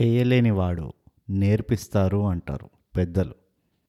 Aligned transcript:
చేయలేనివాడు 0.00 0.92
నేర్పిస్తారు 1.30 2.26
అంటారు 2.26 2.70
పెద్దలు. 2.96 3.34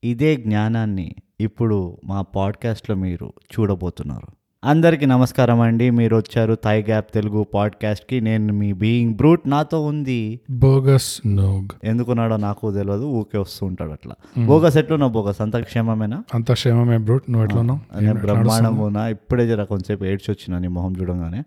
ఇదే 0.04 0.36
జ్ఞానాన్ని 0.36 1.14
ఇప్పుడు 1.40 1.96
మా 2.04 2.22
పాడ్కాస్ట్లో 2.22 2.96
మీరు 2.96 3.32
చూడబోతున్నారు. 3.52 4.26
అందరికీ 4.64 5.06
నమస్కారం 5.06 5.60
అండి. 5.60 5.90
మీరు 5.90 6.16
వచ్చారు 6.16 6.56
థై 6.64 6.82
గ్యాప్ 6.82 7.12
తెలుగు 7.14 7.42
పాడ్కాస్ట్కి. 7.42 8.20
నేను 8.20 8.52
మీ 8.52 8.72
బీయింగ్ 8.72 9.14
బ్రూట్. 9.14 9.40
నాతో 9.46 9.84
ఉంది 9.84 10.40
బోగస్ 10.50 11.20
నోగ్. 11.26 11.68
ఎందుకున్నాడో 11.84 12.36
నాకు 12.36 12.72
తెలియదు 12.72 13.04
ఊకే 13.04 13.38
వస్తూ 13.38 13.66
ఉంటాడు 13.66 13.90
అట్లా. 13.90 14.14
బోగస్ 14.46 14.76
ఎట్లున్నావు 14.76 15.12
బోగస్? 15.12 15.40
అంత 15.40 15.56
క్షేమమేనా? 15.56 16.24
అంత 16.34 16.52
క్షేమమే 16.52 16.98
బ్రూట్. 16.98 17.30
నువ్వు 17.30 17.46
ఎట్లా 17.46 17.60
ఉన్నావు 17.60 18.00
నేను 18.00 18.20
బ్రహ్మాండంగా 18.20 18.82
ఉన్నా. 18.82 19.08
ఇప్పుడే 19.08 19.46
జర 19.46 19.64
కొంచెంసేపు 19.64 20.04
ఏడ్చి 20.04 20.32
వచ్చిన 20.32 20.58
నీ 20.58 20.68
మొహం 20.68 20.94
చూడంగానే. 21.00 21.42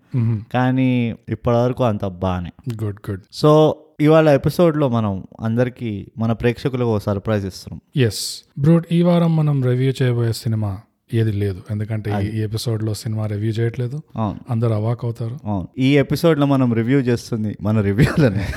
కానీ 0.53 1.15
ఇప్పటివరకు 1.29 1.83
అంత 1.83 2.05
బాగానే 2.05 2.51
గుడ్ 2.83 3.09
గుడ్. 3.09 3.21
సో 3.31 3.77
ఇవాళ 4.01 4.29
ఎపిసోడ్లో 4.29 4.89
మనం 4.89 5.23
అందరికీ 5.41 6.07
మన 6.17 6.31
ప్రేక్షకులకు 6.31 6.99
సర్ప్రైజ్ 6.99 7.45
ఇస్తున్నాం. 7.45 8.03
ఎస్ 8.05 8.43
బ్రూట్ 8.59 8.87
ఈ 8.91 9.01
వారం 9.01 9.35
మనం 9.35 9.63
రివ్యూ 9.63 9.93
చేయబోయే 10.01 10.33
సినిమా 10.33 10.79
ఏది 11.13 11.31
లేదు. 11.31 11.61
ఎందుకంటే 11.71 12.31
ఈ- 12.33 12.41
ఎపిసోడ్లో 12.41 12.93
సినిమా 12.93 13.25
రివ్యూ 13.25 13.51
చేయట్లేదు. 13.51 14.01
అందరు 14.49 14.73
అవాక్ 14.73 15.05
అవుతారు. 15.05 15.39
ఈ 15.77 15.97
ఎపిసోడ్లో 15.97 16.45
మనం 16.45 16.73
రివ్యూ 16.73 16.99
చేస్తుంది 16.99 17.57
మన 17.61 17.81
రివ్యూలనే. 17.81 18.47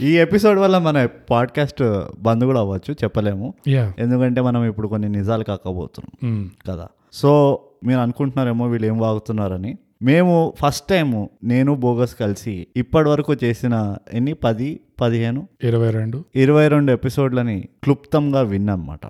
ఈ 0.00 0.18
ఎపిసోడ్ 0.18 0.58
వల్ల 0.58 0.78
మన 0.78 1.06
పాడ్కాస్ట్ 1.30 2.02
బంద్ 2.18 2.44
కూడా 2.44 2.60
అవ్వచ్చు 2.60 2.94
చెప్పలేము. 3.04 3.54
ఎందుకంటే 3.98 4.40
మనం 4.40 4.64
ఇప్పుడు 4.64 4.88
కొన్ని 4.88 5.08
నిజాలు 5.08 5.44
కాకపోతున్నాం. 5.44 6.50
కదా. 6.70 6.88
సో 7.12 7.60
మీరు 7.84 7.98
అనుకుంటున్నారేమో 7.98 8.66
వీళ్ళు 8.66 8.86
ఏం 8.86 8.98
వాగుతున్నారని. 8.98 9.76
మేము 10.02 10.54
ఫస్ట్ 10.58 10.88
టైం 10.88 11.28
నేను 11.44 11.74
బోగస్ 11.74 12.14
కలిసి 12.14 12.66
ఇప్పటి 12.76 13.08
వరకు 13.08 13.34
చేసిన 13.44 13.96
ఎన్ని? 14.12 14.32
పది 14.32 14.80
పదిహేను 15.00 15.48
ఇరవై 15.64 15.90
రెండు. 15.90 16.24
ఇరవై 16.36 16.68
రెండు 16.68 16.92
ఎపిసోడ్లని 16.92 17.68
క్లుప్తంగా 17.82 18.40
విన్నమాట 18.40 19.00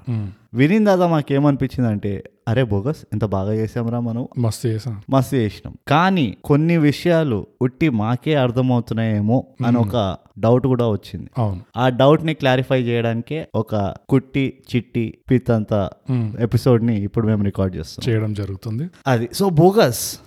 వినిన 0.54 0.84
తర్వాత 0.84 1.10
మాకేమనిపించింది 1.10 1.90
అంటే 1.90 2.24
అరే 2.48 2.64
బోగస్ 2.64 2.96
ఎంత 3.12 3.24
బాగా 3.24 3.54
చేసాంరా 3.54 4.00
మనం. 4.00 4.28
మస్తు 4.38 4.68
చేసాం. 4.68 5.02
మస్తు 5.10 5.36
చేసినాం. 5.36 5.74
కానీ 5.88 6.36
కొన్ని 6.44 6.76
విషయాలు 6.76 7.46
ఉట్టి 7.62 7.88
మాకే 7.88 8.34
అర్థమవుతున్నాయేమో 8.34 9.46
అని 9.66 9.76
ఒక 9.76 10.16
డౌట్ 10.38 10.66
కూడా 10.66 10.88
వచ్చింది. 10.88 11.30
అవును. 11.38 11.60
ఆ 11.76 11.88
డౌట్ని 11.88 12.34
క్లారిఫై 12.34 12.82
చేయడానికే 12.82 13.48
ఒక 13.54 13.94
కుట్టి 14.08 14.62
చిట్టి 14.76 15.18
పితంత 15.30 15.90
Hmm. 16.12 16.40
ఎపిసోడ్ని 16.40 17.00
ఇప్పుడు 17.00 17.26
మేము 17.26 17.44
రికార్డ్ 17.44 17.76
చేస్తాం 17.76 18.12
చేయడం 18.12 18.34
జరుగుతుంది. 18.34 18.88
అది. 19.06 19.28
సో 19.32 19.48
బోగస్ 19.48 20.18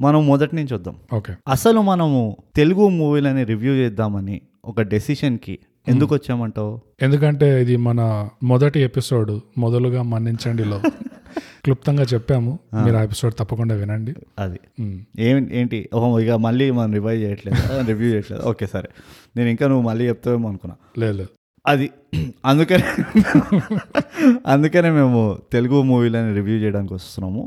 మనం 0.00 0.26
మొదటి 0.26 0.56
నుంచి 0.56 0.74
వద్దాం. 0.74 0.96
ఓకే 1.14 1.34
అసలు 1.48 1.80
మనము 1.80 2.36
తెలుగు 2.56 2.88
మూవీలని 2.88 3.44
రివ్యూ 3.44 3.72
చేద్దామని 3.72 4.40
ఒక 4.64 4.80
డెసిషన్కి 4.80 5.58
ఎందుకు 5.88 6.14
వచ్చామంటావు 6.14 6.80
ఎందుకంటే 7.02 7.62
ఇది 7.62 7.76
మన 7.76 8.28
మొదటి 8.42 8.80
ఎపిసోడ్ 8.80 9.40
మొదలుగా 9.58 10.02
మన్నించండిలో 10.02 10.80
క్లుప్తంగా 11.64 12.02
చెప్పాము. 12.02 12.58
మీరు 12.84 12.96
ఆ 12.96 13.02
ఎపిసోడ్ 13.02 13.34
తప్పకుండా 13.38 13.74
వినండి. 13.74 14.14
అది. 14.38 14.60
మ్మ్. 14.80 15.00
ఏం 15.18 15.48
ఏంటి? 15.52 15.88
ఓహో 15.94 16.20
ఇక 16.20 16.30
మళ్ళీ 16.30 16.70
మనం 16.70 16.92
రివైవ్ 16.92 17.22
చేయట్లేదు? 17.22 17.86
రివ్యూ 17.86 18.08
చేయట్లేదు? 18.12 18.42
ఓకే 18.42 18.66
సరే. 18.66 18.88
నేను 19.36 19.48
ఇంకా 19.48 19.68
నువ్వు 19.68 19.82
మళ్ళీ 19.82 20.08
చెప్తావేమో 20.08 20.48
అనుకున్నా. 20.48 20.76
లేదు. 20.98 21.26
అది 21.66 21.90
అందుకనే 22.46 22.86
అందుకనే 24.46 24.90
మేము 24.90 25.20
తెలుగు 25.52 25.82
మూవీలని 25.82 26.34
రివ్యూ 26.34 26.56
చేయడానికి 26.56 26.94
వస్తున్నాము. 26.94 27.42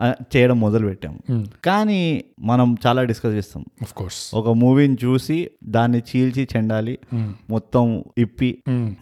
ఆ, 0.00 0.06
చేయడం 0.32 0.56
మొదలు 0.60 0.86
పెట్టాము 0.86 1.18
మ్మ్. 1.30 1.44
కానీ 1.64 1.98
మనం 2.42 2.76
చాలా 2.84 3.02
డిస్కస్ 3.02 3.34
చేస్తాం. 3.34 3.62
ఆఫ్ 3.82 3.92
కోర్స్ 3.92 4.18
ఒక 4.34 4.48
మూవీని 4.56 4.96
చూసి 5.04 5.38
దాన్ని 5.68 6.02
చీల్చి 6.10 6.48
చెండాలి 6.52 6.94
మ్మ్. 7.14 7.32
మొత్తం 7.50 7.84
ఇప్పి. 8.18 8.50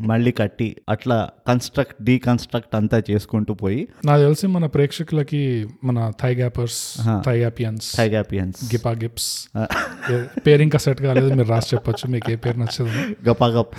మళ్ళీ 0.05 0.33
కట్టి 0.33 0.69
అట్లా 0.89 1.19
కన్స్ట్రక్ట్ 1.47 1.99
డీకన్స్ట్రక్ట్ 2.03 2.75
అంతా 2.77 3.03
చేసుకుంటూ 3.11 3.55
పోయి 3.55 3.83
నాకు 4.07 4.23
తెలిసి 4.23 4.47
మన 4.49 4.67
ప్రేక్షకులకి 4.73 5.43
మన 5.85 5.99
థై 6.21 6.35
గ్యాపర్స్ 6.35 6.81
థై 7.27 7.37
గ్యాపియన్స్ 7.39 7.89
థైగాపియన్స్ 7.97 8.61
గిపా 8.67 8.95
గిప్స్ 9.03 9.31
పేరు 10.47 10.63
ఇంకా 10.63 10.79
సెట్ 10.79 11.03
కాలేదు 11.03 11.35
మీరు 11.35 11.49
రాసి 11.49 11.71
చెప్పొచ్చు 11.75 12.07
మీకు 12.09 12.31
ఏ 12.31 12.39
పేరు 12.39 12.59
నచ్చదు. 12.59 12.91
గపాగప్ 13.29 13.75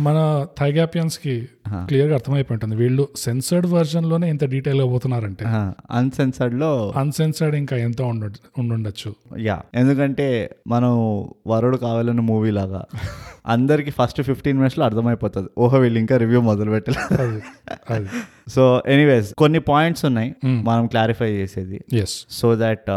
మన 0.00 0.46
థైగాపియన్స్కి 0.58 1.48
క్లియర్గా 1.74 2.14
అర్థమైపోయి 2.14 2.54
ఉంటుంది 2.54 2.76
వీళ్ళు 2.76 3.08
సెన్సర్డ్ 3.16 3.66
వర్జన్లోనే 3.66 4.30
ఇంత 4.30 4.44
డీటెయిల్గా 4.44 4.86
పోతున్నారంటే. 4.86 5.44
అన్సెన్సర్డ్లో 5.90 6.92
అన్సెన్సర్డ్ 6.96 7.56
ఇంకా 7.56 7.76
ఎంతో 7.76 8.06
ఉండ 8.06 8.32
ఉండుండొచ్చు. 8.58 9.14
యా. 9.38 9.62
ఎందుకంటే 9.74 10.50
మనం 10.68 10.92
వరుడు 11.46 11.76
కావాలని 11.76 12.20
మూవీ 12.20 12.50
లాగా. 12.50 12.84
అందరికి 13.46 13.90
ఫస్ట్ 13.90 14.22
ఫిఫ్టీన్ 14.22 14.56
మినిట్స్లో 14.56 14.84
అర్థమైపోతుంది. 14.84 15.48
ఓహో 15.58 15.78
వీళ్ళు 15.78 15.98
ఇంకా 15.98 16.16
రివ్యూ 16.16 16.40
మొదలు 16.40 16.70
పెట్టలేదు 16.70 17.40
సో 18.48 18.82
ఎనీవేస్ 18.86 19.34
కొన్ని 19.38 19.58
పాయింట్స్ 19.58 20.04
ఉన్నాయి 20.04 20.34
మనం 20.44 20.86
క్లారిఫై 20.86 21.30
చేసేది. 21.32 21.80
సో 22.30 22.56
దట్ 22.56 22.90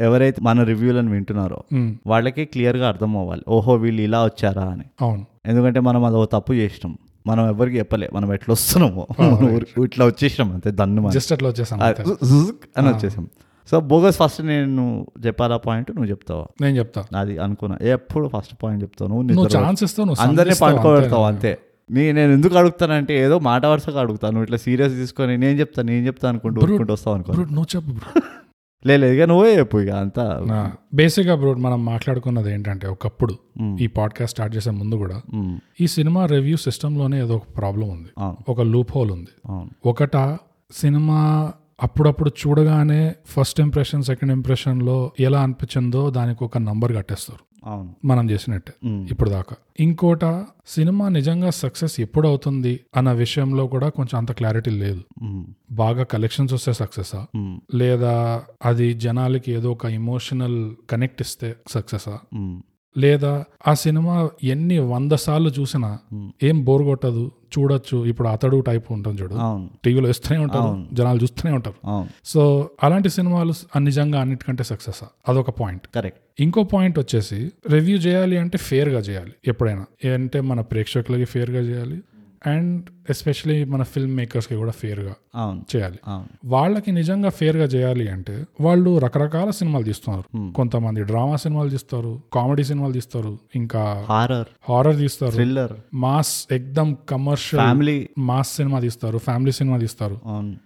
ఎవరైతే 0.00 0.40
మన 0.42 0.62
రివ్యూలను 0.62 1.10
వింటున్నారో 1.10 1.60
వాళ్ళకి 2.06 2.44
క్లియర్గా 2.44 2.88
అర్థం 2.88 3.16
అవ్వాలి 3.16 3.42
ఓహో 3.48 3.74
వీళ్ళు 3.74 4.02
ఇలా 4.02 4.24
వచ్చారా 4.24 4.64
అని. 4.64 4.84
అవును. 5.00 5.26
ఎందుకంటే 5.46 5.80
మనం 5.80 6.04
అదో 6.04 6.24
తప్పు 6.24 6.52
చేసినాం. 6.52 6.98
మనం 7.26 7.48
ఎవరికి 7.48 7.78
చెప్పలే 7.78 8.10
మనం 8.14 8.34
ఎట్లా 8.34 8.52
వస్తున్నామో. 8.52 9.06
ఇట్లా 9.84 10.06
వచ్చేసినాం 10.06 10.52
అంతే 10.52 10.70
దన్ను. 10.70 11.10
జస్ట్ 11.10 11.32
అట్లా 11.32 11.48
వచ్చేసాం 11.48 11.82
అని 11.82 12.88
వచ్చేసాం. 12.88 13.28
సో 13.68 13.80
బోగస్ 13.80 14.18
ఫస్ట్ 14.18 14.42
నేను 14.42 15.06
చెప్పాలా 15.26 15.56
పాయింట్? 15.56 15.90
నువ్వు 15.90 16.10
చెప్తావా? 16.10 16.46
నేను 16.60 16.76
చెప్తా. 16.78 17.04
అది 17.16 17.38
అనుకున్నా. 17.38 17.78
ఎప్పుడు 17.82 18.30
ఫస్ట్ 18.36 18.54
పాయింట్ 18.62 18.82
చెప్తావు? 18.82 19.22
నువ్వు 19.22 19.48
ఛాన్స్ 19.56 19.82
ఇస్తావు 19.82 20.16
అందరినీ 20.20 20.56
పండుకోబెడతావు 20.62 21.24
అంతే. 21.24 21.58
నీ 21.90 22.12
నేను 22.12 22.32
ఎందుకు 22.32 22.54
అడుగుతానంటే 22.58 23.14
ఏదో 23.18 23.38
మాట 23.38 23.66
వరుసగా 23.66 24.00
అడుగుతాను. 24.00 24.32
నువ్వు 24.32 24.44
ఇట్లా 24.44 24.58
సీరియస్ 24.58 24.92
తీసుకొని 24.92 25.36
నేను 25.36 25.58
చెప్తాను 25.58 25.88
నేను 25.92 26.06
చెప్తాను 26.06 26.30
అనుకుంటూ 26.30 26.60
ఊరుకుంటూ 26.62 26.92
వస్తావు 26.92 27.16
అనుకో. 27.16 27.32
నువ్వు 27.32 27.66
చెప్పు 27.76 27.92
బ్రో 27.92 28.10
లేదు 28.86 29.04
ఇక 29.04 29.22
నువ్వే 29.22 29.58
చెప్పు 29.58 29.78
ఇక 29.78 29.90
అంతా. 29.90 30.24
బేసిక్గా 30.94 31.34
బ్రూట్ 31.34 31.58
మనం 31.58 31.84
మాట్లాడుకున్నది 31.84 32.52
ఏంటంటే 32.52 32.86
ఒకప్పుడు. 32.88 33.34
ఈ 33.80 33.86
పాడ్కాస్ట్ 33.86 34.30
స్టార్ట్ 34.30 34.56
చేసే 34.56 34.70
ముందు 34.70 34.96
కూడా. 34.96 35.20
ఈ 35.80 35.86
సినిమా 35.86 36.26
రివ్యూ 36.26 36.56
సిస్టమ్లోనే 36.56 37.22
ఏదో 37.22 37.36
ఒక 37.36 37.56
ప్రాబ్లం 37.56 37.88
ఉంది. 37.88 38.10
ఒక 38.48 38.60
లూప్ 38.60 38.92
హోల్ 38.96 39.10
ఉంది 39.10 39.32
ఒకట 39.88 40.38
సినిమా 40.72 41.52
అప్పుడప్పుడు 41.82 42.30
చూడగానే 42.46 43.14
ఫస్ట్ 43.26 43.60
ఇంప్రెషన్ 43.60 44.02
సెకండ్ 44.02 44.32
ఇంప్రెషన్లో 44.32 45.12
ఎలా 45.20 45.42
అనిపించిందో 45.42 46.10
దానికి 46.10 46.44
ఒక 46.44 46.58
నంబర్ 46.58 46.96
కట్టేస్తారు 46.96 47.50
అవును 47.64 47.96
మనం 48.04 48.30
చేసినట్టే. 48.30 48.72
ఇప్పుడు 48.86 49.30
దాకా 49.30 49.56
ఇంకోట 49.80 50.44
సినిమా 50.66 51.08
నిజంగా 51.08 51.50
సక్సెస్ 51.50 52.00
ఎప్పుడు 52.00 52.28
అవుతుంది 52.28 52.80
అన్న 52.96 53.12
విషయంలో 53.12 53.66
కూడా 53.66 53.88
కొంచెం 53.88 54.18
అంత 54.18 54.32
క్లారిటీ 54.32 54.70
లేదు. 54.70 55.02
బాగా 55.70 56.02
కలెక్షన్స్ 56.02 56.52
వస్తే 56.52 56.72
సక్సెసా. 56.72 57.26
లేదా 57.74 58.42
అది 58.64 58.94
జనాలకి 58.94 59.52
ఏదో 59.52 59.72
ఒక 59.72 59.86
ఇమోషనల్ 59.86 60.74
కనెక్ట్ 60.90 61.22
ఇస్తే 61.22 61.56
సక్సెసా. 61.68 62.18
లేదా 62.98 63.44
ఆ 63.66 63.74
సినిమా 63.74 64.30
ఎన్ని 64.42 64.78
వంద 64.78 65.12
సార్లు 65.12 65.48
చూసినా 65.48 65.98
మ్మ్. 66.12 66.32
ఏం 66.42 66.64
బోర్ 66.64 66.82
కొట్టదు 66.82 67.30
చూడొచ్చు. 67.58 68.06
ఇప్పుడు 68.06 68.28
అతడు 68.28 68.60
టైప్ 68.60 68.92
ఉంటుంది 68.92 69.22
చూడు. 69.22 69.34
టీవీలో 69.84 70.08
ఇస్తూనే 70.08 70.40
ఉంటారు. 70.40 70.86
జనాలు 70.92 71.18
చూస్తూనే 71.22 71.54
ఉంటారు. 71.54 72.06
సో 72.24 72.70
అలాంటి 72.82 73.10
సినిమాలు 73.10 73.78
నిజంగా 73.78 74.20
అన్నిటికంటే 74.20 74.64
సక్సెస్? 74.64 75.04
అదొక 75.28 75.50
పాయింట్. 75.50 75.82
కరెక్ట్. 75.94 76.20
ఇంకో 76.40 76.62
పాయింట్ 76.62 76.98
వచ్చేసి 76.98 77.52
రివ్యూ 77.68 77.98
చేయాలి 77.98 78.36
అంటే 78.36 78.58
ఫేర్గా 78.58 78.98
చేయాలి 78.98 79.32
ఎప్పుడైనా. 79.46 80.12
అంటే 80.14 80.40
మన 80.40 80.60
ప్రేక్షకులకి 80.60 81.24
ఫేర్గా 81.24 81.60
చేయాలి 81.60 82.00
అండ్ 82.46 82.84
ఎస్పెషలీ 83.10 83.64
మన 83.64 83.82
ఫిల్మ్ 83.82 84.16
మేకర్స్కి 84.16 84.54
కూడా 84.54 84.70
ఫేర్గా 84.70 85.14
అవును. 85.34 85.76
చేయాలి. 85.76 85.98
వాళ్ళకి 86.44 86.92
నిజంగా 86.92 87.28
ఫేర్గా 87.28 87.64
చేయాలి 87.64 88.08
అంటే 88.08 88.44
వాళ్ళు 88.60 88.98
రకరకాల 88.98 89.50
సినిమాలు 89.50 89.84
తీస్తున్నారు. 89.84 90.52
కొంతమంది 90.52 91.02
డ్రామా 91.02 91.36
సినిమాలు 91.36 91.68
తీస్తారు 91.68 92.20
కామెడీ 92.32 92.64
సినిమాలు 92.64 92.92
తీస్తారు 92.92 93.38
ఇంకా 93.56 94.06
హారర్. 94.08 94.46
హారర్ 94.68 94.96
తీస్తారు. 94.96 95.30
థ్రిల్లర్. 95.30 95.72
మాస్ 95.94 96.46
ఎక్దమ్ 96.50 96.96
కమర్షియల్ 97.08 97.64
ఫ్యామిలీ. 97.64 98.08
మాస్ 98.18 98.56
సినిమా 98.56 98.80
తీస్తారు 98.80 99.18
ఫ్యామిలీ 99.18 99.52
సినిమా 99.52 99.78
తీస్తారు. 99.78 100.20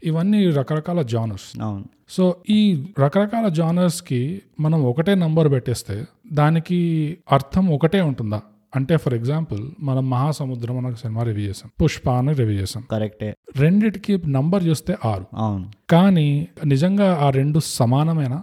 ఇవన్నీ 0.04 0.50
రకరకాల 0.50 1.02
జానర్స్. 1.02 1.82
సో 2.08 2.36
ఈ 2.50 2.86
రకరకాల 3.00 3.48
జానర్స్కి 3.48 4.42
మనం 4.60 4.84
ఒకటే 4.84 5.14
నంబర్ 5.14 5.52
పెట్టేస్తే 5.52 6.04
దానికి 6.32 7.16
అర్థం 7.32 7.66
ఒకటే 7.66 8.00
ఉంటుందా? 8.00 8.42
అంటే 8.76 8.96
ఫర్ 8.96 9.14
ఎగ్జాంపుల్ 9.14 9.70
మనం 9.80 10.10
మహాసముద్రం 10.10 10.78
అనే 10.78 10.88
ఒక 10.88 10.94
సినిమా 10.94 11.22
రివ్యూ 11.22 11.48
చేసాం. 11.48 11.70
పుష్ప 11.82 12.10
అని 12.10 12.32
రివ్యూ 12.32 12.60
చేసాం. 12.60 12.84
కరెక్టే. 12.90 13.34
రెండిటికి 13.56 14.30
నంబర్ 14.30 14.64
చూస్తే 14.64 14.96
ఆరు. 15.04 15.26
అవును. 15.34 15.70
కానీ 15.90 16.48
నిజంగా 16.66 17.14
ఆ 17.14 17.30
రెండు 17.30 17.58
సమానమేనా? 17.58 18.42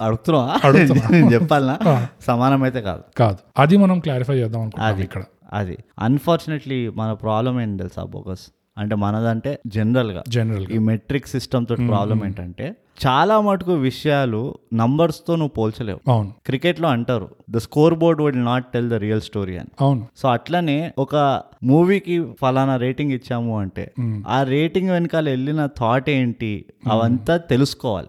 అడుగుతున్నా. 0.00 0.58
చెప్పాలనా? 1.34 1.78
ఆ, 1.90 2.06
సమానమైతే 2.20 2.82
కాదు. 2.82 3.02
కాదు. 3.16 3.38
అది 3.58 3.76
మనం 3.76 4.00
క్లారిఫై 4.00 4.34
చేద్దాం 4.34 4.62
అనుకుంటున్నాం 4.62 5.00
ఇక్కడ. 5.00 5.24
అది. 5.52 5.78
అన్ఫార్చునేట్లీ 5.98 6.88
మన 6.88 7.12
ప్రాబ్లం 7.12 7.60
ఏంటి 7.60 7.78
తెలుసా 7.78 8.02
బోగస్ 8.04 8.46
అంటే 8.78 8.94
మనదంటే 8.94 9.58
జనరల్గా. 9.66 10.22
జనరల్ 10.28 10.66
ఈ 10.70 10.78
మెట్రిక్ 10.78 11.26
సిస్టమ్ 11.26 11.66
తోటి 11.66 11.86
ప్రాబ్లం 11.86 12.24
ఏంటంటే 12.24 12.76
చాలా 13.06 13.40
మటుకు 13.40 13.72
విషయాలు 13.72 14.54
నంబర్స్తో 14.74 15.36
నువ్వు 15.36 15.48
పోల్చలేవు. 15.48 16.10
అవును. 16.10 16.32
క్రికెట్లో 16.46 16.88
అంటారు 16.88 17.28
the 17.50 17.56
score 17.56 17.94
board 17.94 18.22
would 18.22 18.44
not 18.44 18.66
tell 18.66 18.90
the 18.90 18.94
real 18.94 19.20
story 19.20 19.56
అని. 19.56 19.68
అవును. 19.80 20.06
సో 20.16 20.28
అట్లనే 20.28 20.92
ఒక 20.98 21.42
మూవీకి 21.64 22.14
ఫలానా 22.40 22.76
రేటింగ్ 22.76 23.12
ఇచ్చాము 23.12 23.58
అంటే. 23.60 23.92
ఆ 24.28 24.42
రేటింగ్ 24.42 24.90
వెనకాల 24.90 25.28
వెళ్ళిన 25.28 25.66
థాట్ 25.66 26.10
ఏంటి? 26.10 26.64
అవంతా 26.88 27.36
తెలుసుకోవాలి. 27.36 28.08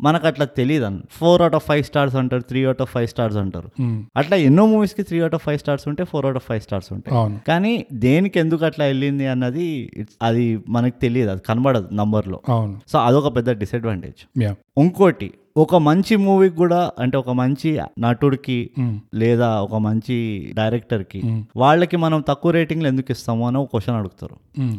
మనకు 0.00 0.26
అట్లా 0.26 0.46
తెలియదు 0.46 0.84
అన్న. 0.84 1.00
Four 1.10 1.42
out 1.42 1.54
of 1.54 1.66
five 1.66 1.84
stars 1.84 2.14
అంటారు 2.16 2.42
three 2.42 2.64
out 2.64 2.82
of 2.82 2.92
five 2.92 3.08
stars 3.08 3.36
అంటారు. 3.36 3.70
అట్లా 4.16 4.36
ఎన్నో 4.36 4.66
మూవీస్కి 4.66 5.02
three 5.02 5.20
out 5.20 5.34
of 5.34 5.44
five 5.44 5.58
stars 5.58 5.88
ఉంటే 5.88 6.04
four 6.04 6.24
out 6.26 6.36
of 6.36 6.46
five 6.48 6.60
stars 6.60 6.92
ఉంటాయి. 6.92 7.38
కానీ 7.48 7.86
దేనికి 7.92 8.38
ఎందుకు 8.38 8.64
అట్లా 8.64 8.84
వెళ్ళింది 8.84 9.26
అన్నది 9.26 9.68
అది 10.22 10.46
మనకు 10.68 11.00
తెలియదు 11.00 11.30
అది 11.30 11.40
కనబడదు 11.48 11.88
నంబర్లో 11.92 12.40
సో 12.88 12.98
అదొక 12.98 13.36
పెద్ద 13.36 13.50
డిసడ్వాంటేజ్ 13.50 14.42
ఇంకోటి 14.78 15.30
ఒక 15.56 15.76
మంచి 15.76 16.16
మూవీకి 16.16 16.56
కూడా 16.56 16.90
అంటే 16.98 17.16
ఒక 17.16 17.30
మంచి 17.30 17.80
నటుడికి. 17.98 18.70
లేదా 19.14 19.60
ఒక 19.60 19.74
మంచి 19.74 20.16
డైరెక్టర్కి 20.56 21.22
మ్మ్. 21.24 21.42
వాళ్ళకి 21.56 21.96
మనం 21.96 22.24
తక్కువ 22.28 22.50
రేటింగ్లు 22.50 22.88
ఎందుకు 22.88 23.12
ఇస్తాము 23.12 23.46
అని 23.46 23.58
ఒక 23.58 23.68
క్వశ్చన్ 23.70 23.96
అడుగుతారు. 23.96 24.36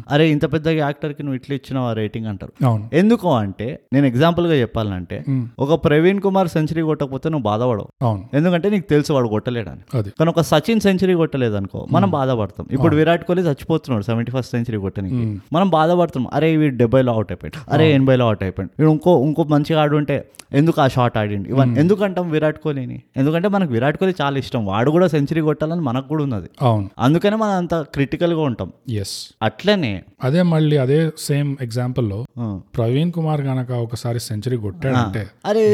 అరే 0.09 0.29
ఇంత 0.29 0.53
పెద్ద 0.53 0.67
యాక్టర్కి 0.67 1.23
నువ్వు 1.23 1.35
ఇట్లా 1.35 1.53
ఇచ్చినావు 1.55 1.87
ఆ 1.87 1.93
రేటింగ్ 1.93 2.25
అంటారు. 2.25 2.53
ఎందుకు 2.93 3.33
అంటే 3.33 3.79
నేను 3.93 4.05
ఎగ్జాంపుల్గా 4.05 4.53
చెప్పాలంటే 4.53 5.23
మ్మ్. 5.29 5.47
ఒక 5.59 5.85
ప్రవీణ్ 5.85 6.19
కుమార్ 6.19 6.47
సెంచరీ 6.47 6.81
కొట్టకపోతే 6.81 7.29
నువ్వు 7.29 7.43
బాధపడవు. 7.43 8.19
ఎందుకంటే 8.33 8.69
నీకు 8.69 8.89
తెలుసు 8.89 9.13
వాడు 9.13 9.27
కొట్టలేడని. 9.27 10.11
కానీ 10.19 10.29
ఒక 10.29 10.41
సచిన్ 10.41 10.79
సెంచరీ 10.79 11.13
కొట్టలేదు 11.13 11.55
అనుకో 11.55 11.87
మనం 11.91 12.09
బాధపడతాం. 12.09 12.67
ఇప్పుడు 12.71 12.95
విరాట్ 12.95 13.25
కోహ్లీ 13.27 13.43
చచ్చిపోతున్నాడు 13.43 14.05
సెవెంటీ 14.05 14.31
ఫస్ట్ 14.31 14.51
సెంచరీ 14.51 14.77
కొట్టడానికి. 14.77 15.15
మ్మ్. 15.15 15.39
మనం 15.53 15.69
బాధపడుతున్నాం. 15.69 16.31
అరే 16.33 16.57
వీడు 16.57 16.75
డెబ్బైలో 16.75 17.13
అవుట్ 17.13 17.31
అయిపోయాడు. 17.31 17.71
అరే 17.73 17.93
ఎనభైలో 17.93 18.25
అవుట్ 18.25 18.43
అయిపోయాడు. 18.43 18.71
వీడు 18.79 18.91
ఇంకో 18.91 19.23
ఇంకో 19.25 19.43
మంచిగా 19.43 19.81
ఆడుంటే 19.81 20.25
ఎందుకు 20.65 20.81
ఆ 20.81 20.87
షాట్ 20.87 21.17
ఆడిండు? 21.17 21.49
ఇవన్నీ 21.49 21.79
ఎందుకు 21.79 22.03
అంటాం 22.03 22.31
విరాట్ 22.31 22.59
కోహ్లీని? 22.59 23.03
ఎందుకంటే 23.17 23.47
మనకు 23.47 23.73
విరాట్ 23.73 23.97
కోహ్లీ 23.97 24.15
చాలా 24.21 24.37
ఇష్టం. 24.37 24.65
వాడు 24.65 24.91
కూడా 24.91 25.07
సెంచరీ 25.07 25.41
కొట్టాలని 25.41 25.81
మనకు 25.81 26.07
కూడా 26.07 26.23
ఉన్నది. 26.23 26.49
అవును. 26.61 26.89
అందుకనే 26.99 27.35
మనం 27.35 27.51
అంత 27.51 27.75
క్రిటికల్గా 27.93 28.41
ఉంటాం. 28.41 28.73
ఎస్ 28.89 29.29
అట్లనే 29.43 30.03
అదే 30.23 30.41
మళ్ళీ 30.41 30.77
అదే 30.77 31.11
సేమ్ 31.19 31.55
ఎగ్జాంపుల్లో 31.61 32.25
ఆ, 32.39 32.59
ప్రవీణ్ 32.75 33.11
కుమార్ 33.11 33.41
గనక 33.41 33.71
ఒకసారి 33.71 34.19
సెంచరీ 34.19 34.57
కొట్టాడంటే 34.57 35.27
అరే? 35.45 35.65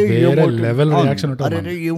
లెవెల్. 0.62 0.94
రియాక్షన్ 0.94 1.32
ఉంటుంది 1.32 1.86
ఏం 1.88 1.96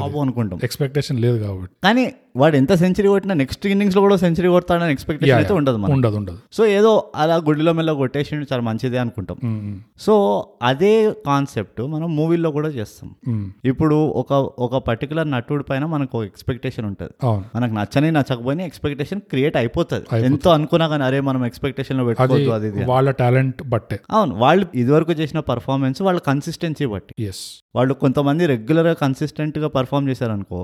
బాబు 0.00 0.18
అనుకుంటాం. 0.18 0.60
ఎక్స్పెక్టేషన్ 0.62 1.20
లేదు 1.20 1.38
కాబట్టి. 1.38 1.74
కానీ 1.84 2.12
వాడు 2.40 2.56
ఎంత 2.56 2.72
సెంచరీ 2.82 3.08
కొట్టినా 3.08 3.34
నెక్స్ట్ 3.42 3.64
ఇన్నింగ్స్లో 3.72 4.00
కూడా 4.06 4.16
సెంచరీ 4.22 4.48
కొడతాడని 4.48 4.92
ఎక్స్పెక్టేషన్ 4.96 5.38
అయితే 5.38 5.54
ఉండదు 5.60 5.78
మనం 5.82 5.92
ఉండదు 5.96 6.16
ఉండదు. 6.16 6.38
సో 6.52 6.62
ఏదో 6.76 6.92
అలా 7.16 7.36
గుడిలో 7.48 7.72
మెల్ల 7.78 7.92
కొట్టేసిండు 7.92 8.46
చాలా 8.52 8.62
మంచిదే 8.62 8.98
అనుకుంటాం. 8.98 9.38
సో 10.00 10.14
అదే 10.62 10.92
కాన్సెప్ట్ 11.26 11.80
మనం 11.94 12.08
మూవీల్లో 12.16 12.50
కూడా 12.58 12.68
చేస్తాం. 12.68 13.10
ఇప్పుడు 13.64 13.96
ఒక 14.22 14.32
ఒక 14.66 14.76
పర్టికులర్ 14.88 15.30
నటుడి 15.30 15.64
పైన 15.70 15.84
మనకు 15.94 16.24
ఎక్స్పెక్టేషన్ 16.24 16.86
ఉంటుంది. 16.90 17.14
మనకు 17.56 17.72
నచ్చని 17.78 18.10
నచ్చకపోయినా 18.18 18.64
ఎక్స్పెక్టేషన్ 18.64 19.20
క్రియేట్ 19.32 19.56
అయిపోతుంది. 19.62 20.24
ఎంతో 20.30 20.50
అనుకున్నా 20.50 20.88
కానీ 20.88 21.04
అరే 21.08 21.20
మనం 21.30 21.42
ఎక్స్పెక్టేషన్లో 21.50 22.04
అది 22.04 22.08
పెట్టుకోవద్దు 22.10 22.52
అది. 22.58 22.84
వాళ్ళ 22.92 23.10
టాలెంట్ 23.22 23.62
బట్టే. 23.74 23.98
అవును 24.10 24.34
వాళ్ళు 24.44 24.66
ఇదివరకు 24.82 25.12
చేసిన 25.22 25.40
పర్ఫార్మెన్స్ 25.52 26.02
వాళ్ళ 26.08 26.20
కన్సిస్టెన్సీ 26.30 26.86
బట్టి. 26.94 27.14
వాళ్ళు 27.76 27.94
కొంతమంది 28.02 28.42
రెగ్యులర్గా 28.46 28.92
కన్సిస్టెంట్గా 29.02 29.68
పర్ఫామ్ 29.74 30.06
చేశారనుకో 30.10 30.60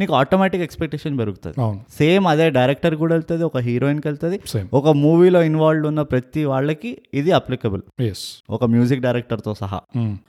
నీకు 0.00 0.12
ఆటోమేటిక్ 0.20 0.62
ఎక్స్పెక్టేషన్ 0.68 1.15
పెరుగుతుంది. 1.16 1.60
అవును. 1.60 1.80
సేమ్ 1.98 2.26
అదే 2.26 2.50
డైరెక్టర్ 2.50 2.94
కూడా 2.94 3.14
వెళ్తుంది 3.14 3.44
ఒక 3.44 3.58
హీరోయిన్కి 3.58 4.08
వెళ్తుంది 4.08 4.38
ఒక 4.72 4.88
మూవీలో 4.88 5.42
ఇన్వాల్వ్ 5.42 5.86
ఉన్న 5.86 6.02
ప్రతి 6.02 6.44
వాళ్ళకి 6.44 6.98
ఇది 7.14 7.30
అప్లికబుల్ 7.30 7.82
ఎస్ 8.00 8.24
ఒక 8.50 8.64
మ్యూజిక్ 8.64 9.00
డైరెక్టర్తో 9.00 9.54
సహా. 9.54 9.80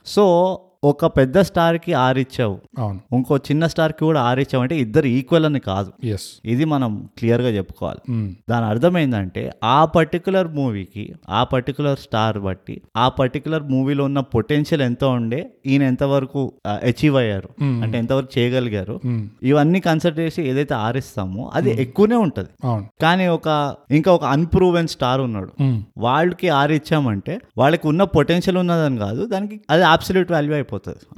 సో 0.06 0.24
ఒక 0.84 1.06
పెద్ద 1.06 1.38
స్టార్కి 1.38 1.92
ఆరు 1.92 2.18
ఇచ్చావు 2.18 2.58
అవును. 2.78 3.00
ఇంకో 3.14 3.36
చిన్న 3.36 3.66
స్టార్కి 3.66 3.98
కూడా 3.98 4.20
ఆరు 4.22 4.40
ఇచ్చావు 4.40 4.62
అంటే 4.62 4.78
ఇద్దరు 4.78 5.06
ఈక్వల్ 5.06 5.44
అని 5.44 5.60
కాదు. 5.60 5.92
ఇది 6.44 6.64
మనం 6.64 7.08
క్లియర్గా 7.18 7.48
చెప్పుకోవాలి. 7.48 8.00
దాని 8.50 8.66
అర్థం 8.66 8.98
ఏంటంటే 8.98 9.52
ఆ 9.64 9.84
పర్టికులర్ 9.84 10.48
మూవీకి 10.48 11.14
ఆ 11.30 11.44
పర్టికులర్ 11.44 11.98
స్టార్ 11.98 12.38
బట్టి 12.38 12.80
ఆ 12.96 13.08
పర్టికులర్ 13.08 13.62
మూవీలో 13.62 14.04
ఉన్న 14.04 14.20
పొటెన్షియల్ 14.20 14.82
ఎంత 14.82 15.04
ఉండే 15.04 15.50
ఈయన 15.66 15.82
ఎంతవరకు 15.82 16.52
అచీవ్ 16.66 17.16
అయ్యారు. 17.16 17.48
అంటే 17.62 17.98
ఎంతవరకు 17.98 18.38
చేయగలిగారు. 18.38 19.00
ఇవన్నీ 19.42 19.80
కన్సిడర్ 19.80 20.20
చేసి 20.20 20.42
ఏదైతే 20.42 20.74
ఆరిస్తామో 20.74 21.50
అది 21.54 21.70
ఎక్కువనే 21.82 22.16
ఉంటుంది. 22.16 22.48
కానీ 23.02 23.26
ఒక 23.26 23.76
ఇంకా 23.90 24.14
ఒక 24.14 24.24
అన్ప్రూవెన్ 24.24 24.88
స్టార్ 24.88 25.20
ఉన్నాడు. 25.20 25.52
వాళ్ళకి 25.98 26.48
ఆరు 26.48 26.72
ఇచ్చామంటే 26.72 27.40
వాళ్ళకి 27.58 27.88
ఉన్న 27.88 28.04
పొటెన్షియల్ 28.04 28.58
ఉన్నదని 28.58 28.98
కాదు 28.98 29.26
దానికి 29.26 29.60
అది 29.70 29.84
అబ్సల్యూట్ 29.84 30.32
వాల్యూ 30.32 30.52
అయిపోతుంది. 30.52 30.66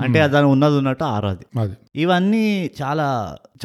అంటే 0.00 0.28
దాని 0.28 0.46
ఉన్నది 0.46 0.76
ఉన్నట్టు 0.76 1.04
ఆరు 1.04 1.26
అది 1.26 1.60
అది. 1.60 1.76
ఇవన్నీ 1.96 2.70
చాలా 2.82 3.06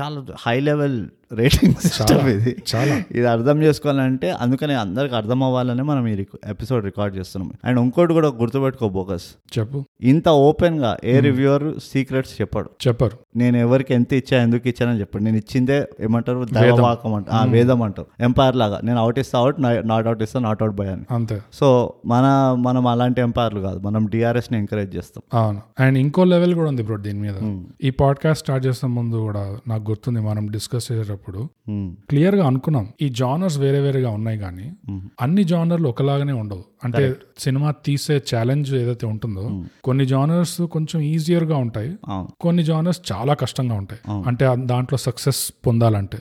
చాలా 0.02 0.26
హై 0.48 0.60
లెవెల్ 0.60 1.06
రేటింగ్ 1.34 1.74
సిస్టమ్ 1.74 2.28
ఇది. 2.28 2.56
చాలా. 2.76 3.04
ఇది 3.12 3.26
అర్థం 3.26 3.64
చేసుకోవాలంటే 3.64 4.32
అందుకని 4.32 4.74
అందరికి 4.74 5.16
అర్థం 5.16 5.44
అవ్వాలని 5.44 5.84
మనం 5.84 6.08
ఈ 6.08 6.26
ఎపిసోడ్ 6.48 6.86
రికార్డ్ 6.86 7.18
చేస్తున్నాం. 7.18 7.52
అండ్ 7.66 7.80
ఇంకోటి 7.80 8.14
కూడా 8.14 8.28
గుర్తుపెట్టుకో 8.28 8.90
బోకస్ 8.90 9.24
చెప్పు. 9.60 9.86
ఇంత 10.02 10.30
ఓపెన్గా 10.30 10.98
ఏ 11.04 11.20
రివ్యూవర్ 11.20 11.64
సీక్రెట్స్ 11.94 12.42
చెప్పాడు. 12.42 12.70
చెప్పరు. 12.88 13.18
నేను 13.36 13.58
ఎవరికి 13.58 13.94
ఎంత 13.94 14.14
ఇచ్చా 14.14 14.42
ఎందుకు 14.42 14.68
ఇచ్చానని 14.68 15.00
చెప్పాడు. 15.00 15.24
నేను 15.24 15.38
ఇచ్చిందే 15.38 15.88
ఏమంటారు? 16.00 16.48
దైవవాకం 16.54 17.14
అంట. 17.14 17.30
ఆ, 17.30 17.46
వేదం 17.46 17.82
అంటారు. 17.82 18.24
ఎంపైర్ 18.24 18.56
లాగా. 18.56 18.82
నేను 18.84 19.00
అవుట్ 19.00 19.20
ఇస్తా 19.20 19.40
అవుట్ 19.40 19.62
నాట్ 19.62 20.08
అవుట్ 20.08 20.24
ఇస్తా 20.24 20.40
నాట్ 20.40 20.64
అవుట్ 20.64 20.76
బై 20.76 20.88
అని. 20.88 21.04
అంతే. 21.12 21.42
సో 21.54 21.94
మన 22.06 22.56
మనం 22.60 22.88
అలాంటి 22.88 23.22
ఎంపైర్లు 23.22 23.60
కాదు. 23.60 23.80
మనం 23.80 24.06
డిఆర్ఎస్ని 24.06 24.60
ఎంకరేజ్ 24.60 24.96
చేస్తాం. 24.96 25.40
అవును. 25.42 25.62
అండ్ 25.80 25.98
ఇంకో 25.98 26.24
లెవెల్ 26.24 26.56
కూడా 26.56 26.70
ఉంది 26.70 26.84
బ్రో 26.84 26.98
దీని 26.98 27.20
మీద. 27.20 27.62
ఈ 27.84 27.90
పాడ్కాస్ట్ 27.90 28.44
స్టార్ట్ 28.44 28.68
చేసే 28.68 28.88
ముందు 28.88 29.16
కూడా 29.16 29.58
నాకు 29.68 29.85
గుర్తుంది 29.90 30.20
మనం 30.20 30.48
డిస్కస్ 30.48 30.92
చేసేటప్పుడు. 30.92 31.50
క్లియర్గా 32.10 32.48
అనుకున్నాం. 32.48 32.88
ఈ 33.02 33.10
జానర్స్ 33.10 33.58
వేరే 33.58 33.80
వేరేగా 33.80 34.10
ఉన్నాయి 34.10 34.40
కానీ 34.40 34.74
అన్ని 35.22 35.44
జానర్లు 35.44 35.90
ఒకలాగానే 35.90 36.34
ఉండవు. 36.34 36.64
అంటే 36.84 37.14
సినిమా 37.40 37.72
తీసే 37.72 38.22
ఛాలెంజ్ 38.36 38.74
ఏదైతే 38.76 39.08
ఉంటుందో 39.08 39.64
కొన్ని 39.84 40.06
జానర్స్ 40.06 40.62
కొంచెం 40.62 41.02
ఈజియర్గా 41.02 41.58
ఉంటాయి 41.58 41.96
కొన్ని 42.42 42.64
జానర్స్ 42.64 43.02
చాలా 43.12 43.34
కష్టంగా 43.34 43.76
ఉంటాయి. 43.76 44.02
అంటే 44.28 44.56
దాంట్లో 44.56 44.98
సక్సెస్ 44.98 45.52
పొందాలంటే. 45.68 46.18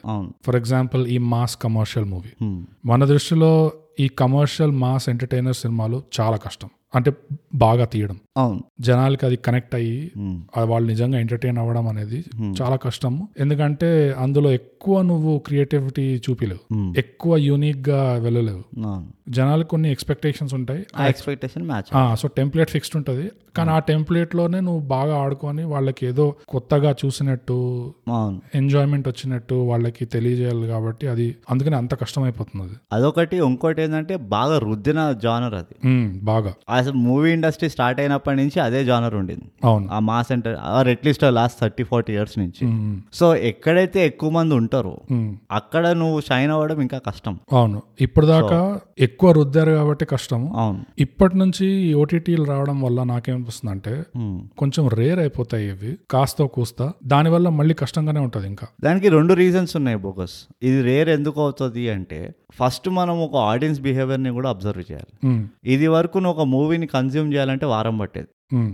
ఫర్ 0.46 0.56
ఎగ్జాంపుల్ 0.56 1.06
ఈ 1.06 1.18
మాస్ 1.18 1.56
కమర్షియల్ 1.56 2.08
మూవీ. 2.08 2.56
మన 2.84 3.04
దృష్టిలో 3.04 3.72
ఈ 4.00 4.08
కమర్షియల్ 4.08 4.72
మాస్ 4.72 5.08
ఎంటర్టైనర్ 5.08 5.54
సినిమాలు 5.54 6.02
చాలా 6.20 6.36
కష్టం. 6.36 6.70
అంటే 6.94 7.12
బాగా 7.54 7.84
తీయడం. 7.84 8.16
అవును. 8.36 8.64
జనాలకి 8.80 9.26
అది 9.26 9.36
కనెక్ట్ 9.36 9.74
అయ్యి 9.74 10.12
వాళ్ళు 10.64 10.88
నిజంగా 10.88 11.18
ఎంటర్టైన్ 11.18 11.58
అవ్వడం 11.58 11.88
అనేది 11.88 12.24
చాలా 12.62 12.76
కష్టము. 12.76 13.28
ఎందుకంటే 13.38 14.14
అందులో 14.18 14.50
ఎక్కువ 14.50 15.02
నువ్వు 15.02 15.38
క్రియేటివిటీ 15.38 16.22
చూపిలేవు. 16.30 16.94
ఎక్కువ 16.98 17.36
యూనిక్గా 17.36 18.12
వెళ్ళలేవు 18.14 18.62
జనాలకు 19.28 19.68
కొన్ని 19.68 19.90
ఎక్స్పెక్టేషన్స్ 19.90 20.54
ఉంటాయి. 20.54 20.86
ఆ 20.96 21.06
expectation 21.06 21.66
match 21.66 22.16
so 22.16 22.28
template 22.28 22.70
fixed 22.70 22.96
ఉంటుంది. 22.96 23.30
కానీ 23.56 23.70
ఆ 23.70 23.78
టెంప్లెట్లోనే 23.78 24.60
నువ్వు 24.60 24.80
బాగా 24.88 25.16
ఆడుకొని 25.16 25.64
వాళ్ళకి 25.64 26.06
ఏదో 26.06 26.34
కొత్తగా 26.48 26.94
చూసినట్టు 27.04 27.56
ఎంజాయ్మెంట్ 28.54 29.08
వచ్చినట్టు 29.08 29.54
వాళ్ళకి 29.54 30.04
తెలియజేయాలి 30.04 30.66
కాబట్టి 30.66 31.08
అది 31.08 31.36
అందుకని 31.50 31.76
అంత 31.76 31.94
కష్టమైపోతుంది 31.94 32.64
అది. 32.64 32.76
అదొకటి. 32.92 33.36
ఇంకోటి 33.36 33.82
ఏంటంటే 33.82 34.16
బాగా 34.16 34.58
రుద్దిన 34.58 35.14
జానర్ 35.22 35.54
అది. 35.54 35.74
బాగా. 36.18 36.54
అసలు 36.70 36.92
మూవీ 36.92 37.32
ఇండస్ట్రీ 37.44 37.68
స్టార్ట్ 37.68 38.00
అయినప్పటి 38.00 38.36
నుంచి 38.36 38.60
అదే 38.60 38.84
జానర్ 38.84 39.14
ఉండింది. 39.14 39.42
అవును. 39.64 39.88
ఆ 39.92 39.98
mass 39.98 40.28
centre 40.28 40.56
or 40.62 40.88
at least 40.88 41.24
last 41.24 41.60
thirty 41.60 41.84
forty 41.84 42.12
years 42.12 42.38
నుంచి. 42.38 42.62
సో 43.14 43.36
ఎక్కడైతే 43.36 44.06
ఎక్కువ 44.06 44.30
మంది 44.30 44.54
ఉంటారో. 44.54 45.00
అక్కడ 45.52 45.88
నువ్వు 45.88 46.20
షైన్ 46.20 46.50
అవ్వడం 46.50 46.80
ఇంకా 46.80 46.98
కష్టం. 46.98 47.38
అవును. 47.52 47.82
ఇప్పుడు 48.00 48.26
దాకా 48.26 48.80
ఎక్కువ 48.98 49.32
రుద్దారు 49.32 49.72
కాబట్టి 49.72 50.04
కష్టము 50.04 50.56
అవును. 50.56 50.84
ఇప్పటి 50.98 51.38
నుంచి 51.38 51.94
ఓటీటీలు 51.94 52.44
రావడం 52.44 52.80
వల్ల 52.80 53.02
నాకేమనిపిస్తుంది 53.02 53.70
అంటే. 53.70 54.02
కొంచెం 54.58 54.88
రేర్ 54.88 55.18
అయిపోతాయి 55.18 55.68
ఇవి. 55.68 55.98
కాస్త 56.10 56.42
కూస్తా. 56.42 56.92
దానివల్ల 57.04 57.48
మళ్ళీ 57.48 57.74
కష్టంగానే 57.74 58.20
ఉంటది 58.20 58.46
ఇంకా. 58.46 58.66
దానికి 58.84 59.08
రెండు 59.08 59.34
రీజన్స్ 59.34 59.76
ఉన్నాయి 59.76 59.98
బోకస్ 59.98 60.34
ఇది 60.62 60.82
రేర్ 60.82 61.08
ఎందుకు 61.08 61.40
అవుతుంది 61.40 61.90
అంటే 61.90 62.34
ఫస్ట్ 62.54 62.88
మనం 62.88 63.22
ఒక 63.22 63.36
ఆడియన్స్ 63.36 63.80
బిహేవియర్ని 63.80 64.30
కూడా 64.30 64.48
అబ్జర్వ్ 64.48 64.92
చేయాలి. 64.92 65.46
ఇది 65.72 65.86
వరకు 65.86 66.18
నువ్వు 66.18 66.40
ఒక 66.40 66.46
మూవీని 66.46 66.86
కన్జ్యూమ్ 66.86 67.33
చేయాలంటే 67.34 67.66
వారం 67.66 67.98
పట్టేది. 67.98 68.28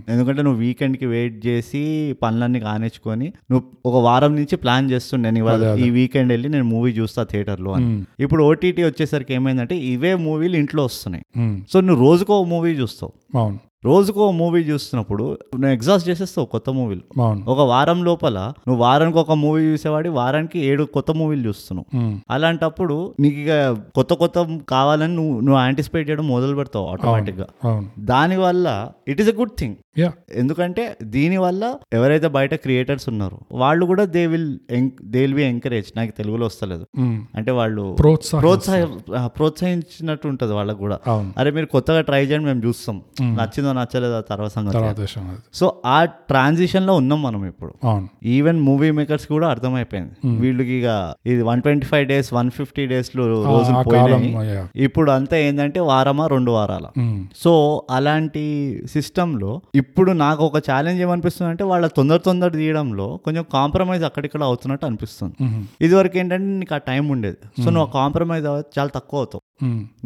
ఎందుకంటే 0.09 0.41
నువ్వు 0.41 0.59
వీకెండ్కి 0.59 1.05
వెయిట్ 1.05 1.45
చేసి 1.45 1.81
పనులన్నీ 2.23 2.59
కానిచ్చుకొని 2.59 3.27
నువ్వు 3.51 3.63
ఒక 3.85 4.03
వారం 4.03 4.35
నుంచి 4.35 4.55
ప్లాన్ 4.55 4.91
చేస్తుండే 4.91 5.29
నేను 5.31 5.47
ఈ 5.85 5.89
వీకెండ్ 5.89 6.31
వెళ్ళి 6.31 6.49
నేను 6.49 6.65
మూవీ 6.65 6.91
చూస్తా 6.91 7.23
థియేటర్లో 7.23 7.71
అని. 7.71 8.05
ఇప్పుడు 8.19 8.43
ఓటీటీ 8.43 8.83
వచ్చేసరికి 8.83 9.33
ఏమైందంటే 9.33 9.77
ఇవే 9.93 10.15
మూవీలు 10.27 10.55
ఇంట్లో 10.55 10.83
వస్తున్నాయి. 10.83 11.25
సో 11.73 11.79
నువ్వు 11.81 12.01
రోజుకో 12.07 12.43
మూవీ 12.43 12.73
చూస్తావు. 12.73 13.13
అవును. 13.37 13.59
రోజుకో 13.85 14.23
మూవీ 14.39 14.59
చూస్తున్నప్పుడు 14.61 15.23
నువ్వు 15.55 15.71
ఎగ్జాస్ట్ 15.75 16.05
చేసేస్తావు 16.09 16.47
కొత్త 16.53 16.69
మూవీలు. 16.77 17.03
ఒక 17.53 17.61
వారం 17.71 17.99
లోపల 18.07 18.37
నువ్వు 18.67 18.79
వారానికి 18.83 19.19
ఒక 19.23 19.35
మూవీ 19.43 19.61
చూసేవాడి 19.63 20.09
వారానికి 20.19 20.59
ఏడు 20.69 20.83
కొత్త 20.95 21.11
మూవీలు 21.19 21.43
చూస్తున్నావు. 21.47 21.85
అలాంటప్పుడు 22.29 22.97
నీకు 23.19 23.39
ఇక 23.43 23.53
కొత్త 23.95 24.13
కొత్త 24.13 24.47
కావాలని 24.69 25.15
నువ్వు 25.15 25.35
నువ్వు 25.45 25.59
యాంటిసిపేట్ 25.61 26.05
చేయడం 26.09 26.27
మొదలు 26.27 26.55
పెడతావు 26.55 26.87
ఆటోమేటిక్గా 26.91 27.47
అవును. 27.63 27.87
దానివల్ల 28.11 28.67
it 29.07 29.21
is 29.21 29.31
a 29.33 29.35
good 29.39 29.55
thing 29.59 29.77
ఎందుకంటే 30.41 30.83
దీనివల్ల 31.15 31.63
ఎవరైతే 31.93 32.27
బయట 32.35 32.53
క్రియేటర్స్ 32.65 33.07
ఉన్నారో 33.09 33.37
వాళ్ళు 33.61 33.83
కూడా 33.85 34.03
they 34.13 34.21
will 34.33 34.47
they 35.13 35.19
will 35.21 35.35
be 35.39 35.43
encourage 35.43 35.89
నాకు 35.97 36.11
తెలుగులో 36.19 36.45
వస్తలేదు. 36.45 36.85
అంటే 37.37 37.51
వాళ్ళు 37.59 37.83
ప్రోత్సాహం 38.01 38.93
ప్రోత్సహించినట్టు 39.37 40.27
ఉంటుంది 40.27 40.53
వాళ్ళకు 40.59 40.79
కూడా. 40.85 40.99
అరే 41.37 41.51
మీరు 41.57 41.69
కొత్తగా 41.75 42.01
ట్రై 42.09 42.21
చేయండి 42.25 42.47
మేము 42.51 42.63
చూస్తాం. 42.67 42.97
నచ్చిందో 43.39 43.70
నచ్చలేదో 43.77 44.15
ఆ 44.17 44.23
తర్వాత 44.29 44.51
సంగతి. 44.55 44.75
సో 45.59 45.65
ఆ 45.93 45.97
ట్రాన్సిషన్లో 46.31 46.93
ఉన్నాం 47.01 47.21
మనం 47.25 47.41
ఇప్పుడు. 47.51 47.71
ఈవెన్ 48.35 48.59
మూవీ 48.67 48.89
మేకర్స్ 48.97 49.27
కూడా 49.33 49.47
అర్థమైపోయింది. 49.53 50.13
వీళ్ళకి 50.41 50.73
ఇక 50.79 50.89
ఇది 51.31 51.41
one 51.49 51.61
twenty 51.65 51.87
five 51.91 52.05
days 52.11 52.29
one 52.37 52.49
fifty 52.57 52.85
డేస్లో 52.93 53.23
రోజులు 53.47 53.77
పోయినాయి. 53.89 54.31
ఇప్పుడు 54.87 55.11
అంతా 55.11 55.37
ఏంటంటే 55.45 55.79
వారమా 55.91 56.25
రెండు 56.27 56.51
వారాల? 56.51 56.87
ఉమ్, 57.03 57.19
సో 57.43 57.53
అలాంటి 57.97 58.45
సిస్టంలో 58.95 59.51
ఇప్పుడు 59.81 60.11
నాకు 60.23 60.41
ఒక 60.49 60.57
ఛాలెంజ్ 60.69 61.01
ఏమనిపిస్తుంది 61.07 61.49
అంటే 61.51 61.63
వాళ్ళ 61.71 61.85
తొందర 61.97 62.19
తొందర 62.27 62.49
తీయడంలో 62.57 63.07
కొంచెం 63.25 63.45
కాంప్రమైజ్ 63.53 64.03
అక్కడిక్కడ 64.03 64.41
అవుతున్నట్టు 64.43 64.85
అనిపిస్తుంది. 64.85 65.35
ఉమ్, 65.45 65.61
ఇదివరకు 65.81 66.17
ఏంటంటే 66.17 66.47
నీకు 66.59 66.73
ఆ 66.73 66.81
టైం 66.89 67.03
ఉండేది. 67.09 67.39
సో 67.63 67.67
నువ్వు 67.69 67.89
కాంప్రమైజ్ 67.93 68.47
చాలా 68.77 68.91
తక్కువ 68.95 69.19
అవుతావు. 69.21 69.43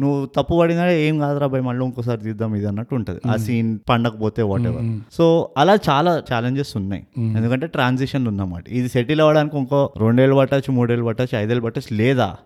నువ్వు 0.00 0.16
తప్పు 0.36 0.54
పడినా 0.58 0.84
ఏం 1.04 1.14
కాదురా 1.20 1.46
భయ్ 1.46 1.62
మళ్ళీ 1.66 1.82
ఇంకోసారి 1.86 2.20
తీద్దాం 2.24 2.50
ఇది 2.54 2.66
అన్నట్టు 2.66 2.94
ఉంటుంది. 2.94 3.20
ఆ 3.26 3.34
సీన్ 3.36 3.55
పండకపోతే 3.88 4.42
వాట్ 4.42 4.62
ఎవర్ 4.62 4.82
సో 5.12 5.50
అలా 5.58 5.78
చాలా 5.90 6.22
ఛాలెంజెస్ 6.34 6.76
ఉన్నాయి. 6.76 7.06
ఎందుకంటే 7.36 7.66
ట్రాన్సిషన్ 7.66 8.28
ఉందన్నమాట 8.28 8.68
ఇది 8.68 8.88
సెటిల్ 8.88 9.20
అవ్వడానికి 9.20 9.56
ఇంకో 9.56 9.92
రెండేళ్ళు 9.96 10.36
పట్టచ్చు 10.36 10.72
మూడేళ్ళు 10.72 11.04
పట్టచ్చు 11.04 11.38
ఐదేళ్ళు 11.38 11.64
పట్టచ్చు 11.64 11.96
లేదా? 11.96 12.36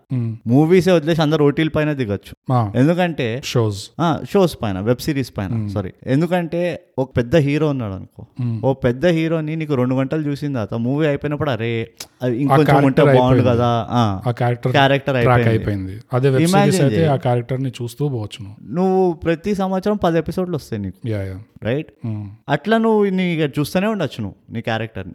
మూవీసే 0.47 0.91
వదిలేసి 0.91 1.21
అందరు 1.21 1.43
ఓటీల 1.43 1.67
పైన 1.67 1.93
దిగచ్చు. 1.93 2.53
ఎందుకంటే 2.75 3.41
షోస్ 3.45 3.89
షోస్ 4.33 4.57
పైన 4.63 4.79
వెబ్ 4.79 5.01
సిరీస్ 5.01 5.33
పైన 5.37 5.67
సారీ 5.67 5.91
ఎందుకంటే 6.07 6.83
ఒక 6.99 7.17
పెద్ద 7.17 7.35
హీరో 7.35 7.67
ఉన్నాడు 7.69 7.93
అనుకో. 7.93 8.25
ఓ 8.65 8.73
పెద్ద 8.73 9.05
హీరోని 9.05 9.55
నీకు 9.55 9.73
రెండు 9.73 9.95
గంటలు 9.95 10.21
చూసిన 10.21 10.53
తర్వాత 10.53 10.73
మూవీ 10.73 11.07
అయిపోయినప్పుడు 11.07 11.49
అరే 11.49 11.91
ఇంకొంచెం 12.33 12.83
ఉంటే 12.85 13.01
బాగుండు. 13.03 13.43
కదా? 13.43 13.87
క్యారెక్టర్ 14.71 15.15
అయిపోయింది. 15.15 15.99
చేయి. 16.93 17.07
ఆ 17.07 17.15
క్యారెక్టర్ని 17.15 17.69
చూస్తూ 17.69 18.09
పోవచ్చు 18.09 18.71
నువ్వు. 18.73 19.13
ప్రతి 19.13 19.55
సంవత్సరం 19.55 19.97
పది 19.97 20.17
ఎపిసోడ్లు 20.17 20.55
వస్తాయి 20.55 20.81
నీకు. 20.81 21.00
రైట్ 21.63 21.89
ఉమ్, 22.05 22.25
అట్లా 22.49 22.75
నువ్వు 22.77 23.09
నీ 23.11 23.25
చూస్తూనే 23.55 23.87
ఉండొచ్చు 23.87 24.19
నువ్వు 24.21 24.37
నీ 24.53 24.61
క్యారెక్టర్ 24.61 25.07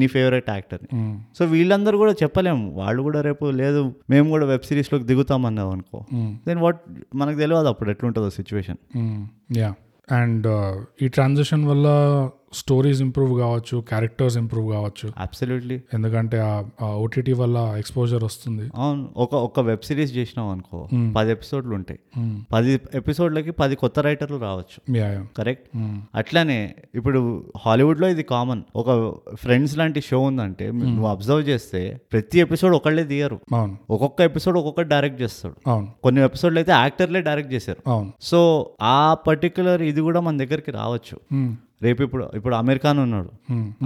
నీ 0.00 0.06
ఫేవరెట్ 0.08 0.48
యాక్టర్ని 0.50 0.88
ఉమ్, 0.94 1.14
సో 1.38 1.44
వీళ్ళందరూ 1.46 1.96
కూడా 1.98 2.14
చెప్పలేము. 2.22 2.64
వాళ్ళు 2.74 3.02
కూడా 3.02 3.20
రేపు 3.20 3.44
లేదు 3.60 3.80
మేము 4.10 4.28
కూడా 4.30 4.46
వెబ్ 4.46 4.62
సిరీస్లోకి 4.62 5.04
దిగుతామన్నావు 5.04 5.72
అనుకో. 5.72 6.00
ఉమ్, 6.14 6.32
దెన్ 6.46 6.60
వాట్ 6.60 6.80
మనకు 7.14 7.38
తెలియదు 7.38 7.68
అప్పుడు 7.68 7.90
ఎట్లుంటుందో 7.90 8.30
సిచ్యువేషన్ 8.38 8.80
యా 9.56 9.70
అండ్ 10.08 10.48
ఈ 11.00 11.08
ట్రాన్సిషన్ 11.08 11.64
వల్ల 11.66 11.86
స్టోరీస్ 12.54 13.00
ఇంప్రూవ్ 13.00 13.38
కావచ్చు 13.38 13.76
క్యారెక్టర్స్ 13.88 14.36
ఇంప్రూవ్ 14.36 14.72
కావచ్చు. 14.72 15.06
అబ్సల్యూట్లీ 15.18 15.76
ఎందుకంటే 15.94 16.38
ఆ 16.40 16.86
ఓటీటీ 16.96 17.32
వల్ల 17.32 17.58
ఎక్స్పోజర్ 17.78 18.24
వస్తుంది. 18.24 18.64
అవును. 18.74 19.04
ఒక 19.16 19.34
ఒక 19.48 19.60
వెబ్ 19.60 19.82
సిరీస్ 19.82 20.16
చేసినావు 20.16 20.50
అనుకో 20.50 20.78
పది 21.16 21.30
ఎపిసోడ్లు 21.30 21.74
ఉంటాయి. 21.74 22.00
ఉమ్, 22.18 22.36
పది 22.52 22.72
ఎపిసోడ్లకి 22.94 23.50
పది 23.52 23.74
కొత్త 23.76 24.00
రైటర్లు 24.00 24.36
రావచ్చు. 24.38 24.78
కరెక్ట్ 25.36 25.66
ఉమ్, 25.76 25.98
అట్లానే 26.14 26.58
ఇప్పుడు 26.94 27.20
హాలీవుడ్లో 27.66 28.08
ఇది 28.08 28.22
కామన్ 28.24 28.62
ఒక 28.76 28.90
ఫ్రెండ్స్ 29.34 29.78
లాంటి 29.78 30.00
షో 30.00 30.20
ఉందంటే 30.20 30.66
నువ్వు 30.72 31.06
అబ్జర్వ్ 31.06 31.48
చేస్తే 31.48 31.80
ప్రతి 32.12 32.38
ఎపిసోడ్ 32.40 32.74
ఒకళ్ళే 32.74 33.04
తీయరు. 33.04 33.38
అవును. 33.54 33.74
ఒక్కొక్క 33.90 34.20
ఎపిసోడ్ 34.22 34.56
ఒక్కొక్క 34.56 34.82
డైరెక్ట్ 34.88 35.22
చేస్తాడు. 35.22 35.56
అవును. 35.66 35.88
కొన్ని 36.02 36.20
ఎపిసోడ్లు 36.24 36.58
అయితే 36.58 36.72
యాక్టర్లే 36.72 37.20
డైరెక్ట్ 37.20 37.52
చేశారు. 37.52 37.80
అవును. 37.86 38.12
సో 38.20 38.38
ఆ 38.82 38.98
పర్టికులర్ 39.26 39.82
ఇది 39.82 40.00
కూడా 40.00 40.20
మన 40.20 40.36
దగ్గరికి 40.36 40.70
రావచ్చు. 40.70 41.16
రేపు 41.82 42.02
ఇప్పుడు 42.02 42.30
ఇప్పుడు 42.34 42.54
అమీర్ 42.54 42.78
ఖాన్ 42.78 42.98
ఉన్నాడు. 42.98 43.30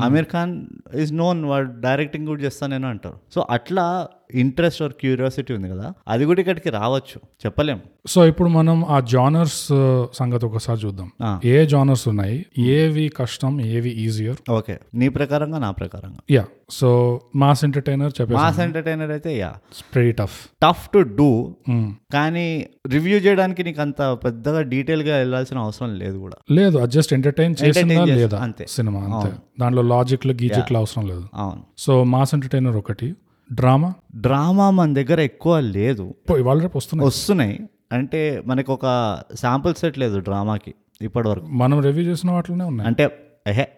అమీర్ 0.00 0.26
ఖాన్ 0.32 0.52
ఈజ్ 0.94 1.12
నోన్ 1.14 1.44
వాడు 1.44 1.80
డైరెక్టింగ్ 1.80 2.26
కూడా 2.26 2.42
చేస్తానని 2.42 2.86
అంటారు. 2.86 3.18
సో 3.34 3.46
అట్లా 3.50 4.08
ఇంట్రెస్ట్ 4.34 4.82
ఆర్ 4.82 4.92
క్యూరియాసిటీ 4.92 5.54
ఉంది 5.54 5.68
కదా 5.68 5.92
అది 6.08 6.24
కూడా 6.24 6.40
ఇక్కడికి 6.40 6.70
రావచ్చు. 6.70 7.20
చెప్పలేం. 7.46 7.80
సో 8.06 8.26
ఇప్పుడు 8.26 8.48
మనం 8.48 8.84
ఆ 8.84 9.00
జానర్స్ 9.00 9.68
సంగతి 10.14 10.46
ఒకసారి 10.46 10.80
చూద్దాం. 10.86 11.40
ఏ 11.44 11.66
జానర్స్ 11.66 12.08
ఉన్నాయి? 12.08 12.46
ఏవి 12.58 13.08
కష్టం 13.08 13.60
ఏవి 13.60 13.90
ఈజియర్? 13.90 14.50
ఓకే. 14.50 14.78
నీ 14.94 15.08
ప్రకారంగా 15.08 15.58
నా 15.58 15.70
ప్రకారంగా. 15.70 16.18
Yeah. 16.30 16.44
So 16.70 17.20
mass 17.36 17.64
entertainer 17.64 18.32
mass 18.32 18.60
entertainer 18.60 19.10
అయితే 19.10 19.38
yeah. 19.38 19.54
Very 19.96 20.12
tough 20.12 20.46
tough 20.62 20.88
to 20.88 20.98
do 20.98 21.56
కానీ 22.12 22.66
రివ్యూ 22.88 23.18
చేయడానికి 23.18 23.64
నీకు 23.64 23.80
అంత 23.80 24.02
పెద్దగా 24.02 24.62
డీటెయిల్గా 24.62 25.16
వెళ్ళాల్సిన 25.16 25.58
అవసరం 25.58 25.98
లేదు 25.98 26.18
కూడా. 26.18 26.54
లేదు 26.54 26.86
జస్ట్ 26.86 27.14
ఎంటర్టైన్ 27.14 27.54
చేసిందా 27.64 28.04
లేదా? 28.04 28.38
అంతే. 28.38 28.66
సినిమా 28.68 29.00
అంతే. 29.00 29.36
దాంట్లో 29.60 29.82
లాజిక్లు 29.82 30.32
గీజిక్లు 30.32 30.78
అవసరం 30.78 31.06
లేదు. 31.06 31.28
అవును. 31.34 31.62
సో 31.78 32.04
మాస్ 32.04 32.34
ఎంటర్టైనర్ 32.34 32.76
ఒకటి. 32.76 33.14
డ్రామా? 33.52 33.94
డ్రామా 34.16 34.70
మన 34.70 34.94
దగ్గర 34.94 35.20
ఎక్కువ 35.20 35.60
లేదు. 35.60 36.14
ఇవాళ 36.38 36.60
రేపు 36.60 36.78
వస్తున్నాయి. 36.78 37.06
వస్తున్నాయి. 37.06 37.60
అంటే 37.92 38.42
మనకు 38.46 38.72
ఒక 38.72 39.18
శాంపుల్ 39.40 39.74
సెట్ 39.74 39.98
లేదు 39.98 40.18
డ్రామాకి 40.18 40.74
ఇప్పటి 41.02 41.28
వరకు 41.28 41.46
మనం 41.46 41.80
రివ్యూ 41.80 42.02
చేసిన 42.02 42.30
వాటిలోనే 42.30 42.64
ఉన్నాయి. 42.64 42.88
అంటే 42.88 43.08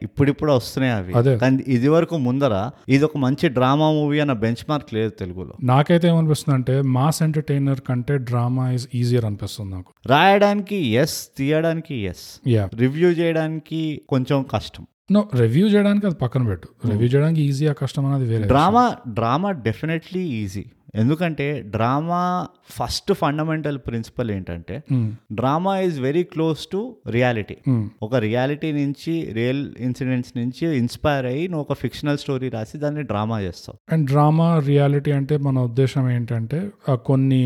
ఇప్పుడిప్పుడు 0.02 0.52
వస్తున్నాయి 0.52 0.94
అవి. 0.94 1.38
కానీ 1.38 1.64
ఇది 1.66 1.88
వరకు 1.88 2.16
ముందర 2.16 2.70
ఇది 2.88 3.04
ఒక 3.04 3.16
మంచి 3.16 3.48
డ్రామా 3.48 3.90
మూవీ 3.90 4.18
అన్న 4.18 4.32
బెంచ్ 4.32 4.64
మార్క్ 4.68 4.94
లేదు 4.94 5.10
తెలుగులో. 5.10 5.52
నాకైతే 5.62 6.08
ఏమనిపిస్తుంది 6.08 6.54
అంటే 6.54 6.82
మాస్ 6.82 7.22
ఎంటర్టైనర్ 7.22 7.80
కంటే 7.80 8.18
డ్రామా 8.18 8.70
ఇస్ 8.70 8.88
ఈజియర్ 8.94 9.24
అనిపిస్తుంది 9.24 9.74
నాకు. 9.74 9.92
రాయడానికి 10.06 10.76
ఎస్ 10.76 11.28
తీయడానికి 11.38 11.94
ఎస్ 11.94 12.40
రివ్యూ 12.74 13.08
చేయడానికి 13.08 14.02
కొంచెం 14.08 14.42
కష్టం. 14.42 14.86
నో 15.08 15.20
రివ్యూ 15.34 15.66
చేయడానికి 15.66 16.06
అది 16.06 16.14
పక్కన 16.14 16.42
పెట్టు. 16.48 16.66
రివ్యూ 16.88 17.08
చేయడానికి 17.08 17.40
ఈజీ 17.42 17.66
ఆ 17.66 17.72
కష్టం 17.72 18.04
అనేది 18.06 18.24
వేరే 18.24 18.44
డ్రామా 18.46 18.84
డ్రామా 19.08 19.50
డెఫినెట్లీ 19.60 20.20
ఈజీ 20.38 20.64
ఎందుకంటే 20.94 21.62
డ్రామా 21.66 22.46
ఫస్ట్ 22.70 23.12
ఫండమెంటల్ 23.12 23.78
ప్రిన్సిపల్ 23.78 24.30
ఏంటంటే 24.30 24.82
మ్మ్. 24.92 25.12
Drama 25.32 25.80
is 25.80 26.00
very 26.00 26.22
close 26.24 26.66
to 26.72 26.96
reality. 27.08 27.56
ఒక 28.02 28.14
రియాలిటీ 28.16 28.72
నుంచి 28.72 29.32
రియల్ 29.32 29.74
ఇన్సిడెంట్స్ 29.78 30.38
నుంచి 30.38 30.76
ఇన్స్పైర్ 30.76 31.26
అయ్యి 31.26 31.48
నువ్వు 31.48 31.66
ఒక 31.70 31.72
ఫిక్షనల్ 31.78 32.18
స్టోరీ 32.18 32.48
రాసి 32.48 32.78
దాన్ని 32.78 33.02
డ్రామా 33.02 33.40
చేస్తావు. 33.40 33.94
అండ్ 33.94 34.06
డ్రామా 34.10 34.58
రియాలిటీ 34.58 35.12
అంటే 35.12 35.36
మన 35.36 35.58
ఉద్దేశం 35.58 36.10
ఏంటంటే 36.10 36.60
కొన్ని 37.06 37.42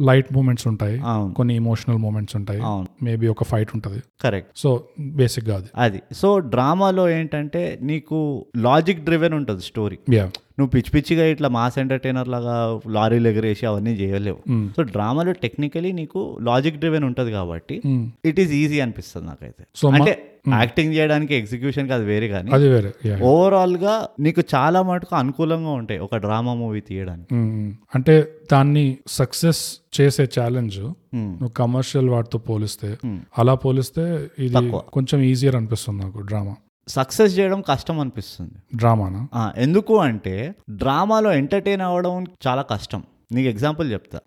లైట్ 0.00 0.32
మూమెంట్స్ 0.32 0.66
ఉంటాయి 0.66 1.00
కొన్ని 1.36 1.56
ఇమోషనల్ 1.56 1.98
మూమెంట్స్ 1.98 2.36
ఉంటాయి. 2.36 2.60
మేబీ 3.04 3.26
ఒక 3.26 3.44
ఫైట్ 3.44 3.70
ఉంటుంది. 3.74 4.02
కరెక్ట్ 4.20 4.50
సో 4.56 4.84
బేసిక్గా 5.00 5.56
అది. 5.56 5.68
అది. 5.76 6.02
సో 6.12 6.38
డ్రామాలో 6.38 7.08
ఏంటంటే 7.08 7.78
నీకు 7.82 8.18
లాజిక్ 8.56 9.04
డ్రివెన్ 9.04 9.34
ఉంటుంది 9.34 9.62
స్టోరీ 9.62 9.98
నువ్వు 10.58 10.70
పిచ్చి 10.70 10.90
పిచ్చిగా 10.94 11.24
ఇట్లా 11.32 11.48
మాస్ 11.48 11.78
ఎంటర్టైనర్ 11.78 12.28
లాగా 12.34 12.54
లారీలు 12.96 13.28
ఎగరేసి 13.28 13.66
అవన్నీ 13.66 13.92
చేయలేవు. 13.92 14.38
సో 14.76 14.82
డ్రామాలో 14.82 15.32
టెక్నికలీ 15.32 15.92
నీకు 15.92 16.20
లాజిక్ 16.42 16.76
డ్రివెన్ 16.76 17.04
ఉంటుంది 17.04 17.30
కాబట్టి. 17.30 17.76
ఇట్ 18.24 18.40
ఈస్ 18.40 18.52
ఈజీ 18.62 18.80
అనిపిస్తుంది 18.80 19.26
నాకైతే 19.26 19.64
అంటే 19.98 20.14
యాక్టింగ్ 20.48 20.92
చేయడానికి 20.94 21.34
ఎగ్జిక్యూషన్ 21.34 21.86
అది 21.92 22.04
వేరే 22.04 22.26
కానీ 22.28 22.50
అది 22.56 22.66
వేరే 22.68 22.90
ఓవరాల్గా 23.30 23.94
నీకు 24.20 24.42
చాలా 24.54 24.80
మటుకు 24.82 25.14
అనుకూలంగా 25.16 25.72
ఉంటాయి 25.80 26.00
ఒక 26.00 26.16
డ్రామా 26.16 26.54
మూవీ 26.54 26.80
తీయడానికి. 26.80 27.34
అంటే 27.94 28.14
దాన్ని 28.52 28.84
సక్సెస్ 29.08 29.62
చేసే 30.00 30.24
ఛాలెంజ్. 30.36 30.78
నువ్వు 31.14 31.54
కమర్షియల్ 31.62 32.08
వాటితో 32.08 32.38
పోలిస్తే. 32.38 32.90
అలా 33.38 33.54
పోలిస్తే 33.54 34.04
ఇది 34.38 34.54
తక్కువ. 34.54 34.80
కొంచెం 34.96 35.20
ఈజియర్ 35.32 35.56
అనిపిస్తుంది 35.56 36.00
నాకు 36.04 36.20
డ్రామా 36.20 36.54
సక్సెస్ 36.88 37.38
చేయడం 37.38 37.60
కష్టం 37.60 38.00
అనిపిస్తుంది. 38.00 38.52
డ్రామానా? 38.76 39.52
ఎందుకు 39.56 39.96
అంటే 39.98 40.54
డ్రామాలో 40.70 41.32
ఎంటర్టైన్ 41.32 41.80
అవ్వడం 41.80 42.24
చాలా 42.46 42.62
కష్టం. 42.62 43.02
నీకు 43.32 43.48
ఎగ్జాంపుల్ 43.48 43.92
చెప్తా. 43.92 44.18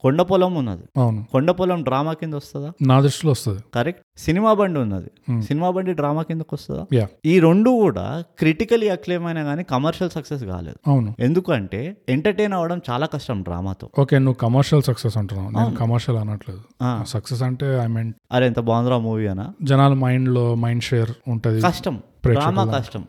కొండ 0.00 0.22
పొలం 0.22 0.54
ఉన్నది. 0.54 0.82
అవును. 0.96 1.26
కొండ 1.32 1.50
పొలం 1.50 1.82
డ్రామా 1.82 2.12
కింద 2.12 2.34
వస్తుందా? 2.34 2.72
నా 2.82 3.00
దృష్టిలో 3.00 3.30
వస్తుంది. 3.30 3.62
కరెక్ట్. 3.74 4.02
సినిమా 4.16 4.52
బండి 4.52 4.80
ఉన్నది. 4.80 5.42
సినిమా 5.42 5.70
బండి 5.70 5.92
డ్రామా 5.92 6.22
కిందకు 6.22 6.48
వస్తుందా? 6.52 6.86
యా. 6.94 7.08
ఈ 7.24 7.40
రెండు 7.40 7.70
కూడా 7.70 8.24
క్రిటికలీ 8.38 8.88
అక్లేమ్ 8.88 9.26
అయినా 9.26 9.42
కానీ 9.42 9.62
కమర్షియల్ 9.62 10.10
సక్సెస్ 10.10 10.44
కాలేదు. 10.44 10.90
అవును. 10.90 11.14
ఎందుకంటే 11.20 11.96
ఎంటర్టైన్ 12.08 12.52
అవ్వడం 12.52 12.80
చాలా 12.90 13.06
కష్టం 13.06 13.42
డ్రామాతో. 13.42 13.90
ఓకే 13.98 14.18
నువ్వు 14.18 14.34
కమర్షియల్ 14.34 14.82
సక్సెస్ 14.82 15.16
అంటున్నావు. 15.16 15.50
నేను 15.50 15.76
కమర్షియల్ 15.76 16.20
అనట్లేదు. 16.20 16.60
సక్సెస్ 17.04 17.42
అంటే 17.42 17.78
ఐ 17.78 17.86
మీన్ 17.86 18.12
అరే 18.32 18.46
ఎంత 18.46 18.60
బాగుందిరా 18.60 18.98
మూవీ 18.98 19.26
అనా? 19.26 19.54
జనాల 19.62 19.92
మైండ్లో 19.92 20.54
మైండ్ 20.54 20.84
షేర్ 20.84 21.10
ఉంటది. 21.28 21.60
కష్టం. 21.60 22.00
డ్రామా 22.26 22.64
కష్టం. 22.78 23.04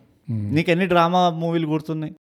నీకు 0.51 0.72
ఎన్ని 0.72 0.88
డ్రామా 0.88 1.30
మూవీలు 1.30 1.68
గుర్తున్నాయి. 1.68 2.16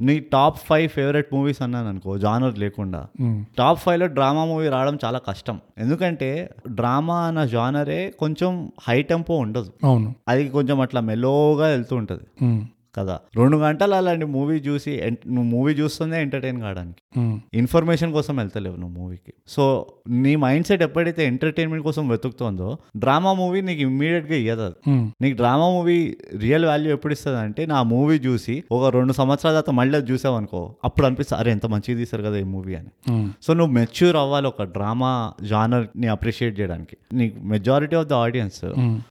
నీ 0.00 0.18
టాప్ 0.18 0.58
ఫైవ్ 0.58 0.88
ఫేవరెట్ 0.88 1.34
మూవీస్ 1.34 1.62
అన్నాను 1.62 1.88
అనుకో 1.88 2.18
జానర్ 2.18 2.58
లేకుండా. 2.58 3.06
టాప్ 3.58 3.78
ఫైవ్లో 3.78 4.06
డ్రామా 4.06 4.44
మూవీ 4.44 4.68
రావడం 4.68 4.98
చాలా 5.04 5.18
కష్టం. 5.18 5.60
ఎందుకంటే 5.78 6.50
డ్రామా 6.68 7.20
అన్న 7.20 7.44
జానరే 7.44 8.14
కొంచెం 8.18 8.72
హై 8.88 9.02
టెంపో 9.02 9.36
ఉండదు. 9.36 9.72
అవును. 9.84 10.14
అది 10.28 10.48
కొంచెం 10.48 10.80
అట్లా 10.80 11.00
మెలోగా 11.00 11.66
వెళ్తూ 11.66 11.96
ఉంటుంది. 11.96 12.44
కదా 12.94 13.14
రెండు 13.38 13.56
గంటలు 13.60 13.94
అలాంటి 13.96 14.26
మూవీ 14.34 14.56
చూసి 14.66 14.92
నువ్వు 15.28 15.48
మూవీ 15.52 15.72
చూస్తుందే 15.78 16.16
ఎంటర్టైన్ 16.24 16.58
కావడానికి. 16.62 17.00
ఇన్ఫర్మేషన్ 17.58 18.12
కోసం 18.14 18.34
వెళ్తలేవు 18.36 18.76
నువ్వు 18.76 18.94
మూవీకి 18.98 19.32
సో 19.48 19.64
నీ 20.22 20.32
మైండ్ 20.42 20.66
సెట్ 20.68 20.82
ఎప్పుడైతే 20.86 21.22
ఎంటర్టైన్మెంట్ 21.26 21.84
కోసం 21.86 22.04
వెతుకుతుందో 22.10 22.68
డ్రామా 23.02 23.32
మూవీ 23.34 23.60
నీకు 23.66 23.82
ఇమ్మీడియట్గా 23.86 24.36
ఇయ్యదు 24.40 24.68
మ్మ్. 24.88 25.04
నీకు 25.22 25.36
డ్రామా 25.36 25.66
మూవీ 25.72 25.98
రియల్ 26.42 26.66
వాల్యూ 26.66 26.90
ఎప్పుడు 26.94 27.14
ఇస్తుంది 27.16 27.38
అంటే 27.44 27.64
నా 27.68 27.80
మూవీ 27.92 28.16
చూసి 28.24 28.56
ఒక 28.74 28.90
రెండు 28.96 29.14
సంవత్సరాల 29.18 29.54
తర్వాత 29.56 29.74
మళ్ళీ 29.78 29.94
అది 29.96 30.08
చూసావు 30.12 30.36
అనుకో 30.40 30.62
అప్పుడు 30.86 31.06
అనిపిస్తుంది 31.08 31.38
అరే 31.40 31.52
ఎంత 31.54 31.66
మంచిగా 31.72 31.96
తీశారు 32.00 32.24
కదా 32.24 32.38
ఈ 32.38 32.48
మూవీ 32.52 32.74
అని 32.76 32.90
మ్మ్. 33.10 33.28
సో 33.44 33.52
నువ్వు 33.54 33.72
మెచ్యూర్ 33.78 33.92
అవ్వాలి 34.20 34.48
ఒక 34.48 34.62
డ్రామా 34.74 35.12
జానర్ని 35.50 35.82
అప్రిషియేట్ 36.14 36.56
చేయడానికి 36.58 36.96
నీకు 37.14 37.36
majority 37.50 37.72
of 37.96 38.08
the 38.08 38.16
audience. 38.24 38.62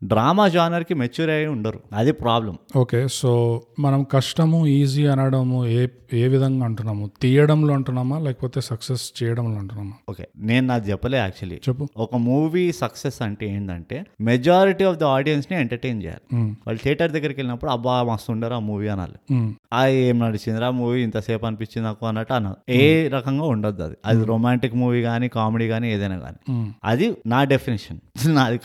Drama 0.09 0.45
జానర్కి 0.53 0.93
mature 0.99 1.31
అయి 1.31 1.47
ఉండరు 1.53 1.79
అది 1.95 2.11
ప్రాబ్లం 2.21 2.55
ఓకే 2.77 2.99
సో 3.15 3.31
మనం 3.79 4.03
కష్టము 4.03 4.67
ఈజీ 4.67 5.05
అనడము 5.05 5.65
ఏ 5.65 5.87
ఏ 6.13 6.27
విధంగా 6.27 6.65
అంటున్నాము? 6.65 7.11
తీయడంలో 7.21 7.73
అంటున్నామా? 7.73 8.19
లేకపోతే 8.19 8.61
సక్సెస్ 8.61 9.23
చేయడంలో 9.23 9.59
అంటున్నామా? 9.59 9.91
ఓకే 10.09 10.27
నేను 10.37 10.67
నాకు 10.67 10.85
చెప్పలే 10.85 11.17
యాక్చువల్లీ. 11.17 11.55
చెప్పు. 11.69 11.87
ఒక 11.97 12.15
మూవీ 12.15 12.71
సక్సెస్ 12.71 13.21
అంటే 13.21 13.47
ఏంటంటే 13.47 14.05
మెజారిటీ 14.21 14.83
ఆఫ్ 14.83 14.97
ద 14.97 15.03
ఆడియన్స్ని 15.03 15.59
ఎంటర్టైన్ 15.59 16.03
చేయాలి. 16.03 16.41
వాళ్ళు 16.67 16.79
థియేటర్ 16.83 17.11
దగ్గరికి 17.11 17.39
వెళ్ళినప్పుడు 17.39 17.71
అబ్బా 17.71 18.03
మస్తు 18.03 18.31
ఉండరు 18.31 18.53
ఆ 18.53 18.59
మూవీ 18.59 18.87
అనాలి. 18.87 19.49
ఆ 19.73 19.87
ఏం 19.87 20.19
నడిచిందిరా 20.19 20.71
మూవీ? 20.71 21.03
ఇంతసేపు 21.03 21.45
అనిపించింది 21.45 21.87
నాకు 21.87 22.05
అన్నట్టు 22.05 22.33
అన్న 22.33 22.53
ఏ 22.69 23.07
రకంగా 23.07 23.43
ఉండదు 23.43 23.83
అది. 23.83 23.95
అది 24.05 24.25
రొమాంటిక్ 24.25 24.75
మూవీ 24.75 25.01
కానీ 25.01 25.27
కామెడీ 25.27 25.67
కానీ 25.67 25.93
ఏదైనా 25.93 26.19
కానీ. 26.19 26.71
అది 26.83 27.17
నా 27.27 27.43
డెఫినేషన్ 27.43 27.99
నాది 28.35 28.59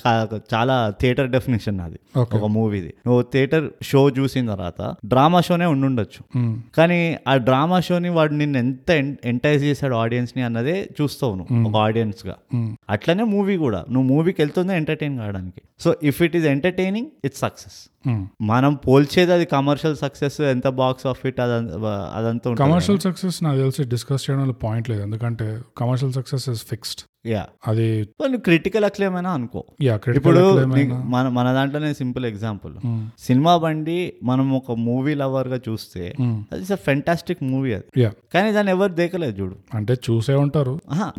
చాలా 0.55 0.95
థియేటర్ 1.01 1.31
డెఫినేషన్ 1.31 1.79
నాది. 1.79 1.99
ఒక 2.19 2.45
మూవీది. 2.45 2.95
నువ్వు 3.07 3.23
థియేటర్ 3.23 3.71
షో 3.83 4.11
చూసిన 4.11 4.47
తర్వాత 4.55 4.95
డ్రామా 5.07 5.41
షోనే 5.41 5.65
ఉండుండొచ్చు. 5.65 6.21
కానీ 6.77 7.19
ఆ 7.29 7.37
డ్రామా 7.37 7.81
షోని 7.81 8.09
వాడు 8.09 8.33
నిన్ను 8.33 8.59
ఎంత 8.59 8.91
ఎంటైజ్ 9.25 9.65
చేశాడు 9.65 9.95
ఆడియన్స్ని 9.95 10.43
అన్నదే 10.43 10.89
చూస్తావు 11.01 11.35
నువ్వు 11.35 11.69
ఒక 11.69 11.77
ఆడియన్స్గా. 11.77 12.37
అట్లనే 12.91 13.23
మూవీ 13.23 13.57
కూడా. 13.57 13.85
నువ్వు 13.91 14.09
మూవీకి 14.09 14.43
వెళ్తుందే 14.43 14.77
ఎంటర్టైన్ 14.77 15.19
కావడానికి? 15.19 15.63
So 15.81 15.97
if 16.03 16.23
it 16.23 16.37
is 16.37 16.47
entertaining 16.47 17.07
it's 17.25 17.41
success. 17.41 17.79
మనం 18.43 18.75
పోల్చేది 18.75 19.33
అది 19.33 19.45
కమర్షియల్ 19.45 19.97
సక్సెస్ 19.97 20.41
ఎంత 20.41 20.69
బాక్స్ 20.69 21.07
ఆఫిట్ 21.07 21.41
అదంతా 21.41 22.13
అదంతా 22.15 22.55
కమర్షియల్ 22.55 23.01
సక్సెస్ 23.01 23.43
నాకు 23.45 23.59
తెలిసి 23.59 23.85
డిస్కస్ 23.85 24.31
చేయడంలో 24.31 24.53
పాయింట్ 24.53 24.91
లేదు. 24.91 25.03
ఎందుకంటే 25.03 25.61
commercial 25.77 26.13
success 26.13 26.49
is 26.49 26.67
fixed 26.67 27.03
yeah 27.29 27.43
అది 27.67 27.87
నువ్వు 28.23 28.41
క్రిటికల్ 28.41 28.85
అక్లేమైనా 28.85 29.31
అనుకో. 29.31 29.61
యా 29.83 29.95
ఇప్పుడు 30.19 30.43
క్రిటికల్ 30.71 31.01
మన 31.15 31.25
మన 31.29 31.53
దాంట్లోనే 31.53 31.91
సింపుల్ 31.95 32.27
ఎగ్జాంపుల్ 32.27 32.75
సినిమా 33.19 33.55
బండి 33.57 33.99
మనం 34.23 34.47
ఒక 34.53 34.77
మూవీ 34.81 35.15
లవర్గా 35.15 35.61
చూస్తే 35.69 36.05
అది 36.53 36.77
ఫెంటాస్టిక్ 36.87 37.43
మూవీ 37.51 37.73
అది. 37.73 37.89
యా 38.01 38.11
కానీ 38.35 38.53
దాన్ని 38.53 38.73
ఎవరు 38.73 38.93
దేకలేదు 38.93 39.37
చూడు. 39.41 39.57
అంటే 39.75 39.97
చూసే 40.07 40.35
ఉంటారు. 40.45 40.75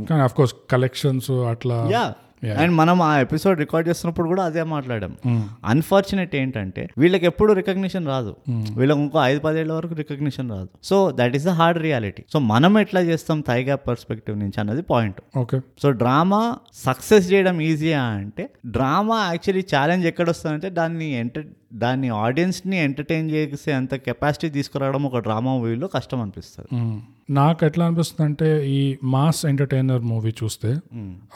కానీ 0.10 0.30
కోర్స్ 0.34 0.56
కలెక్షన్స్ 0.72 1.32
అట్లా 1.52 1.78
యా 1.92 2.04
అండ్ 2.48 2.76
మనం 2.76 3.02
ఆ 3.02 3.20
ఎపిసోడ్ 3.20 3.60
రికార్డ్ 3.60 3.90
చేస్తున్నప్పుడు 3.90 4.28
కూడా 4.28 4.44
అదే 4.44 4.64
మాట్లాడాం. 4.64 5.18
అన్ఫార్చునేట్ 5.66 6.36
ఏంటంటే 6.36 6.90
వీళ్ళకి 6.98 7.26
ఎప్పుడు 7.26 7.54
రికగ్నిషన్ 7.54 8.08
రాదు. 8.08 8.36
వీళ్ళకి 8.50 9.00
ఇంకో 9.00 9.24
ఐదు 9.24 9.40
పదేళ్ళ 9.40 9.72
వరకు 9.72 9.94
రికగ్నిషన్ 9.94 10.52
రాదు. 10.52 10.70
So 10.84 11.12
that 11.16 11.36
is 11.36 11.44
the 11.44 11.50
hard 11.50 11.82
reality 11.82 12.24
so 12.34 12.40
మనం 12.40 12.80
ఎట్లా 12.80 13.02
చేస్తాం 13.02 13.44
గ్యాప్ 13.50 13.88
పర్స్పెక్టివ్ 13.88 14.40
నుంచి 14.40 14.60
అన్నది 14.60 14.82
point 14.82 15.22
okay 15.38 15.62
so 15.82 15.92
drama 15.92 16.58
success 16.74 17.32
చేయడం 17.32 17.62
ఈజీయా 17.62 18.02
అంటే 18.02 18.50
డ్రామా 18.68 19.26
యాక్చువల్లీ 19.26 19.64
ఛాలెంజ్ 19.76 20.06
ఎక్కడ 20.06 20.30
వస్తుందంటే 20.30 20.70
దాన్ని 20.70 21.12
ఎంటర్ 21.12 21.46
దాన్ని 21.74 22.10
ఆడియన్స్ని 22.10 22.84
ఎంటర్టైన్ 22.84 23.32
చేసే 23.32 23.72
అంత 23.72 23.96
కెపాసిటీ 23.96 24.50
తీసుకురావడం 24.50 25.04
ఒక 25.04 25.18
డ్రామా 25.18 25.54
మూవీలో 25.54 25.88
కష్టం 25.88 26.22
అనిపిస్తుంది. 26.22 26.76
మ్మ్. 26.76 27.02
నాకు 27.30 27.66
ఎట్లా 27.66 27.86
అనిపిస్తుంది 27.86 28.26
అంటే 28.26 28.70
ఈ 28.70 28.98
మాస్ 29.04 29.46
ఎంటర్టైనర్ 29.46 30.02
మూవీ 30.02 30.34
చూస్తే 30.44 30.78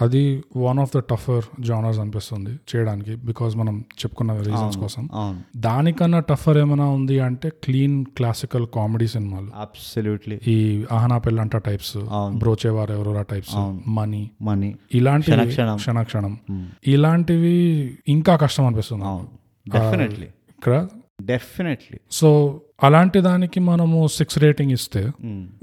అది 0.02 0.44
one 0.58 0.80
of 0.80 0.98
the 0.98 1.00
tougher 1.00 1.62
genres 1.62 2.00
అనిపిస్తుంది 2.00 2.50
చేయడానికి 2.50 3.16
బికాజ్ 3.16 3.58
మనం 3.58 3.80
చెప్పుకున్న 3.80 4.38
రీజన్స్ 4.38 4.78
కోసం. 4.78 5.10
దానికన్నా 5.58 6.20
టఫర్ 6.20 6.58
ఏమైనా 6.58 6.86
ఉంది 6.86 7.20
అంటే 7.20 7.50
క్లీన్ 7.64 8.06
క్లాసికల్ 8.06 8.68
కామెడీ 8.76 9.08
సినిమాలు. 9.08 9.48
అబ్సల్యూట్లీ 9.56 10.40
ఈ 10.48 10.86
Ahana 10.92 11.18
Pellanta 11.18 11.56
types. 11.56 11.98
Brochevarevarura 12.94 13.22
types 13.22 13.56
money. 13.88 14.32
Money. 14.42 14.76
ఇలాంటివి 14.94 15.48
క్షణక్షణం. 15.76 16.40
ఇలాంటివి 16.88 17.54
ఇంకా 18.08 18.36
కష్టం 18.36 18.66
అనిపిస్తుంది. 18.66 19.04
డెఫినెట్లీ 19.70 20.26
ఇక్కడ 20.26 20.88
డెఫినెట్లీ 21.22 22.00
సో 22.12 22.62
అలాంటి 22.84 23.22
దానికి 23.22 23.60
మనము 23.60 24.08
సిక్స్ 24.08 24.40
రేటింగ్ 24.40 24.72
ఇస్తే 24.72 25.12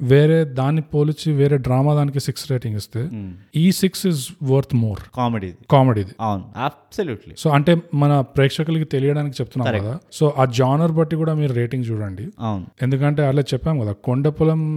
వేరే 0.01 0.45
దాన్ని 0.45 0.83
పోల్చి 0.83 1.33
వేరే 1.33 1.59
డ్రామా 1.59 1.95
దానికి 1.95 2.21
సిక్స్ 2.21 2.51
రేటింగ్ 2.51 2.77
ఇస్తే 2.77 3.11
ఈ 3.57 3.73
six 3.73 4.07
is 4.07 4.29
worth 4.43 4.75
more 4.75 4.99
comedy 5.17 5.53
కామెడీది 5.71 6.11
అవును. 6.21 7.35
సో 7.39 7.51
అంటే 7.51 7.77
మన 7.95 8.21
ప్రేక్షకులకి 8.21 8.85
తెలియడానికి 8.85 9.37
చెప్తున్నాం 9.41 9.83
కదా. 9.83 9.99
సో 10.13 10.35
ఆ 10.39 10.45
జానర్ 10.45 10.93
బట్టి 10.93 11.17
కూడా 11.17 11.35
మీరు 11.35 11.53
రేటింగ్ 11.53 11.85
చూడండి. 11.85 12.29
అవును. 12.41 12.67
ఎందుకంటే 12.83 13.27
అలా 13.27 13.43
చెప్పాం 13.43 13.79
కదా 13.81 13.93
కొండపొలం 13.93 14.77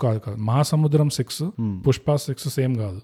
కాదు 0.00 0.18
కాదు 0.18 0.36
Mahasamudram 0.36 1.10
six 1.10 1.42
Pushpa 1.88 2.14
six 2.14 2.48
same 2.48 2.76
కాదు. 2.76 3.00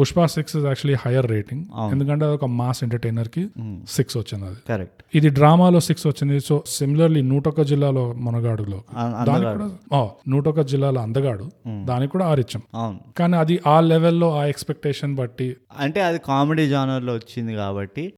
Pushpa 0.00 0.24
six 0.24 0.56
is 0.56 0.66
actually 0.66 0.98
higher 1.06 1.30
rating 1.30 1.64
ఎందుకంటే 1.92 2.24
అది 2.24 2.34
ఒక 2.34 2.44
మాస్ 2.44 2.84
ఎంటర్టైనర్కి 2.84 3.48
సిక్స్ 3.90 4.16
వచ్చింది 4.16 4.44
అది. 4.44 4.56
కరెక్ట్ 4.68 5.02
ఇది 5.14 5.28
డ్రామాలో 5.28 5.80
సిక్స్ 5.80 6.06
వచ్చింది. 6.06 6.40
సో 6.40 6.62
సిమిలర్లీ 6.66 7.22
నూటొక్క 7.22 7.60
జిల్లాలో 7.94 8.22
మనగాడులో. 8.22 8.78
దానికి 9.24 9.52
కూడా 9.52 9.68
ఆ, 9.92 10.08
నూటొక్క 10.28 10.60
జిల్లాలో 10.60 11.00
అందగాడు. 11.00 11.44
దానికి 11.84 12.12
కూడా 12.12 12.26
ఆరు 12.26 12.40
ఇచ్చాం 12.40 12.62
అవును. 12.74 12.98
కానీ 13.16 13.36
అది 13.36 13.60
ఆ 13.66 13.80
లెవెల్లో 13.80 14.38
ఆ 14.38 14.44
ఎక్స్పెక్టేషన్ 14.44 15.14
బట్టి 15.14 15.56
అంటే 15.78 16.00
అది 16.00 16.18
కామెడీ 16.18 16.68
జానర్లో 16.68 17.14
వచ్చింది 17.14 17.54
కాబట్టి 17.54 18.12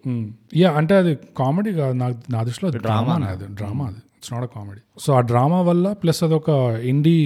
యా 0.56 0.72
అంటే 0.72 0.96
అది 0.96 1.14
కామెడీ 1.38 1.72
కాదు. 1.72 1.92
నాకు 1.94 2.16
నా 2.30 2.42
దృష్టిలో 2.42 2.70
డ్రామా 2.70 3.14
అది. 3.28 3.46
డ్రామా 3.54 3.86
అది. 3.86 4.00
ఇట్స్ 4.16 4.32
నాట్ 4.32 4.50
కామెడీ 4.54 4.80
సో 4.98 5.14
ఆ 5.14 5.20
డ్రామా 5.20 5.60
వల్ల 5.60 5.92
ప్లస్ 5.92 6.24
అది 6.24 6.34
ఒక 6.34 6.50
ఇండీ 6.84 7.18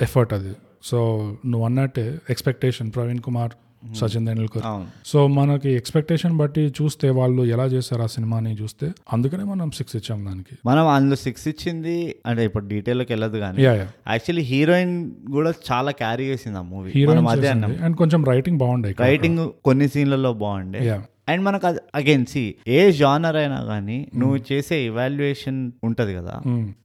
ఎఫర్ట్ 0.00 0.32
అది. 0.32 0.54
సో 0.82 0.98
నువ్వు 1.46 1.66
అన్నట్టే 1.66 2.18
ఎక్స్పెక్టేషన్ 2.30 2.92
ప్రవీణ్ 2.92 3.20
కుమార్ 3.20 3.52
సచిన్ 3.92 4.26
తెండూల్కర్ 4.26 4.64
సో 5.04 5.26
మనకి 5.28 5.70
ఎక్స్పెక్టేషన్ 5.72 6.36
బట్టి 6.36 6.72
చూస్తే 6.78 7.10
వాళ్ళు 7.10 7.42
ఎలా 7.44 7.64
చేస్తారు 7.64 8.02
ఆ 8.02 8.06
సినిమాని 8.06 8.56
చూస్తే 8.60 8.86
అందుకనే 9.12 9.44
మనం 9.44 9.70
సిక్స్ 9.70 9.96
ఇచ్చాం 9.96 10.26
దానికి. 10.26 10.54
మనం 10.66 10.88
అందులో 10.88 11.16
సిక్స్ 11.16 11.48
ఇచ్చింది 11.48 11.96
అంటే 12.26 12.44
ఇప్పుడు 12.44 12.66
డీటెయిల్లోకి 12.66 13.12
వెళ్ళదు 13.12 13.38
కానీ 13.38 13.62
యాక్చువల్లీ 14.08 14.42
హీరోయిన్ 14.42 14.94
కూడా 15.32 15.52
చాలా 15.70 15.90
క్యారీ 15.92 16.24
చేసింది 16.24 16.58
ఆ 16.58 16.62
మూవీ 16.62 16.90
హీరోయిన్ 16.90 17.28
అదే 17.28 17.50
అండ్ 17.82 17.96
కొంచెం 17.96 18.24
రైటింగ్ 18.24 18.58
బాగుండే 18.58 18.92
రైటింగ్ 19.00 19.48
కొన్ని 19.64 19.88
సీన్లలో 19.88 20.32
బాగుండే. 20.32 20.80
అండ్ 21.28 21.44
మనకు 21.44 21.66
అగైన్ 21.94 22.26
సి 22.26 22.42
ఏ 22.68 22.92
జానర్ 22.92 23.36
అయినా 23.36 23.64
కానీ 23.64 24.08
నువ్వు 24.16 24.38
చేసే 24.52 24.76
ఇవాల్యుయేషన్ 24.84 25.72
ఉంటది 25.82 26.14
కదా. 26.14 26.34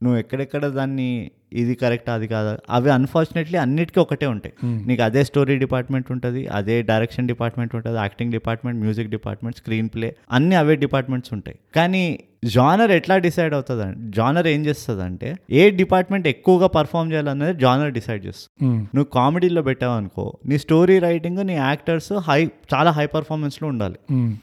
నువ్వు 0.04 0.18
ఎక్కడెక్కడ 0.20 0.66
దాన్ని 0.78 1.10
ఇది 1.54 1.76
కరెక్ట్ 1.76 2.10
అది 2.10 2.28
కాదు. 2.28 2.54
అవి 2.70 2.90
అన్ఫార్చునేట్లీ 2.92 3.58
అన్నిటికీ 3.58 4.00
ఒకటే 4.00 4.26
ఉంటాయి. 4.26 4.54
నీకు 4.90 5.04
అదే 5.04 5.24
స్టోరీ 5.24 5.58
డిపార్ట్మెంట్ 5.58 6.10
ఉంటుంది 6.12 6.48
అదే 6.60 6.78
డైరెక్షన్ 6.82 7.28
డిపార్ట్మెంట్ 7.28 7.76
ఉంటుంది 7.76 7.98
acting 7.98 8.32
department 8.32 8.80
music 8.80 9.10
department 9.10 9.58
screenplay 9.90 10.10
అన్ని 10.32 10.56
అవే 10.56 10.76
డిపార్ట్మెంట్స్ 10.86 11.34
ఉంటాయి. 11.34 11.60
కానీ 11.76 12.04
జానర్ 12.46 12.92
ఎట్లా 12.92 13.18
డిసైడ్ 13.18 13.54
అవుతుంది 13.54 13.86
జానర్ 14.18 14.48
ఏం 14.48 14.66
చేస్తుంది 14.66 15.02
అంటే 15.04 15.30
ఏ 15.52 15.64
డిపార్ట్మెంట్ 15.70 16.28
ఎక్కువగా 16.28 16.68
పర్ఫామ్ 16.68 17.10
చేయాలనేది 17.12 17.60
జానర్ 17.60 17.92
డిసైడ్ 17.98 18.26
చేస్తుంది. 18.26 18.70
నువ్వు 18.96 19.10
కామెడీలో 19.14 19.62
పెట్టావు 19.62 19.96
అనుకో 19.98 20.26
నీ 20.50 20.58
స్టోరీ 20.58 21.00
రైటింగ్ 21.00 21.42
నీ 21.48 21.56
యాక్టర్స్ 21.56 22.14
హై 22.28 22.38
చాలా 22.74 22.92
హై 22.92 23.06
పర్ఫార్మెన్స్లో 23.06 23.68
ఉండాలి. 23.68 23.98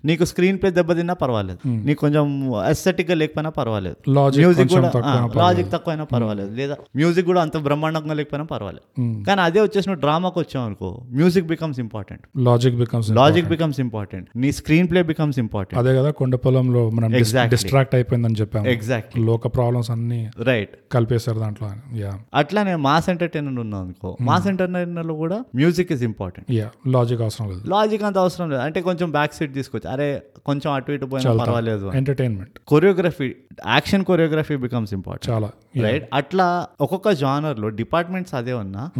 నీకు 0.04 0.24
స్క్రీన్ 0.24 0.58
ప్లే 0.58 0.70
దెబ్బతిన్నా 0.70 1.14
పర్వాలేదు. 1.14 1.58
నీకు 1.68 2.00
కొంచెం 2.00 2.26
అస్థెటిక్గా 2.54 3.14
లేకపోయినా 3.14 3.50
పర్వాలేదు. 3.50 3.96
మ్యూజిక్ 4.40 4.70
కూడా 4.74 4.90
లాజిక్ 5.36 5.70
తక్కువైనా 5.72 6.04
పర్వాలేదు. 6.04 6.50
లేదా 6.54 6.76
మ్యూజిక్ 6.96 7.26
కూడా 7.26 7.40
అంత 7.42 7.56
బ్రహ్మాండంగా 7.58 8.14
లేకపోయినా 8.14 8.44
పర్వాలేదు. 8.44 8.84
Hmm. 9.00 9.14
కానీ 9.26 9.40
అదే 9.40 9.60
వచ్చేసి 9.60 9.88
నువ్వు 9.88 10.00
డ్రామాకి 10.00 10.38
వచ్చావు 10.38 10.66
అనుకో 10.66 10.88
music 11.10 11.46
becomes 11.46 11.80
important 11.80 12.22
logic 12.38 12.76
becomes 12.76 13.08
logic 13.10 13.48
becomes 13.48 13.80
important 13.80 14.28
నీ 14.36 14.52
స్క్రీన్ 14.52 14.90
ప్లే 14.90 15.02
బికమ్స్ 15.02 15.38
ఇంపార్టెంట్ 15.38 15.78
అదే 15.80 15.96
కదా 15.98 16.10
కొండ 16.10 16.34
పొలంలో 16.36 16.90
మనం. 16.90 17.10
డిస్ట్రాక్ట్ 17.48 17.94
అయిపోయిందని 17.94 18.34
చెప్పాము. 18.34 18.66
ఎగ్జాక్ట్లీ 18.68 19.24
లోక 19.24 19.46
ప్రాబ్లమ్స్ 19.56 19.90
అన్ని 19.90 20.20
రైట్ 20.42 20.74
కలిపేశారు 20.92 21.38
దాంట్లో 21.38 21.68
యా 21.98 22.12
అట్లానే 22.34 22.74
మాస్ 22.86 23.08
ఎంటర్టైనర్ 23.08 23.60
ఉన్నావు 23.60 23.84
అనుకో 23.84 24.16
మాస్ 24.20 24.46
ఎంటర్టైనర్లో 24.46 25.14
కూడా 25.14 25.38
music 25.54 25.92
is 25.92 26.02
important 26.02 26.48
yeah 26.50 26.68
logic 26.88 27.20
అవసరం 27.20 27.48
లేదు. 27.48 27.62
లాజిక్ 27.68 28.02
అంత 28.02 28.18
అవసరం 28.18 28.50
లేదు. 28.50 28.62
అంటే 28.62 28.80
కొంచెం 28.80 29.10
బ్యాక్ 29.10 29.34
సీట్ 29.34 29.54
తీసుకోవచ్చు 29.54 29.88
అరే 29.90 30.08
కొంచెం 30.46 30.72
అటు 30.72 30.92
ఇటు 30.92 31.06
పోయినా 31.06 31.32
పర్వాలేదు 31.42 31.86
entertainment 31.94 32.58
choreography 32.66 33.28
action 33.66 34.04
choreography 34.04 34.56
becomes 34.56 34.94
important 34.94 35.30
చాలా. 35.34 35.48
రైట్ 35.82 36.04
అట్లా 36.14 36.46
ఒక్కొక్క 36.86 37.10
జానర్లో 37.10 37.68
డిపార్ట్మెంట్స్ 37.68 38.34
అదే 38.34 38.52
ఉన్నా 38.52 38.90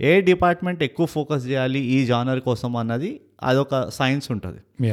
ఏ 0.00 0.20
డిపార్ట్మెంట్ 0.20 0.82
ఎక్కువ 0.82 1.06
ఫోకస్ 1.06 1.44
చేయాలి 1.46 1.78
ఈ 1.78 2.06
జానర్ 2.06 2.40
కోసం 2.40 2.76
అన్నది 2.76 3.20
అదొక 3.42 3.88
సైన్స్ 3.88 4.30
ఉంటుంది. 4.30 4.92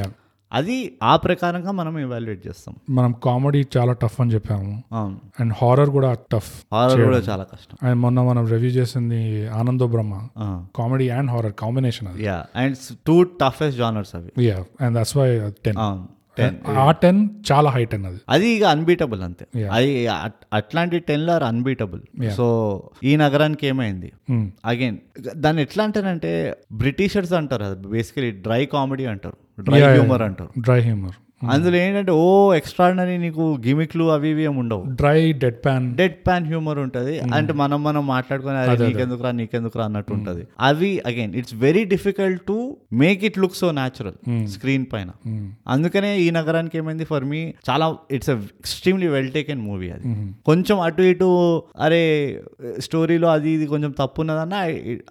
అది 0.53 0.75
ఆ 1.03 1.13
ప్రకారంగా 1.15 1.71
మనం 1.71 1.99
ఎవాల్యుయేట్ 1.99 2.47
చేస్తాం. 2.47 2.75
మనం 2.89 3.11
కామెడీ 3.23 3.61
చాలా 3.77 3.93
టఫ్ 3.93 4.21
అని 4.21 4.33
చెప్పాము. 4.33 4.83
అండ్ 5.39 5.53
హారర్ 5.61 5.89
కూడా 5.89 6.09
టఫ్ 6.31 6.51
హారర్ 6.73 7.01
కూడా 7.01 7.17
చాలా 7.17 7.43
కష్టం. 7.43 7.77
అండ్ 7.83 7.99
మొన్న 8.01 8.21
మనం 8.21 8.43
రివ్యూ 8.47 8.69
చేసింది 8.69 9.47
Anando 9.47 9.87
Brahma. 9.87 10.27
Comedy 10.75 11.09
and 11.09 11.31
horror 11.31 11.53
combination 11.53 12.07
అది. 12.07 12.25
Yeah 12.25 12.45
and 12.55 12.77
two 13.07 13.23
toughest 13.23 13.77
genres 13.77 14.15
అవి. 14.15 14.45
Yeah 14.45 14.59
and 14.81 14.97
that's 14.97 15.17
why 15.17 15.51
ten 15.65 15.77
ten 16.37 16.67
ఆ 16.67 16.91
టెన్ 16.91 17.29
చాలా 17.51 17.69
హై 17.69 17.85
టెన్ 17.85 18.05
అది. 18.05 18.19
అది 18.29 18.47
ఇక 18.47 18.63
అన్బీటబుల్ 18.63 19.21
అంతే. 19.21 19.67
అది 19.71 20.07
అట్- 20.07 20.47
అట్లాంటి 20.53 20.99
టెన్ 20.99 21.29
ఆర్ 21.29 21.43
అన్బీటబుల్ 21.43 22.29
సో 22.29 22.89
ఈ 23.03 23.15
నగరానికి 23.15 23.67
ఏమైంది? 23.67 24.11
Hmm. 24.31 24.47
అగైన్ 24.65 24.97
దాన్ని 25.35 25.61
ఎట్లా 25.61 25.83
అంటారంటే 25.83 26.57
బ్రిటిషర్స్ 26.73 27.33
అంటారు 27.33 27.63
అది 27.63 27.87
బేసికలీ 27.87 28.31
డ్రై 28.31 28.65
కామెడీ 28.65 29.05
అంటారు. 29.05 29.61
డ్రై 29.61 29.81
హ్యూమర్ 29.81 30.21
అంటారు. 30.21 30.61
డ్రై 30.61 30.79
హ్యూమర్ 30.79 31.11
అందులో 31.51 31.77
ఏంటంటే 31.77 32.11
ఓ 32.11 32.27
ఎక్స్ట్రాడినరీ 32.59 33.17
నీకు 33.17 33.43
గిమిక్లు 33.65 34.05
అవి 34.15 34.29
ఇవి 34.33 34.43
ఏమి 34.49 34.59
ఉండవు. 34.63 34.83
Dry 35.01 35.19
dead 35.43 35.57
pan 35.65 35.85
dead 35.99 36.17
pan 36.27 36.45
humour 36.51 36.79
ఉంటుంది. 36.79 37.13
అంటే 37.37 37.53
మనం 37.61 37.83
మనం 37.83 38.03
మాట్లాడుకుని 38.07 38.57
అరే 38.61 38.75
నీకెందుకురా 38.85 39.31
నీకెందుకురా 39.31 39.85
అన్నట్టు 39.85 40.13
ఉంటుంది. 40.13 40.43
అవి 40.69 40.91
again 41.11 41.33
it's 41.41 41.55
very 41.65 41.83
difficult 41.93 42.41
to 42.51 42.57
make 43.03 43.23
it 43.29 43.39
look 43.43 43.57
so 43.61 43.71
natural 43.79 44.17
screen 44.55 44.85
పైన. 44.93 45.09
అందుకనే 45.67 46.11
ఈ 46.25 46.27
నగరానికి 46.39 46.77
ఏమైంది 46.81 47.07
ఫర్ 47.11 47.25
మీ 47.33 47.41
చాలా 47.69 47.87
it's 48.11 48.29
extremely 48.29 49.09
well 49.15 49.31
taken 49.37 49.61
movie 49.67 49.91
అది. 49.97 50.05
కొంచెం 50.45 50.79
అటు 50.79 51.01
ఇటు 51.11 51.29
అరే 51.79 52.01
స్టోరీలో 52.79 53.29
అది 53.35 53.51
ఇది 53.57 53.67
కొంచెం 53.73 53.91
తప్పు 54.01 54.21
ఉన్నదన్న 54.21 54.55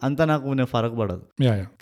అంత 0.05 0.23
నాకు 0.33 0.49
నేను 0.61 0.71
ఫరక్ 0.75 0.97
పడదు. 1.03 1.23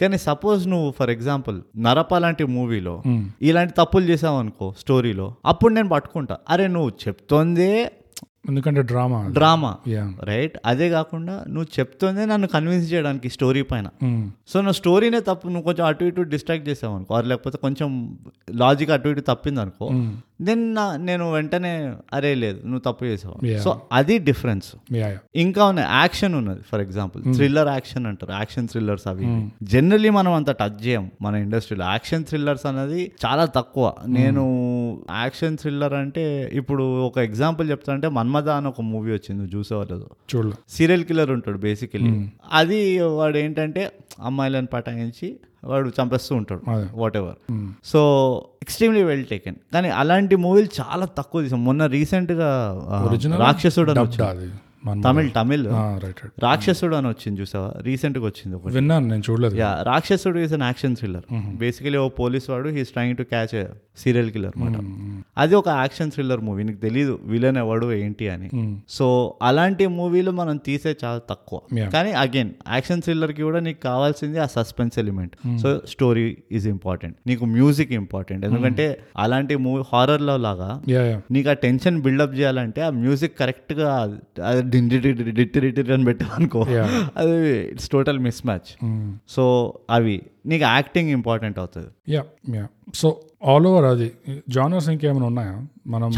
కానీ 0.02 0.18
సపోజ్ 0.18 0.68
నువ్వు 0.68 0.90
ఫర్ 0.98 1.10
ఎగ్జాంపుల్ 1.10 1.58
నరప 1.86 2.14
లాంటి 2.26 2.44
మూవీలో 2.58 2.96
ఇలాంటి 3.42 3.74
తప్పులు 3.78 4.04
చేసావు 4.04 4.38
అనుకో 4.40 4.74
స్టోరీలో 4.78 5.34
అప్పుడు 5.46 5.72
నేను 5.74 5.88
పట్టుకుంటా. 5.88 6.38
అరే 6.48 6.66
నువ్వు 6.66 6.92
చెప్తోందే 7.08 7.72
ఎందుకంటే 8.48 8.82
డ్రామా 8.82 9.18
డ్రామా. 9.30 9.70
రైట్ 10.24 10.54
అదే 10.66 10.86
కాకుండా 10.90 11.34
నువ్వు 11.48 11.66
చెప్తోందే 11.78 12.22
నన్ను 12.26 12.48
కన్విన్స్ 12.48 12.92
చేయడానికి 12.92 13.30
స్టోరీ 13.30 13.62
పైన. 13.62 13.88
సో 14.48 14.56
నువ్వు 14.60 14.72
స్టోరీనే 14.72 15.20
తప్పు 15.20 15.48
నువ్వు 15.48 15.62
కొంచెం 15.62 15.84
అటు 15.86 16.04
ఇటు 16.04 16.22
డిస్ట్రాక్ట్ 16.34 16.68
చేసావు 16.68 16.94
అనుకో 16.96 17.20
లేకపోతే 17.20 17.58
కొంచెం 17.58 17.90
లాజిక్ 18.50 18.90
అటు 18.90 19.08
ఇటు 19.08 19.20
తప్పింది 19.20 19.60
అనుకో 19.60 19.88
దెన్ 20.40 20.62
నేను 21.06 21.24
వెంటనే 21.32 21.72
అరే 22.14 22.32
లేదు 22.34 22.60
నువ్వు 22.64 22.82
తప్పు 22.86 23.04
చేసావు. 23.04 23.58
సో 23.64 23.70
అది 23.92 24.14
డిఫరెన్స్ 24.28 24.68
ఇంకా 25.44 25.62
ఉన్నాయి 25.64 25.88
యాక్షన్ 25.90 26.34
ఉన్నది. 26.34 26.62
ఫర్ 26.70 26.80
ఎగ్జాంపుల్ 26.80 27.22
థ్రిల్లర్ 27.34 27.68
యాక్షన్ 27.68 28.06
అంటారు. 28.06 28.32
యాక్షన్ 28.32 28.68
థ్రిల్లర్స్ 28.68 29.06
అవి 29.08 29.26
జనరలీ 29.72 30.10
మనం 30.18 30.32
అంత 30.32 30.50
టచ్ 30.60 30.78
చేయం 30.86 31.06
మన 31.22 31.34
ఇండస్ట్రీలో 31.44 31.84
యాక్షన్ 31.84 32.24
థ్రిల్లర్స్ 32.30 32.66
అనేది 32.66 33.02
చాలా 33.26 33.44
తక్కువ. 33.56 33.92
నేను 34.18 34.44
యాక్షన్ 35.18 35.58
థ్రిల్లర్ 35.58 35.94
అంటే 36.02 36.24
ఇప్పుడు 36.52 36.86
ఒక 37.00 37.18
ఎగ్జాంపుల్ 37.18 37.66
చెప్తా 37.70 37.92
అంటే 37.92 38.08
మన్మద 38.18 38.48
అని 38.58 38.68
ఒక 38.72 38.80
మూవీ 38.92 39.10
వచ్చింది. 39.12 39.38
నువ్వు 39.40 39.54
చూసేవాళ్ళు 39.58 40.08
చూడలే. 40.32 40.56
సీరియల్ 40.68 41.04
కిల్లర్ 41.04 41.30
ఉంటాడు 41.30 41.58
బేసికలీ 41.58 42.12
అది 42.52 42.80
వాడు 43.18 43.38
ఏంటంటే 43.38 43.82
అమ్మాయిలను 44.20 44.66
పటాయించి 44.66 45.28
వాడు 45.64 45.92
చంపేస్తూ 46.02 46.34
ఉంటాడు. 46.34 46.62
Whatever 47.16 47.36
so 47.84 48.00
extremely 48.62 49.02
well 49.02 49.24
taken 49.24 49.56
కానీ 49.74 49.88
అలాంటి 49.88 50.36
మూవీలు 50.36 50.68
చాలా 50.80 51.06
తక్కువ 51.18 51.42
తీసాం. 51.42 51.64
మొన్న 51.64 51.86
రీసెంట్గా 51.86 52.50
ఆ, 52.90 53.02
ఒరిజినల్ 53.02 53.40
రాక్షసుడు 53.40 53.90
అని 53.90 54.00
తమిళ్ 55.06 55.28
తమిళ్? 55.38 55.64
రాక్షసుడు 56.46 56.94
అని 56.98 57.08
వచ్చింది 57.08 57.36
చూసావా? 57.42 57.70
రీసెంట్గా 57.88 58.24
వచ్చింది 58.30 58.56
విన్నాను 58.78 59.06
నేను 59.12 59.24
చూడలేదు. 59.28 59.54
Yeah 59.62 59.70
Rakshasudu 59.90 60.38
is 60.44 60.54
an 60.58 60.64
action 60.70 60.96
thriller 61.00 61.26
basically 61.62 61.98
oh 62.04 62.08
police 62.22 62.46
వాడు 62.50 62.68
he's 62.78 62.92
trying 62.96 63.16
to 63.16 63.26
catch 63.32 63.54
serial 64.02 64.30
killer 64.34 64.54
అనమాట. 64.56 64.76
అది 65.42 65.54
ఒక 65.60 65.68
యాక్షన్ 65.82 66.10
థ్రిల్లర్ 66.14 66.40
మూవీ 66.40 66.62
నీకు 66.68 66.80
తెలియదు 66.84 67.14
విలన్ 67.32 67.58
ఎవడు 67.62 67.86
ఏంటి 67.92 68.26
అని. 68.34 68.48
సో 68.88 69.06
అలాంటి 69.42 69.86
మూవీలు 69.98 70.30
మనం 70.30 70.56
తీసే 70.68 70.92
చాలా 71.04 71.20
తక్కువ. 71.30 71.58
కానీ 71.94 72.12
అగైన్ 72.22 72.50
యాక్షన్ 72.76 73.02
థ్రిల్లర్కి 73.02 73.42
కూడా 73.42 73.60
నీకు 73.60 73.80
కావాల్సింది 73.82 74.38
ఆ 74.38 74.48
suspense 74.56 74.96
element 74.98 75.34
so 75.62 75.68
story 75.94 76.26
is 76.52 76.68
important 76.68 77.16
నీకు 77.26 77.44
మ్యూజిక్ 77.56 77.92
ఇంపార్టెంట్ 77.92 78.44
ఎందుకంటే 78.44 78.86
అలాంటి 79.16 79.56
మూవీ 79.66 79.82
హారర్లో 79.92 80.36
లాగా 80.46 80.70
నీకు 81.30 81.50
ఆ 81.50 81.52
టెన్షన్ 81.52 82.02
బిల్డప్ 82.02 82.34
చేయాలంటే 82.34 82.80
ఆ 82.80 82.90
మ్యూజిక్ 83.02 83.38
కరెక్ట్గా 83.38 83.90
అని 84.76 86.04
పెట్టామనుకో. 86.04 86.66
అది 87.16 87.58
it's 87.68 87.88
total 87.88 88.18
miss 88.18 88.46
match 88.46 88.86
so 89.28 89.74
అవి 89.90 90.22
నీకు 90.46 90.64
యాక్టింగ్ 90.64 91.10
ఇంపార్టెంట్ 91.10 91.58
అవుతుంది. 91.58 92.12
యా 92.12 92.68
సో 92.94 93.20
ఆల్ 93.46 93.66
ఓవర్ 93.66 93.84
అది. 93.84 94.12
జానర్స్ 94.48 94.88
ఇంకేమైనా 94.88 95.26
ఉన్నాయా? 95.26 95.66
మనం 95.86 96.10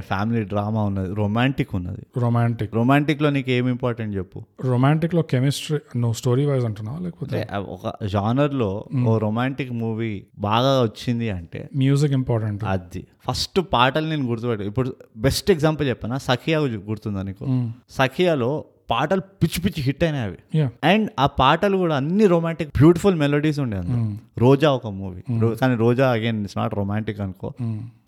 ఫ్యామిలీ 0.00 0.42
డ్రామా 0.42 0.82
ఉన్నది. 0.82 1.14
రొమాంటిక్ 1.14 1.74
ఉన్నది. 1.74 2.02
రొమాంటిక్ 2.20 2.74
రొమాంటిక్లో 2.74 3.30
నీకు 3.30 3.50
ఏం 3.50 3.68
ఇంపార్టెంట్ 3.68 4.16
చెప్పు? 4.16 4.42
రొమాంటిక్లో 4.64 5.22
కెమిస్ట్రీ 5.22 5.78
నువ్వు 5.96 6.12
స్టోరీ 6.12 6.46
వైజ్ 6.46 6.64
అంటున్నావా 6.64 6.98
లేకపోతే? 6.98 7.46
ఒక 7.54 7.92
జానర్లో 8.06 8.84
ఓ 9.06 9.18
రొమాంటిక్ 9.18 9.72
మూవీ 9.72 10.24
బాగా 10.38 10.82
వచ్చింది 10.82 11.30
అంటే 11.30 11.68
మ్యూజిక్ 11.76 12.12
ఇంపార్టెంట్ 12.12 12.64
అది. 12.64 13.06
ఫస్ట్ 13.30 13.60
పాటలు 13.72 14.06
నేను 14.06 14.26
గుర్తుపెట్టు 14.26 14.64
ఇప్పుడు 14.64 14.96
బెస్ట్ 15.16 15.50
ఎగ్జాంపుల్ 15.50 15.88
చెప్పానా? 15.88 16.18
సఖియా 16.18 16.58
గుర్తుందా 16.60 17.22
నీకు? 17.22 17.70
సఖియాలో 17.90 18.64
పాటలు 18.90 19.20
పిచ్చి 19.20 19.60
పిచ్చి 19.60 19.82
హిట్ 19.82 20.04
అయినాయి 20.04 20.24
అవి. 20.24 20.58
అండ్ 20.84 21.10
ఆ 21.18 21.26
పాటలు 21.26 21.76
కూడా 21.76 21.96
అన్ని 21.96 22.26
రొమాంటిక్ 22.26 22.70
బ్యూటిఫుల్ 22.78 23.14
మెలోడీస్ 23.14 23.60
ఉండే 23.60 23.76
అందులో. 23.76 23.98
రోజా 24.38 24.70
ఒక 24.70 24.86
మూవీ 24.86 25.20
కానీ 25.56 25.74
Roja 25.74 26.10
again 26.12 26.42
it's 26.42 26.58
not 26.58 26.74
romantic 26.74 27.20
అనుకో. 27.20 27.52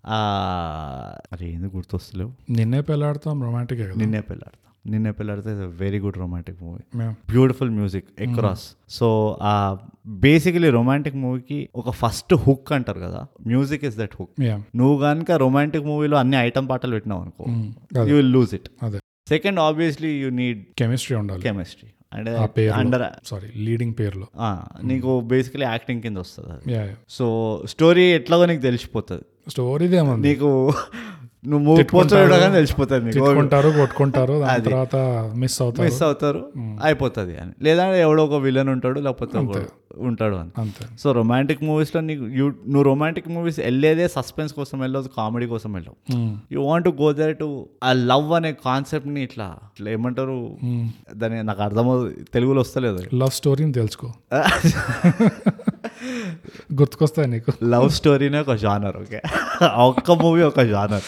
ఆ, 0.07 1.15
అరే 1.33 1.49
ఎందుకు 1.49 1.75
గుర్తొస్తలేవు? 1.75 2.31
నిన్నే 2.49 2.81
పెళ్ళాడతాం 2.81 3.43
రొమాంటిక్ 3.43 3.97
నిన్నే 3.97 4.21
పెళ్ళాడతా 4.21 4.57
నిన్నే 4.91 5.11
పెళ్ళాడితే 5.11 5.49
very 5.53 5.99
good 5.99 6.17
romantic 6.17 6.63
movie. 6.63 6.97
Beautiful 7.29 7.69
music 7.69 8.29
across 8.29 8.71
so 8.89 9.39
ఆ 9.41 9.77
బేసికలీ 10.07 10.69
రొమాంటిక్ 10.69 11.15
మూవీకి 11.15 11.69
ఒక 11.75 11.89
ఫస్ట్ 11.89 12.33
హుక్ 12.33 12.71
అంటారు 12.71 12.99
కదా. 12.99 13.25
మ్యూజిక్ 13.47 13.85
ఇస్ 13.85 13.97
దట్ 13.97 14.09
హుక్ 14.19 14.41
నువ్వు 14.75 15.01
కనుక 15.01 15.31
రొమాంటిక్ 15.31 15.85
మూవీలో 15.85 16.17
అన్ని 16.17 16.37
ఐటమ్ 16.37 16.69
పాటలు 16.69 16.91
పెట్టినావు 16.91 17.21
అనుకో. 17.21 17.45
యూ 18.03 18.15
విల్ 18.15 18.33
లూజ్ 18.33 18.53
ఇట్ 18.53 18.69
అదే. 18.83 18.99
Second 19.33 19.59
obviously 19.67 20.11
you 20.21 20.29
need 20.41 20.61
chemistry 20.77 21.17
ఉండాలి. 21.23 21.43
కెమిస్ట్రీ 21.49 21.89
అంటే 22.13 22.69
అండర్ 22.79 23.03
సారీ 23.27 23.47
లీడింగ్ 23.67 23.95
పేరులో. 23.99 24.27
నీకు 24.83 25.11
బేసికలీ 25.31 25.65
యాక్టింగ్ 25.65 26.01
కింద 26.01 26.17
వస్తుంది 26.17 26.83
సో 27.09 27.27
స్టోరీ 27.69 28.05
ఎట్లాగో 28.17 28.45
నీకు 28.51 28.61
తెలిసిపోతుంది. 28.61 29.25
స్టోరీది 29.49 29.95
ఏముంది 29.95 30.27
నీకు 30.27 30.49
నువ్వు 31.47 31.77
చూడగానే 31.77 32.53
తెలిసిపోతుంది 32.53 33.19
కొట్టుకుంటారు 33.77 34.33
దాని 34.33 34.63
తర్వాత 34.63 34.95
మిస్ 35.35 35.61
అవుతారు. 35.61 35.87
మిస్ 35.87 36.03
అవుతారు 36.03 36.51
అయిపోతుంది 36.83 37.37
అని. 37.37 37.51
లేదా 37.61 37.87
ఎవడో 37.87 38.25
ఒక 38.25 38.33
విలన్ 38.33 38.69
ఉంటాడు 38.69 38.99
లేకపోతే 38.99 39.37
ఉంటాడు 39.97 40.35
అని. 40.35 40.49
అంతే. 40.57 40.85
సో 40.99 41.11
రొమాంటిక్ 41.11 41.63
మూవీస్లో 41.63 42.01
నీకు 42.01 42.27
యూ 42.27 42.49
నువ్వు 42.49 42.83
రొమాంటిక్ 42.83 43.29
మూవీస్ 43.29 43.59
వెళ్ళేదే 43.59 44.07
సస్పెన్స్ 44.07 44.53
కోసం 44.53 44.79
వెళ్ళదు 44.79 45.09
కామెడీ 45.17 45.45
కోసం 45.45 45.73
వెళ్ళవు. 45.73 46.37
You 46.51 46.61
want 46.61 46.87
go 46.87 47.13
there 47.13 47.37
to 47.37 47.65
ఆ 47.83 47.93
లవ్ 47.93 48.31
అనే 48.31 48.51
కాన్సెప్ట్ని 48.51 49.23
ఇట్లా 49.23 49.45
ఇట్లా 49.45 49.91
ఏమంటారు? 49.91 50.57
దాన్ని 51.13 51.43
నాకు 51.43 51.61
అర్థమవు 51.61 52.09
తెలుగులో 52.09 52.61
వస్తలేదు 52.61 52.99
లవ్ 53.13 53.31
స్టోరీని 53.31 53.73
తెలుసుకో. 53.73 54.13
గుర్తుకొస్తాయి 56.79 57.27
నీకు 57.27 57.51
లవ్ 57.65 57.89
స్టోరీనే 57.89 58.39
ఒక 58.39 58.55
జానర్ 58.55 58.97
ఓకే 58.97 59.21
ఒక్క 59.87 60.11
మూవీ 60.23 60.41
ఒక 60.41 60.63
జానర్ 60.65 61.07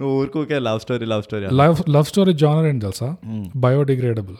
నువ్వు 0.00 0.12
ఊరికే 0.20 0.60
love 0.60 0.80
story 0.80 1.06
love 1.06 1.22
story 1.22 1.50
love 1.62 1.82
love 1.88 2.06
story 2.06 2.34
genre 2.34 2.68
ఏంటి 2.68 2.84
తెలుసా 2.84 3.10
biodegradable 3.56 4.38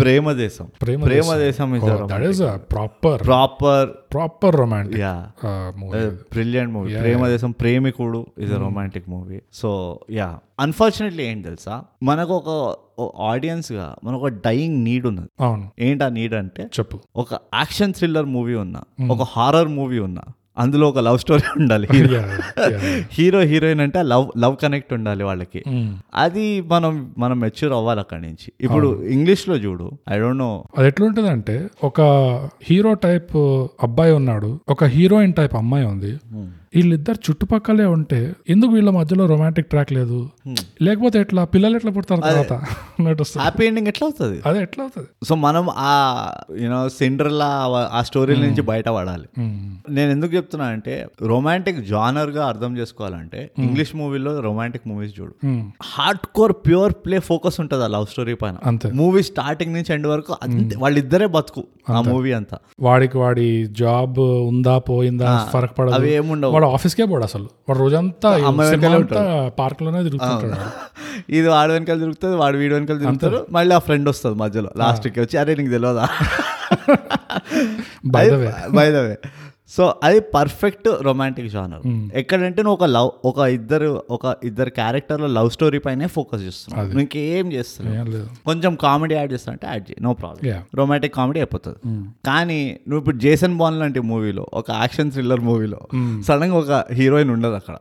Prema 0.00 0.32
Desam 0.32 0.66
Prema 0.82 1.00
Prema 1.04 1.30
Desam 1.36 1.68
is 1.74 1.84
that 1.84 2.24
is 2.28 2.40
proper 2.70 3.20
proper 3.22 3.88
proper 4.12 4.56
romantic 4.56 5.00
yeah 5.00 5.14
movie 5.76 6.02
brilliant 6.32 6.72
movie 6.72 6.94
Prema 6.96 7.26
Desam 7.28 7.52
Premikudu 7.52 8.20
is 8.38 8.52
a 8.52 8.58
romantic 8.58 9.08
movie 9.08 9.40
so 9.52 9.70
yeah 10.10 10.28
unfortunately 10.60 11.24
ఏంటి 11.24 11.44
తెలుసా 11.48 11.76
మనకు 12.02 12.34
ఒక 12.34 12.50
ఆడియన్స్గా 13.18 13.94
మనకు 14.04 14.26
ఒక 14.26 14.32
dyeing 14.32 14.84
need 14.84 15.06
ఉన్నది. 15.06 15.28
అవును. 15.40 15.70
ఏంటి 15.78 16.04
ఆ 16.04 16.08
నీడ్ 16.08 16.34
అంటే 16.34 16.62
చెప్పు. 16.62 16.98
ఒక 17.16 17.28
యాక్షన్ 17.54 17.94
థ్రిల్లర్ 17.94 18.26
మూవీ 18.26 18.54
ఉన్నా 18.54 18.82
ఒక 19.06 19.22
హారర్ 19.22 19.68
మూవీ 19.68 19.98
ఉన్నా 19.98 20.22
అందులో 20.58 20.88
ఒక 20.88 20.98
లవ్ 20.98 21.18
స్టోరీ 21.18 21.42
ఉండాలి. 21.56 21.88
హీరో 23.12 23.40
హీరోయిన్ 23.40 23.80
అంటే 23.80 24.02
లవ్ 24.02 24.26
లవ్ 24.38 24.56
కనెక్ట్ 24.56 24.92
ఉండాలి 24.92 25.24
వాళ్ళకి. 25.24 25.62
అది 26.14 26.60
మనం 26.60 27.14
మనం 27.18 27.40
మెచ్యూర్ 27.40 27.72
అవ్వాలి 27.72 28.00
అక్కడి 28.00 28.22
నుంచి. 28.22 28.52
ఇప్పుడు 28.60 29.02
ఇంగ్లీష్లో 29.04 29.56
చూడు 29.56 29.90
ఐ 30.10 30.18
డోంట్ 30.18 30.38
నో. 30.38 30.64
అది 30.78 30.88
ఎట్లుంటది 30.88 31.28
అంటే 31.28 31.68
ఒక 31.84 32.00
హీరో 32.62 32.94
టైప్ 32.94 33.36
అబ్బాయి 33.82 34.12
ఉన్నాడు 34.12 34.60
ఒక 34.68 34.84
హీరోయిన్ 34.84 35.32
టైప్ 35.32 35.54
అమ్మాయి 35.54 35.86
ఉంది. 35.86 36.12
వీళ్ళిద్దరు 36.74 37.18
చుట్టుపక్కలే 37.26 37.84
ఉంటే 37.86 38.18
ఎందుకు 38.48 38.72
వీళ్ళ 38.72 38.90
మధ్యలో 38.90 39.26
రొమాంటిక్ 39.26 39.68
ట్రాక్ 39.68 39.92
లేదు? 39.92 40.18
లేకపోతే 40.82 41.20
ఎట్లా? 41.20 41.44
పిల్లలు 41.44 41.76
ఎట్లా 41.76 41.90
పుడతారు 41.90 42.20
తర్వాత. 42.20 42.52
హ్యాపీ 43.40 43.64
ఎండింగ్ 43.66 43.88
ఎట్లా 43.88 44.04
అవుతుంది? 44.06 44.36
అదే 44.44 44.58
ఎట్లా 44.62 44.82
అవుతుంది? 44.84 45.08
సో 45.24 45.34
మనం 45.36 45.64
ఆ 45.84 45.92
యూనో 46.60 46.88
సిండ్రలా 46.88 47.48
ఆ 47.92 48.02
స్టోరీ 48.02 48.36
నుంచి 48.36 48.62
బయటపడాలి 48.62 49.26
నేను 49.90 50.10
ఎందుకు 50.10 50.32
చెప్తున్నా 50.34 50.66
అంటే 50.66 50.94
రొమాంటిక్ 51.22 51.80
జానర్గా 51.84 52.46
అర్థం 52.46 52.76
చేసుకోవాలంటే 52.78 53.40
ఇంగ్లీష్ 53.58 53.96
మూవీలో 53.96 54.40
రొమాంటిక్ 54.40 54.86
మూవీస్ 54.88 55.20
చూడు. 55.20 55.34
Hard 55.84 56.24
core 56.34 56.52
pure 56.66 56.94
play 57.06 57.18
focus 57.30 57.60
ఉంటుంది 57.60 57.84
ఆ 57.84 57.90
లవ్ 57.96 58.06
స్టోరీ 58.06 58.34
పైన. 58.34 58.56
అంతే. 58.64 58.90
మూవీ 58.92 59.22
స్టార్టింగ్ 59.22 59.72
నుంచి 59.72 59.92
ఎండ్ 59.92 60.06
వరకు 60.06 60.32
వాళ్ళిద్దరే 60.78 61.26
బతుకు 61.36 61.64
ఆ 61.90 62.00
మూవీ 62.10 62.32
అంతా. 62.32 62.56
వాడికి 62.80 63.18
వాడి 63.18 63.48
జాబ్ 63.78 64.18
ఉందా 64.48 64.78
పోయిందా 64.90 65.28
ఫరక్ 65.52 65.78
పడదు. 65.78 65.94
అవి 65.94 66.10
ఏముండవు. 66.12 66.56
వాడు 66.60 66.74
ఆఫీస్కే 66.74 67.04
పోడు 67.04 67.24
అసలు. 67.24 67.46
వాడు 67.68 67.78
రోజంతా 67.78 68.30
పార్క్లోనే 69.58 70.02
తిరుగుతుంటాడు. 70.02 70.56
ఇది 71.30 71.48
వాడి 71.48 71.72
వెనకాల 71.72 71.98
తిరుగుతుంది 71.98 72.36
వాడు 72.36 72.56
వీడి 72.56 72.74
వెనకాల 72.74 72.98
తిరుగుతారు 72.98 73.38
మళ్ళీ 73.50 73.74
ఆ 73.74 73.80
ఫ్రెండ్ 73.80 74.08
వస్తుంది 74.08 74.36
మధ్యలో. 74.38 74.70
లాస్ట్కి 74.76 75.20
వచ్చి 75.20 75.36
అరే 75.38 75.54
నీకు 75.54 75.70
తెలియదా. 75.70 76.06
బై 78.06 78.24
ద 78.90 79.00
వే 79.04 79.14
సో 79.76 79.82
అది 80.06 80.20
పర్ఫెక్ట్ 80.34 80.86
రొమాంటిక్ 81.06 81.48
జానర్ 81.54 81.82
ఎక్కడంటే 82.20 82.60
నువ్వు 82.62 82.76
ఒక 82.78 82.86
లవ్ 82.96 83.10
ఒక 83.30 83.38
ఇద్దరు 83.56 83.90
ఒక 84.16 84.34
ఇద్దరు 84.48 84.70
క్యారెక్టర్ల 84.78 85.26
లవ్ 85.36 85.50
స్టోరీ 85.56 85.78
పైనే 85.86 86.06
ఫోకస్ 86.16 86.42
చేస్తున్నావు. 86.46 86.86
నువ్వు 86.88 87.02
ఇంకేం 87.06 87.46
చేస్తున్నావు 87.52 88.22
కొంచెం 88.48 88.72
కామెడీ 88.84 89.14
యాడ్ 89.14 89.32
చేస్తా 89.32 89.52
అంటే 89.52 89.66
యాడ్ 89.72 89.84
చేయి 89.90 90.00
నో 90.06 90.12
ప్రాబ్లం. 90.12 90.42
రొమాంటిక్ 90.80 91.14
కామెడీ 91.18 91.40
అయిపోతుంది. 91.44 91.78
కానీ 92.30 92.60
నువ్వు 92.88 93.00
ఇప్పుడు 93.02 93.18
జేసన్ 93.26 93.56
బాన్ 93.62 93.78
లాంటి 93.82 94.02
మూవీలో 94.12 94.46
ఒక 94.62 94.70
యాక్షన్ 94.82 95.10
థ్రిల్లర్ 95.16 95.44
మూవీలో 95.50 95.80
సడన్గా 96.28 96.58
ఒక 96.62 96.84
హీరోయిన్ 97.00 97.32
ఉండదు 97.36 97.58
అక్కడ. 97.62 97.76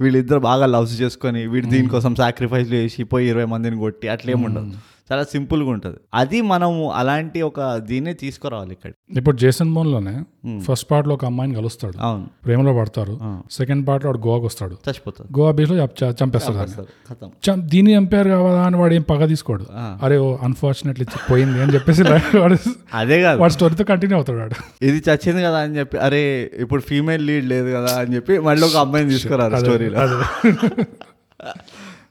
వీళ్ళిద్దరు 0.00 0.42
బాగా 0.50 0.66
లవ్స్ 0.76 0.96
చేసుకొని 1.02 1.46
వీడు 1.46 1.66
దీనికోసం 1.74 2.14
సాక్రిఫైస్ 2.24 2.72
చేసి 2.72 3.04
పోయి 3.04 3.26
ఇరవై 3.34 3.48
మందిని 3.54 3.78
కొట్టి 3.84 4.08
అట్లేం 4.16 4.42
ఉండదు. 4.42 4.72
చాలా 5.12 5.24
సింపుల్గా 5.24 5.70
ఉంటుంది. 5.70 5.96
అది 6.14 6.40
మనము 6.40 6.90
అలాంటి 6.92 7.42
ఒక 7.42 7.76
దీన్నే 7.76 8.12
తీసుకురావాలి 8.12 8.72
ఇక్కడ. 8.72 8.90
ఇప్పుడు 9.16 9.36
జేసన్ 9.36 9.74
బోన్లోనే 9.74 10.14
ఫస్ట్ 10.60 10.90
పార్ట్లో 10.90 11.14
ఒక 11.14 11.24
అమ్మాయిని 11.24 11.56
కలుస్తాడు. 11.56 11.98
అవును. 11.98 12.26
ప్రేమలో 12.44 12.74
పడతారు. 12.74 13.20
సెకండ్ 13.50 13.88
పార్ట్లో 13.88 14.10
వాడు 14.10 14.26
గోవాకి 14.26 14.44
వస్తాడు. 14.44 14.72
చచ్చిపోతుంది 14.72 15.38
గోవా 15.38 15.50
బీచ్లో 15.50 15.84
చ- 15.84 16.14
చంపేస్తాడు 16.22 16.56
దాన్ని. 16.58 17.28
చం- 17.48 17.62
దీన్ని 17.62 17.98
చంపారు 17.98 18.28
కావాలా 18.28 18.62
అని 18.62 18.76
వాడు 18.76 18.94
ఏం 18.94 19.02
పగ 19.02 19.26
తీసుకోడు. 19.26 19.66
అరే 20.02 20.18
ఓ 20.18 20.36
అన్ఫార్చునేట్లీ 20.42 21.06
పోయింది 21.30 21.62
అని 21.62 21.74
చెప్పేసి 21.74 22.02
వాడు 22.42 22.56
అదే 22.94 23.22
కాదు. 23.22 23.40
వాడి 23.40 23.52
స్టోరీతో 23.52 23.84
కంటిన్యూ 23.84 24.16
అవుతాడు 24.16 24.38
వాడు. 24.38 24.84
ఇది 24.84 25.10
చచ్చింది 25.10 25.42
కదా 25.42 25.58
అని 25.58 25.78
చెప్పి 25.78 25.98
అరే 25.98 26.50
ఇప్పుడు 26.58 26.82
ఫీమేల్ 26.82 27.26
లీడ్ 27.26 27.46
లేదు 27.46 27.76
కదా 27.76 28.00
అని 28.00 28.14
చెప్పి 28.14 28.38
మళ్ళీ 28.38 28.66
ఒక 28.66 28.76
అమ్మాయిని 28.76 29.10
తీసుకురారు 29.14 29.56
స్టోరీలో 29.56 29.98
అదే. 30.00 30.84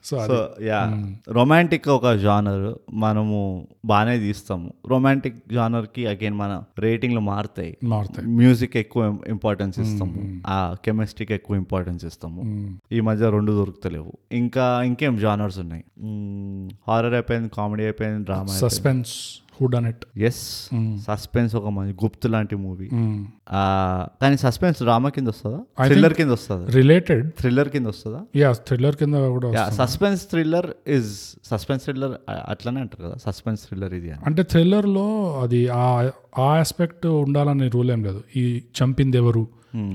సో 0.03 0.27
సో 0.27 0.49
యా 0.61 1.09
రొమాంటిక్ 1.31 1.89
ఒక 1.89 2.07
జానర్ 2.07 2.75
మనము 2.93 3.67
బాగానే 3.85 4.19
తీస్తాము. 4.19 4.73
రొమాంటిక్ 4.87 5.53
జానర్కి 5.53 6.07
అగైన్ 6.07 6.35
మన 6.35 6.63
రేటింగ్లు 6.79 7.19
మారుతాయి. 7.19 7.77
మారుతాయి. 7.83 8.27
మ్యూజిక్ 8.27 8.77
ఎక్కువ 8.77 9.17
ఇంపార్టెన్స్ 9.27 9.79
ఇస్తాము. 9.79 10.41
ఆ 10.47 10.75
కెమిస్ట్రీకి 10.85 11.33
ఎక్కువ 11.33 11.57
ఇంపార్టెన్స్ 11.57 12.05
ఇస్తాము. 12.05 12.77
ఈ 12.91 12.99
మధ్య 12.99 13.29
రెండు 13.29 13.51
దొరుకుతలేవు. 13.51 14.13
ఇంకా 14.31 14.83
ఇంకేం 14.83 15.17
జానర్స్ 15.17 15.59
ఉన్నాయి? 15.59 15.83
హారర్ 16.87 17.13
అయిపోయింది 17.13 17.49
కామెడీ 17.57 17.83
అయిపోయింది 17.83 18.23
drama 18.23 18.53
suspense 18.53 19.42
whodunit 19.91 20.03
is 20.27 20.41
suspense 21.07 21.53
ఒక 21.59 21.69
మంచి 21.77 21.93
గుప్తు 22.03 22.27
లాంటి 22.35 22.55
మూవీ 22.65 22.87
కానీ 24.21 24.37
సస్పెన్స్ 24.45 24.79
డ్రామా 24.87 25.09
కింద 25.15 25.27
వస్తుందా? 25.33 25.59
థ్రిల్లర్ 25.87 26.15
కింద 26.19 26.31
వస్తుందా? 26.37 26.65
రిలేటెడ్ 26.79 27.25
థ్రిల్లర్ 27.41 27.69
కింద 27.75 27.87
వస్తుందా? 27.93 28.21
యా 28.41 28.51
థ్రిల్లర్ 28.67 28.97
కింద 29.01 29.15
కూడా 29.37 29.65
suspense 29.81 30.23
thriller 30.33 30.69
is 30.97 31.11
suspense 31.51 31.83
thriller 31.87 32.13
అట్లనే 32.53 32.81
అంటారు 32.85 33.03
కదా 33.07 33.17
సస్పెన్స్ 33.27 33.63
థ్రిల్లర్ 33.67 33.95
ఇది 33.99 34.11
అంటే 34.29 34.43
థ్రిల్లర్లో 34.53 35.07
అది 35.43 35.61
ఆ 35.83 35.87
ఆస్పెక్ట్ 36.51 37.05
ఉండాలని 37.25 37.67
రూల్ 37.75 37.91
ఏం 37.95 38.01
లేదు. 38.07 38.21
ఈ 38.41 38.45
చంపింది 38.79 39.17
ఎవరు? 39.23 39.43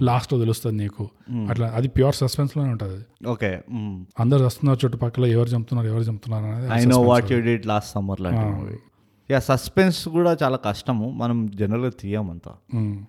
లాస్ట్లో 0.09 0.37
తెలుస్తుంది 0.43 0.77
నీకు. 0.83 1.05
అట్లా 1.51 1.67
అది 1.79 1.89
ప్యూర్ 1.97 2.17
సస్పెన్స్లోనే 2.21 2.71
ఉంటుంది. 2.75 2.99
ఓకే 3.33 3.51
అందరు 4.23 4.43
వస్తున్నారు 4.49 4.79
చుట్టుపక్కల 4.85 5.27
ఎవరు 5.37 5.51
చంపుతున్నారు 5.55 5.89
ఎవరు 5.93 6.05
చంపుతున్నారు 6.09 6.47
అనేది 6.51 6.69
I 6.79 6.81
know 6.95 6.99
what 7.11 7.29
you 7.33 7.39
did 7.49 7.67
last 7.73 7.91
summer 7.97 8.21
లాంటి 8.27 8.45
మూవీ 8.55 8.79
యా 9.31 9.39
సస్పెన్స్ 9.39 10.09
కూడా 10.09 10.37
చాలా 10.43 10.57
కష్టము. 10.57 11.11
మనం 11.11 11.51
జనరల్గా 11.55 11.91
తీయమంతా. 12.01 12.51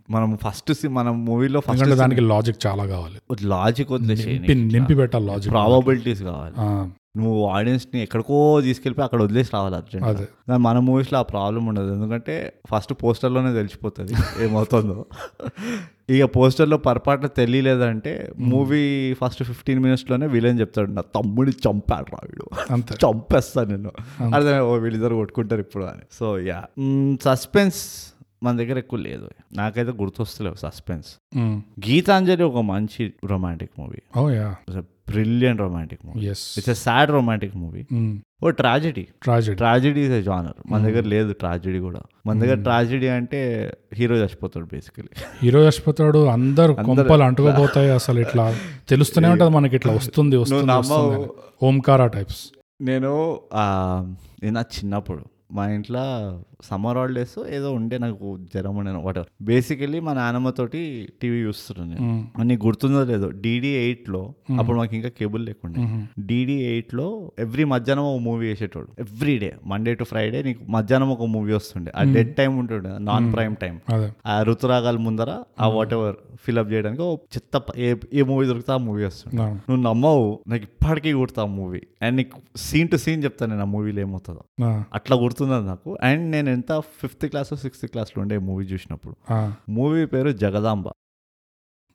మనం 0.10 0.38
ఫస్ట్ 0.48 0.88
మనం 0.88 1.26
మూవీలో 1.26 1.60
ఫస్ట్ 1.60 1.90
దానికి 1.90 2.22
లాజిక్ 2.22 2.68
చాలా 2.68 2.86
కావాలి. 2.86 3.48
లాజిక్ 3.48 3.92
వదిలేసి 3.92 4.30
నింపి 4.30 4.56
నింపి 4.56 4.96
పెట్టాలి 4.96 5.26
లాజిక్ 5.26 5.52
ప్రాబబిలిటీస్ 5.52 6.24
కావాలి. 6.24 6.92
నువ్వు 7.16 7.48
ఆడియన్స్ని 7.50 8.02
ఎక్కడికో 8.02 8.36
తీసుకెళ్ళిపోయి 8.62 9.06
అక్కడ 9.06 9.22
వదిలేసి 9.22 9.50
రావాలి 9.54 9.76
అర్జెంట్ 9.76 10.06
మన 10.62 10.80
మూవీస్లో 10.80 11.20
ఆ 11.20 11.26
ప్రాబ్లం 11.32 11.66
ఉండదు. 11.68 11.94
ఎందుకంటే 11.94 12.36
ఫస్ట్ 12.70 12.94
పోస్టర్లోనే 13.04 13.54
తెలిసిపోతుంది 13.54 14.14
ఏమవుతుందో. 14.46 14.98
ఇక 16.10 16.24
పోస్టర్లో 16.36 16.78
పొరపాటున 16.78 17.28
తెలియలేదంటే 17.40 18.14
మూవీ 18.48 18.84
ఫస్ట్ 19.14 19.44
ఫిఫ్టీన్ 19.44 19.80
మినిట్స్లోనే 19.80 20.28
విలన్ 20.28 20.60
చెప్తాడు 20.60 20.92
నా 20.92 21.02
తమ్ముడి 21.16 21.52
చంపాడు 21.66 22.10
రావిడు 22.16 22.46
అంతే. 22.74 22.94
చంపేస్తాను 23.06 23.70
నేను 23.70 23.92
అర్థమే 24.34 24.60
ఓ 24.60 24.74
వీళ్ళిద్దరు 24.76 25.16
కొట్టుకుంటారు 25.16 25.62
ఇప్పుడు 25.62 25.86
అని. 25.86 26.06
So 26.12 26.38
yeah. 26.48 26.62
సస్పెన్స్. 27.24 27.82
మన 28.42 28.58
దగ్గర 28.58 28.78
ఎక్కువ 28.78 29.00
లేదు. 29.00 29.28
నాకైతే 29.54 29.92
గుర్తొస్తలేవు 29.92 30.56
సస్పెన్స్. 30.56 31.10
గీతాంజలి 31.88 32.44
ఒక 32.44 32.62
మంచి 32.66 33.04
romantic 33.26 33.74
movie. 33.80 34.00
Brilliant 35.10 35.62
romantic 35.62 36.02
movie 36.06 36.26
it's 36.28 36.70
a 36.70 36.78
sad 36.80 37.12
romantic 37.12 37.56
movie 37.56 37.82
oh 38.44 38.50
tragedy. 38.50 39.04
Tragedy. 39.24 39.56
Tragedy 39.56 40.02
is 40.02 40.12
a 40.12 40.22
genre 40.22 40.58
మన 40.72 40.80
దగ్గర 40.84 41.06
లేదు 41.06 41.32
ట్రాజెడీ 41.34 41.80
కూడా. 41.80 42.02
మన 42.28 42.40
దగ్గర 42.40 42.58
ట్రాజెడీ 42.62 43.08
అంటే 43.08 43.40
హీరో 43.94 44.16
చచ్చిపోతాడు 44.16 44.66
బేసికలీ 44.66 45.12
హీరో 45.44 45.62
చచ్చిపోతాడు 45.64 46.26
అందరు 46.28 46.74
కొంపలు 46.86 47.24
అంటుకోపోతాయి 47.24 47.92
అసలు 47.92 48.20
ఇట్లా. 48.20 48.46
తెలుస్తూనే 48.90 49.30
ఉంటది 49.34 49.50
మనకి 49.50 49.76
ఇట్లా 49.76 49.94
వస్తుంది 49.94 50.38
వస్తుంది. 50.38 51.28
ఓంకారా 51.64 52.08
టైప్స్ 52.08 52.44
నేను 52.82 53.14
నా 54.50 54.62
చిన్నప్పుడు 54.76 55.24
మా 55.52 55.70
ఇంట్లో 55.70 56.04
సమ్మర్ 56.68 56.98
హాలిడేస్ 56.98 57.36
ఏదో 57.50 57.74
ఉండే 57.74 57.98
నాకు 57.98 58.38
జ్వరం 58.54 58.76
ఉండే 58.76 58.92
వాట్ 58.92 59.20
బేసికలీ 59.42 60.00
మా 60.00 60.14
నాన్నమ్మతోటి 60.14 60.80
టీవీ 61.22 61.40
చూస్తున్నాను 61.42 61.90
నేను. 61.92 62.44
నీకు 62.44 62.68
గుర్తుందో 62.68 63.04
లేదో 63.04 63.30
డీడీ 63.44 63.72
ఎయిట్లో 63.84 64.22
అప్పుడు 64.60 64.78
మాకు 64.78 64.96
ఇంకా 64.96 65.10
కేబుల్ 65.10 65.46
లేకుండా. 65.46 65.82
డీడీ 66.20 66.58
ఎయిట్లో 66.72 67.08
ఎవ్రీ 67.40 67.64
మధ్యాహ్నం 67.64 68.06
ఒక 68.06 68.20
movie 68.20 68.48
వేసేటోడు. 68.48 68.90
Every 69.00 69.38
day 69.38 69.56
Monday 69.66 69.94
to 69.94 70.04
Friday 70.04 70.44
నీకు 70.44 70.64
మధ్యాహ్నం 70.70 71.10
ఒక 71.10 71.26
మూవీ 71.36 71.54
వస్తుండే. 71.54 71.92
ఆ 71.96 72.04
డెడ్ 72.16 72.36
టైం 72.36 72.58
ఉంటుండే 72.58 72.92
నాన్ 73.10 73.34
ప్రైమ్ 73.34 73.56
టైం 73.56 73.76
ఆ 74.26 74.44
ఋతురాగాల 74.44 74.98
ముందర 74.98 75.30
ఆ 75.62 75.68
వాట్ 75.68 75.94
ఎవర్ 75.94 76.16
ఫిల్అప్ 76.46 76.72
చేయడానికి 76.74 77.04
చిత్త 77.36 77.62
ఏ 77.78 77.88
ఏ 78.14 78.22
మూవీ 78.22 78.46
దొరికితే 78.48 78.72
ఆ 78.74 78.78
మూవీ 78.78 79.04
వస్తుంది. 79.06 79.36
నువ్వు 79.70 79.82
నమ్మవు 79.84 80.40
నాకు 80.48 80.64
ఇప్పటికీ 80.64 81.14
గుర్తా 81.14 81.42
ఆ 81.44 81.46
మూవీ 81.46 81.82
అండ్ 82.02 82.16
నీకు 82.18 82.38
సీన్ 82.58 82.90
టు 82.90 82.96
సీన్ 82.96 83.24
చెప్తాను 83.24 83.52
నేను 83.52 83.62
ఆ 83.62 83.72
మూవీలో 83.74 84.00
ఏమవుతుందో. 84.02 84.44
అట్లా 84.94 85.16
గుర్తున్నది 85.18 85.66
నాకు? 85.66 85.98
అండ్ 86.04 86.32
నేను 86.32 86.49
ఎంత 86.52 86.80
ఫిఫ్త్ 86.80 87.26
క్లాస్ 87.26 87.56
సిక్స్త్ 87.56 87.88
క్లాస్లో 87.88 88.22
ఉండే 88.22 88.38
మూవీ 88.38 88.66
చూసినప్పుడు. 88.66 89.16
మూవీ 89.70 90.06
పేరు 90.06 90.32
జగదాంబ. 90.32 90.86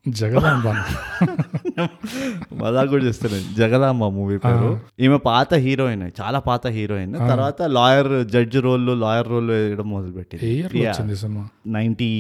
జగదాంబ. 0.08 0.68
మజా 2.62 2.84
కూడా 2.84 3.04
చేస్తాను 3.04 3.54
జగదాంబ 3.54 4.04
మూవీ 4.04 4.38
పేరు. 4.38 4.80
ఈమె 5.00 5.16
పాత 5.16 5.54
హీరోయిన్ 5.54 6.10
చాలా 6.20 6.38
పాత 6.38 6.66
హీరోయిన్. 6.66 7.14
తర్వాత 7.14 7.62
lawyer 7.62 8.28
judge 8.28 8.60
role 8.60 9.00
lawyer 9.00 9.28
role 9.28 9.50
వేయడం 9.50 9.90
మొదలుపెట్టింది. 9.90 10.46
ఇయర్లో 10.46 10.82
వచ్చింది 10.82 11.12
ఈ 11.12 11.16
cinema? 11.16 11.48
Ninety 11.66 12.12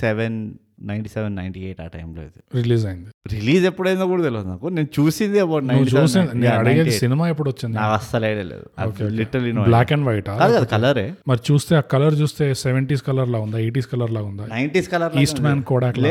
seven 0.00 0.54
ninety 0.78 1.10
seven 1.12 1.34
ninety 1.38 1.60
eight 1.66 1.80
ఆ 1.80 1.88
టైంలో 1.88 2.22
ఇది. 2.22 2.40
రిలీజ్ 2.56 2.84
అయింది 2.86 3.10
రిలీజ్ 3.32 3.64
ఎప్పుడైందో 3.64 4.06
కూడా 4.06 4.22
తెలియదు 4.22 4.48
నాకు. 4.48 4.66
నేను 4.68 4.88
చూసింది 4.96 5.38
అబౌట్ 5.40 5.64
నైన్టీ 5.64 6.92
సినిమా 6.98 7.24
ఎప్పుడు 7.28 7.48
వచ్చింది 7.50 7.74
నాకు 7.76 7.94
అస్సలు 7.94 8.26
idea 8.26 9.08
literally 9.18 9.52
black 9.68 9.92
and 9.92 10.06
white 10.08 10.28
కాదు 10.42 10.66
కలరే 10.66 11.06
మరి 11.28 11.40
చూస్తే 11.48 11.72
ఆ 11.76 11.84
కలర్ 11.92 12.16
చూస్తే 12.20 12.46
సెవెంటీస్ 12.62 13.02
కలర్ 13.08 13.28
లా 13.28 13.40
ఉందా 13.40 13.58
ఎయిటీస్ 13.58 13.88
కలర్ 13.92 14.12
లా 14.16 14.22
ఉందా? 14.22 14.44
నైన్టీస్ 14.54 14.88
కలర్ 14.88 15.14
ఈస్ట్ 15.22 15.40
మ్యాన్ 15.40 15.62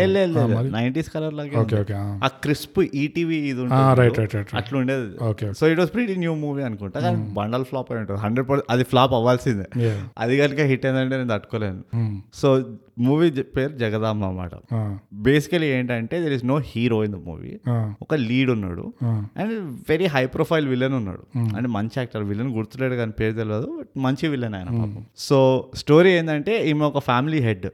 లేదు 0.08 0.45
నైన్టీస్ 0.75 1.12
కలర్ 1.15 1.34
లాగే 1.34 1.58
ఓకే 1.63 1.78
ఓకే 1.82 1.95
ఆ. 1.95 2.30
క్రిస్ప్ 2.45 2.80
ఈటీవీ 3.01 3.39
ఇది 3.51 3.67
రైట్ 4.01 4.17
రైట్ 4.19 4.36
రైట్ 4.36 4.51
అట్లా 4.56 4.75
ఉండేది 4.80 5.08
okay 5.30 5.47
so 5.60 5.67
it 5.67 5.80
was 5.80 5.93
pretty 5.95 6.15
new 6.15 6.34
movie 6.43 6.63
అనుకుంటా. 6.63 6.97
కానీ 6.99 7.17
బండల్ 7.38 7.65
ఫ్లాప్ 7.65 7.89
అయి 7.91 7.99
ఉంటుంది. 8.01 8.19
హండ్రెడ్ 8.21 8.47
పర్సెంట్ 8.49 8.69
అది 8.71 8.84
ఫ్లాప్ 8.86 9.13
అవ్వాల్సిందే. 9.13 9.67
అది 10.17 10.34
కనుక 10.38 10.60
హిట్ 10.71 10.86
అయిందంటే 10.86 11.15
నేను 11.17 11.32
తట్టుకోలేను. 11.34 11.82
సో 12.34 12.47
మూవీ 12.99 13.28
పేరు 13.56 13.73
జగదాంబ 13.78 14.23
అన్నమాట. 14.25 14.51
బేసికలీ 15.28 15.68
ఏంటంటే 15.68 16.15
there 16.24 16.34
is 16.34 16.46
no 16.46 16.58
hero 16.72 17.04
in 17.04 17.12
the 17.12 17.20
movie 17.28 17.54
ఒక 18.02 18.15
లీడ్ 18.30 18.50
ఉన్నాడు. 18.50 18.86
And 19.39 19.54
very 19.89 20.06
high 20.06 20.26
profile 20.26 20.68
villain 20.68 20.94
ఉన్నాడు. 20.94 21.24
అంటే 21.56 21.68
మంచి 21.68 21.98
యాక్టర్ 21.98 22.24
విలన్ 22.24 22.52
గుర్తులేడు 22.56 22.96
కానీ 22.96 23.12
పేరు 23.12 23.36
తెలియదు 23.41 23.70
బట్ 23.80 23.91
మంచి 23.98 24.28
విలన్ 24.28 24.56
ఆయన 24.56 24.70
సో 25.18 25.39
స్టోరీ 25.76 26.12
ఏంటంటే 26.12 26.54
ఈమె 26.70 26.86
ఒక 26.86 27.00
ఫ్యామిలీ 27.00 27.39
హెడ్ 27.39 27.68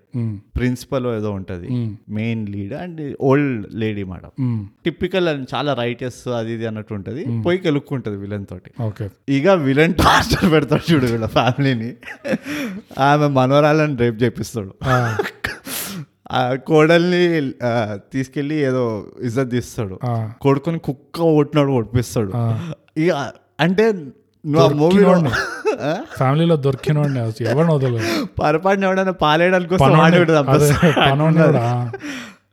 ప్రిన్సిపల్ 0.57 1.07
ఏదో 1.15 1.31
ఉంటది. 1.31 1.67
Main 2.09 2.49
lead 2.49 2.73
and 2.73 3.01
old 3.21 3.67
lady 3.73 4.03
మాట 4.03 4.25
టిపికల్ 4.85 5.45
చాలా 5.55 5.73
రైటర్స్ 5.73 6.27
అది 6.27 6.51
ఇది 6.53 6.65
అన్నట్టు 6.67 6.93
ఉంటది. 6.93 7.23
పోయి 7.45 7.57
కెలుక్కుంటది 7.57 8.17
విలన్ 8.17 8.45
తోటి. 8.49 8.71
ఇక 9.29 9.47
విలన్ 9.67 9.93
టార్చర్ 9.93 10.51
పెడతాడు 10.51 10.93
చూడు 10.93 11.05
వీళ్ళ 11.05 11.25
ఫ్యామిలీని 11.25 11.91
ఆమె 12.99 13.27
మనవరాలను 13.27 13.97
రేప్ 13.97 14.23
చేపిస్తాడు. 14.23 14.71
ఆ 16.31 16.55
కోడల్ని 16.55 17.51
తీసుకెళ్ళి 18.11 18.55
ఏదో 18.55 18.83
ఇజ్జత్ 19.23 19.51
తీస్తాడు. 19.51 19.95
కొడుకుని 20.41 20.79
కుక్క 20.79 21.19
కొట్టినాడు 21.19 21.71
కొట్టిస్తాడు 21.71 22.31
ఇక 22.97 23.11
అంటే 23.59 23.85
నువ్వు 24.45 24.65
ఆ 24.65 24.73
మూవీలో 24.73 25.13
ఫ్యామిలీలో 26.17 26.55
దొరికిన 26.55 26.97
ఎవరిని 27.47 28.03
పొరపాటున 28.39 29.11
పాలేయడానికి 29.11 29.77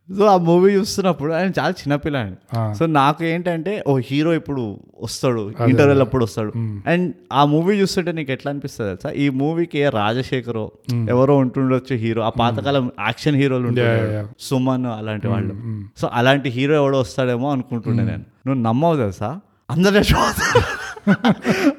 సో 0.09 0.25
ఆ 0.25 0.37
మూవీ 0.41 0.71
చూస్తున్నప్పుడు 0.73 1.33
ఆయన 1.33 1.53
చాలా 1.59 1.71
చిన్నపిల్ల 1.71 2.17
ఆయన 2.17 2.35
ఆ. 2.59 2.73
సో 2.73 2.87
నాకు 2.93 3.25
ఏంటంటే 3.25 3.85
ఓ 3.89 3.99
హీరో 3.99 4.35
ఇప్పుడు 4.35 4.63
వస్తాడు 5.03 5.43
ఇంటర్వెల్ 5.67 6.01
అప్పుడు 6.01 6.25
వస్తాడు. 6.25 6.53
అండ్ 6.87 7.07
ఆ 7.33 7.45
మూవీ 7.45 7.81
చూస్తుంటే 7.81 8.13
నీకు 8.13 8.33
ఎట్లా 8.33 8.51
అనిపిస్తుంది 8.51 8.89
తెలుసా? 8.91 9.11
ఈ 9.17 9.29
మూవీకి 9.37 9.89
రాజశేఖరో 9.91 10.65
ఎవరో 11.09 11.37
ఉంటుండొచ్చు 11.37 11.97
హీరో. 11.97 12.23
ఆ 12.23 12.29
పాతకాలం 12.39 12.91
యాక్షన్ 13.01 13.37
హీరోలు 13.37 13.69
ఉంటారు. 13.69 14.29
సుమన్ 14.41 14.87
అలాంటి 14.93 15.29
వాళ్ళు. 15.29 15.55
సో 15.99 16.11
అలాంటి 16.13 16.49
హీరో 16.51 16.75
ఎవడో 16.75 17.01
వస్తాడేమో 17.01 17.51
అనుకుంటుండే 17.51 18.05
నేను. 18.05 18.25
నువ్వు 18.47 18.63
నమ్మవు 18.63 18.97
తెలుసా? 18.97 19.31
అందరూ. 19.71 20.03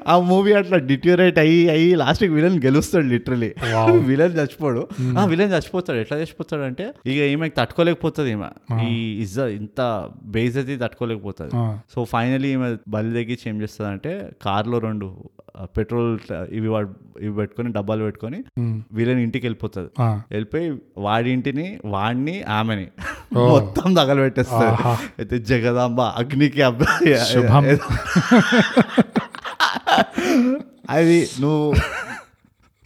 ఆ 0.08 0.18
మూవీ 0.30 0.52
అట్లా 0.52 0.76
డిట్యూరేట్ 0.90 1.38
అయ్యి 1.38 1.68
అయ్యి 1.68 1.94
లాస్ట్ 1.94 2.24
విలన్ 2.36 2.58
గెలుస్తాడు 2.66 3.06
లిటరలీ 3.06 3.50
విలన్ 4.10 4.34
చచ్చిపోడు. 4.40 4.82
ఆ 5.18 5.24
విలన్ 5.24 5.52
చచ్చిపోతాడు. 5.52 5.98
ఎట్లా 5.98 6.18
చచ్చిపోతాడు 6.18 6.62
అంటే 6.62 6.86
ఇక 7.06 7.18
ఈమెకి 7.32 7.54
తట్టుకోలేకపోతుంది 7.54 8.30
ఈమె. 8.30 8.50
ఈ 8.86 8.94
ఇజ్జ 9.22 9.38
ఇంత 9.58 9.80
బేస్ 10.36 10.56
అది 10.56 10.76
తట్టుకోలేకపోతుంది. 10.76 11.52
సో 11.94 12.04
ఫైనలీ 12.04 12.52
ఈమె 12.52 12.76
బలి 12.88 13.14
తగ్గించి 13.14 13.50
ఏం 13.50 13.62
చేస్తుంది 13.62 13.90
అంటే 13.90 14.12
కార్లో 14.42 14.78
రెండు 14.78 15.08
పెట్రోల్ 15.76 16.10
ఇవి 16.50 16.68
వాడ్- 16.68 16.92
ఇవి 17.20 17.32
పెట్టుకొని 17.34 17.72
డబ్బాలు 17.72 18.02
పెట్టుకొని 18.02 18.38
విలన్ 18.92 19.18
ఇంటికి 19.18 19.46
వెళ్ళిపోతుంది 19.46 19.90
వెళ్ళిపోయి 20.30 20.66
వాడి 20.98 21.30
ఇంటిని 21.30 21.66
వాడిని 21.86 22.42
ఆమెని 22.52 22.86
మొత్తం 23.50 23.94
తగలబెట్టేస్తారు. 23.94 24.76
అయితే 25.18 25.38
జగదాంబ 25.46 26.00
అగ్నికి 26.16 26.62
అబ్బాయి. 26.62 27.12
అది 30.90 31.18
నువ్వు 31.40 31.64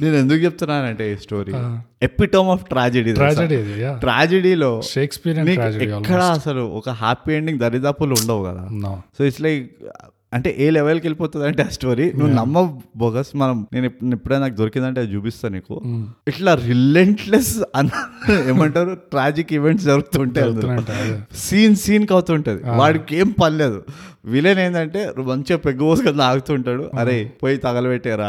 నేను 0.00 0.16
ఎందుకు 0.16 0.38
చెప్తున్నానంటే 0.38 1.12
ఈ 1.12 1.16
స్టోరీ. 1.16 1.53
ఎపిటోమ్ 2.03 2.48
ఆఫ్ 2.48 2.64
ట్రాజెడీ 2.64 3.11
ట్రాజెడీలో 4.00 4.70
ట్రాజెడీ 5.57 5.85
ఎక్కడ 5.98 6.14
అసలు 6.37 6.62
ఒక 6.79 6.88
హ్యాపీ 6.98 7.33
ఎండింగ్ 7.35 7.59
దరిదాపులు 7.59 8.14
ఉండవు 8.14 8.42
కదా? 8.44 8.64
సో 9.16 9.24
ఇట్స్ 9.24 9.40
లైక్ 9.40 9.64
అంటే 10.35 10.57
ఏ 10.59 10.70
లెవెల్కి 10.70 11.07
వెళ్ళిపోతుంది 11.07 11.44
అంటే 11.47 11.62
ఆ 11.62 11.68
స్టోరీ? 11.68 12.07
నువ్వు 12.12 12.33
నమ్మ 12.35 12.62
బోగస్ 12.97 13.31
మనం 13.37 13.66
నేను 13.73 13.87
ఎప్- 13.87 14.12
ఎప్పుడైనా 14.12 14.42
నాకు 14.42 14.55
దొరికిందంటే 14.55 15.01
అది 15.01 15.14
చూపిస్తాను 15.14 15.55
నీకు. 15.55 15.77
ఇట్లా 16.29 16.55
రిలెంట్లెస్ 16.64 17.53
ఏమంటారు? 18.49 18.94
ట్రాజిక్ 19.11 19.53
ఈవెంట్స్ 19.53 19.87
జరుగుతుంటే 19.87 20.40
సీన్ 21.38 21.77
సీన్ 21.77 22.07
అవుతుంటది 22.11 22.61
వాడికి 22.77 23.16
ఏం 23.16 23.31
పర్లేదు 23.40 23.79
విలన్ 24.24 24.58
ఏంటంటే 24.58 25.00
మంచిగా 25.26 25.58
పెగ్గు 25.58 25.84
పోసుకొని 25.84 26.22
ఆగుతుంటాడు 26.22 26.84
అరే 26.98 27.16
పోయి 27.42 27.56
తగలబెట్టారా? 27.56 28.28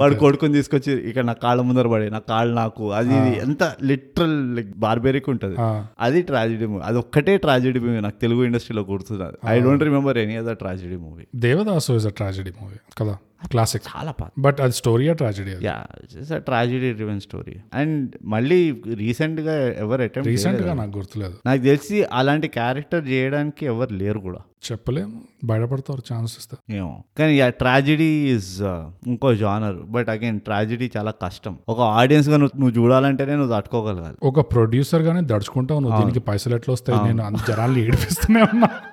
వాడు 0.00 0.14
కొడుకుని 0.14 0.54
తీసుకొచ్చి 0.54 0.92
ఇక్కడ 1.08 1.24
నా 1.24 1.32
కాళ్ళ 1.42 1.62
ముందర 1.62 1.86
పడే 1.86 2.08
నా 2.08 2.18
కాళ్ళు 2.30 2.54
నాకు 2.54 2.84
అది 2.92 3.14
ఇది. 3.18 3.32
ఎంత 3.38 3.62
లిటరల్ 3.84 4.36
బార్బెరిక్ 4.76 5.28
ఉంటది. 5.28 5.56
అది 6.00 6.22
ట్రాజిడీ 6.22 6.66
మూవీ. 6.66 6.82
అది 6.84 6.98
ఒక్కటే 6.98 7.36
ట్రాజిడీ 7.36 7.78
మూవీ 7.78 8.00
నాకు 8.00 8.20
తెలుగు 8.20 8.44
ఇండస్ట్రీలో 8.44 8.82
గుర్తుంది 8.90 9.24
I 9.48 9.60
don't 9.60 9.84
remember 9.84 10.18
any 10.18 10.36
other 10.36 10.56
tragedy 10.56 10.96
movie. 10.96 11.24
Devadasu 11.36 11.92
is 11.92 12.06
a 12.06 12.14
tragedy 12.20 12.52
movie 12.60 12.78
కదా? 13.00 13.16
క్లాసిక్ 13.50 13.82
చాలా 13.96 14.12
పాత. 14.12 14.30
బట్ 14.38 14.60
అది 14.60 14.72
స్టోరీయా 14.72 15.12
tragedy 15.12 15.66
yeah 15.66 15.84
it's 16.18 16.32
a 16.32 16.38
tragedy 16.38 16.92
driven 16.92 17.20
story 17.20 17.56
and 17.74 18.10
మళ్ళీ 18.24 18.82
రీసెంట్గా 18.94 19.72
ఎవరు 19.72 20.02
అటెంప్ట్ 20.02 20.28
రీసెంట్గా 20.28 20.74
నాకు 20.74 20.98
గుర్తులేదు. 20.98 21.34
నాకు 21.46 21.62
తెలిసి 21.62 22.04
అలాంటి 22.12 22.48
క్యారెక్టర్ 22.48 23.08
చేయడానికి 23.08 23.66
ఎవరు 23.66 23.94
లేరు 23.94 24.18
కూడా. 24.18 24.38
చెప్పలేము 24.72 25.20
బయటపడతారు 25.44 26.14
ఛాన్స్ 26.14 26.36
ఇస్తే 26.38 26.76
ఏమో. 26.76 27.04
కానీ 27.18 27.50
ట్రాజిడీ 27.50 28.34
ఇస్ 28.36 28.62
ఇంకో 29.06 29.34
జానర్ 29.34 29.76
బట్ 29.76 30.08
అగైన్ 30.08 30.40
ట్రాజిడీ 30.40 30.90
చాలా 30.96 31.10
కష్టం. 31.22 31.58
ఒక 31.68 31.80
ఆడియన్స్గా 31.80 32.36
నువ్వు 32.36 32.60
నువ్వు 32.60 32.82
చూడాలంటేనే 32.82 33.34
నువ్వు 33.34 33.54
తట్టుకోగలగాలి. 33.56 34.16
ఒక 34.22 34.40
ప్రొడ్యూసర్ 34.52 35.02
గానే 35.02 35.20
దడుచుకుంటావు. 35.20 35.80
నువ్వు 35.80 35.98
దీనికి 36.00 36.20
పైసలు 36.20 36.54
ఎట్లా 36.54 36.72
వస్తాయి? 36.72 37.08
నేను 37.08 37.24
అంత 37.24 37.38
జనాలు 37.48 37.78
ఏడిపిస్తూనే 37.78 38.42
ఉన్నా. 38.42 38.68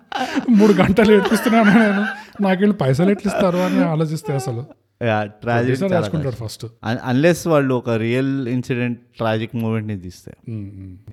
మూడు 0.49 0.73
గంటలు 0.73 1.11
ఏడిపిస్తూనే 1.11 1.59
ఉన్నా 1.59 1.75
నేను. 1.83 2.05
నాకు 2.43 2.59
వీళ్ళు 2.59 2.77
పైసలు 2.77 3.11
ఎట్లా 3.11 3.29
ఇస్తారు 3.33 3.57
అని 3.57 3.83
ఆలోచిస్తే 3.83 4.33
అసలు. 4.33 4.63
రాసుకుంటాడు 5.03 6.35
ఫస్ట్ 6.35 6.65
అన్లెస్ 6.83 7.47
వాళ్ళు 7.47 7.73
ఒక 7.75 7.89
రియల్ 7.89 8.47
ఇన్సిడెంట్ 8.47 8.99
ట్రాజిక్ 9.17 9.55
మూమెంట్ని 9.55 9.97
తీస్తే. 9.99 10.33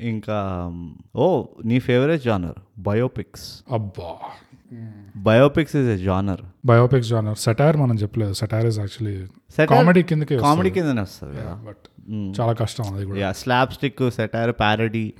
ఇంకా 0.09 0.39
ఓ 1.17 1.27
నీ 1.65 1.79
ఫేవరెట్ 1.79 2.23
జానర్ 2.23 2.59
బయోపిక్స్ 2.79 3.49
అబ్బా. 3.73 4.11
Biopics 5.17 5.77
is 5.77 5.89
a 5.89 5.99
genre 6.05 6.43
biopics 6.67 7.09
genre 7.09 7.39
satire 7.39 7.77
మనం 7.77 7.97
చెప్పలేదు. 7.97 8.33
సెటైర్ 8.33 8.67
ఇస్ 8.67 8.79
యాక్చువల్లీ 8.79 9.17
కామెడీ 9.59 10.03
కిందకి 10.03 10.39
కామెడీ 10.39 10.71
కిందనే 10.71 11.01
వస్తుంది 11.01 11.37
కదా. 11.37 11.59
బట్ 11.69 11.77
చాలా 12.41 12.53
కష్టం 12.53 12.95
అది 12.95 13.07
కూడా. 13.07 13.33
స్లాబ్ 13.33 13.71
స్టిక్ 13.71 14.11
సెటైర్ 14.11 14.53
ప్యారడీ 14.53 15.13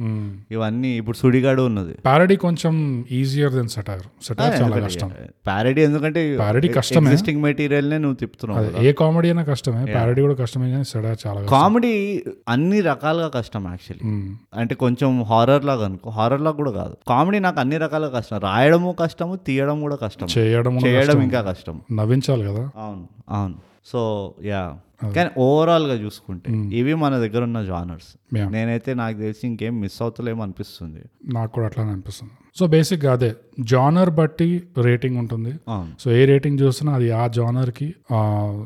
ఇవన్నీ 0.51 0.89
ఇప్పుడు 0.89 1.17
సుడిగాడు 1.17 1.63
ఉన్నది. 1.63 1.93
పారడీ 2.07 2.37
కొంచెం 2.37 3.05
ఈజియర్ 3.11 3.53
దెన్ 3.53 3.69
సెటైర్ 3.69 4.03
సెటైర్ 4.25 4.63
చాలా 4.63 4.79
కష్టం. 4.79 5.09
ప్యారడీ 5.47 5.83
ఎందుకంటే 5.83 6.37
Parody 6.37 6.73
కష్టమే. 6.73 7.07
ఎగ్జిస్టింగ్ 7.07 7.43
మెటీరియల్ 7.43 7.91
నే 7.91 7.99
నువ్వు 7.99 8.17
తిప్పుతున్నావు 8.17 8.83
ఏ 8.83 8.93
కామెడీ 8.93 9.29
అయినా 9.29 9.43
కష్టమే. 9.43 9.95
పారడీ 9.95 10.21
కూడా 10.21 10.35
కష్టమే 10.35 10.71
కానీ 10.71 10.85
సెటైర్ 10.85 11.19
చాలా 11.27 11.41
కష్టం. 11.41 11.51
కామెడీ 11.51 12.25
అన్ని 12.49 12.81
రకాలుగా 12.81 13.29
కష్టం 13.29 13.69
యాక్చువల్లీ 13.69 14.11
మ్మ్. 14.11 14.37
అంటే 14.55 14.75
కొంచెం 14.75 15.23
హారర్ 15.23 15.65
లాగా 15.65 15.85
అనుకో. 15.85 16.11
హారర్ 16.11 16.41
లాగా 16.41 16.57
కూడా 16.57 16.71
కాదు. 16.71 16.97
కామెడీ 17.09 17.39
నాకు 17.39 17.61
అన్ని 17.61 17.77
రకాలుగా 17.77 18.19
కష్టం. 18.19 18.39
రాయడము 18.39 18.97
కష్టము 19.01 19.37
తీయడం 19.37 19.81
కూడా 19.81 19.97
కష్టం. 19.97 20.27
చేయడం 20.39 20.87
చేయడం 20.87 21.07
కష్టం. 21.07 21.23
ఇంకా 21.23 21.43
కష్టం. 21.43 21.81
నవ్వించాలి 21.93 22.45
కదా. 22.45 22.71
అవును 22.77 23.09
అవును. 23.29 23.70
సో 23.87 24.35
యా 24.45 24.77
కానీ 25.17 25.31
ఓవరాల్గా 25.39 25.95
చూసుకుంటే 25.95 26.53
ఇవి 26.53 26.95
మన 26.95 27.19
దగ్గర 27.19 27.43
ఉన్న 27.43 27.65
జానర్స్. 27.65 28.35
నేనైతే 28.35 28.95
నాకు 28.95 29.19
తెలిసి 29.19 29.47
ఇంకేం 29.47 29.81
మిస్ 29.81 30.03
అవుతలేమో 30.03 30.43
అనిపిస్తుంది. 30.43 31.01
నాకు 31.35 31.53
కూడా 31.53 31.67
అట్లానే 31.67 31.91
అనిపిస్తుంది. 31.91 32.33
సో 32.57 32.67
బేసిక్గా 32.67 33.13
అదే 33.13 33.37
జానర్ 33.61 34.11
బట్టి 34.11 34.63
రేటింగ్ 34.79 35.17
ఉంటుంది. 35.17 35.55
సో 36.01 36.13
ఏ 36.13 36.25
రేటింగ్ 36.25 36.59
చూసినా 36.61 36.95
అది 36.95 37.11
ఆ 37.11 37.27
జానర్కి 37.27 37.95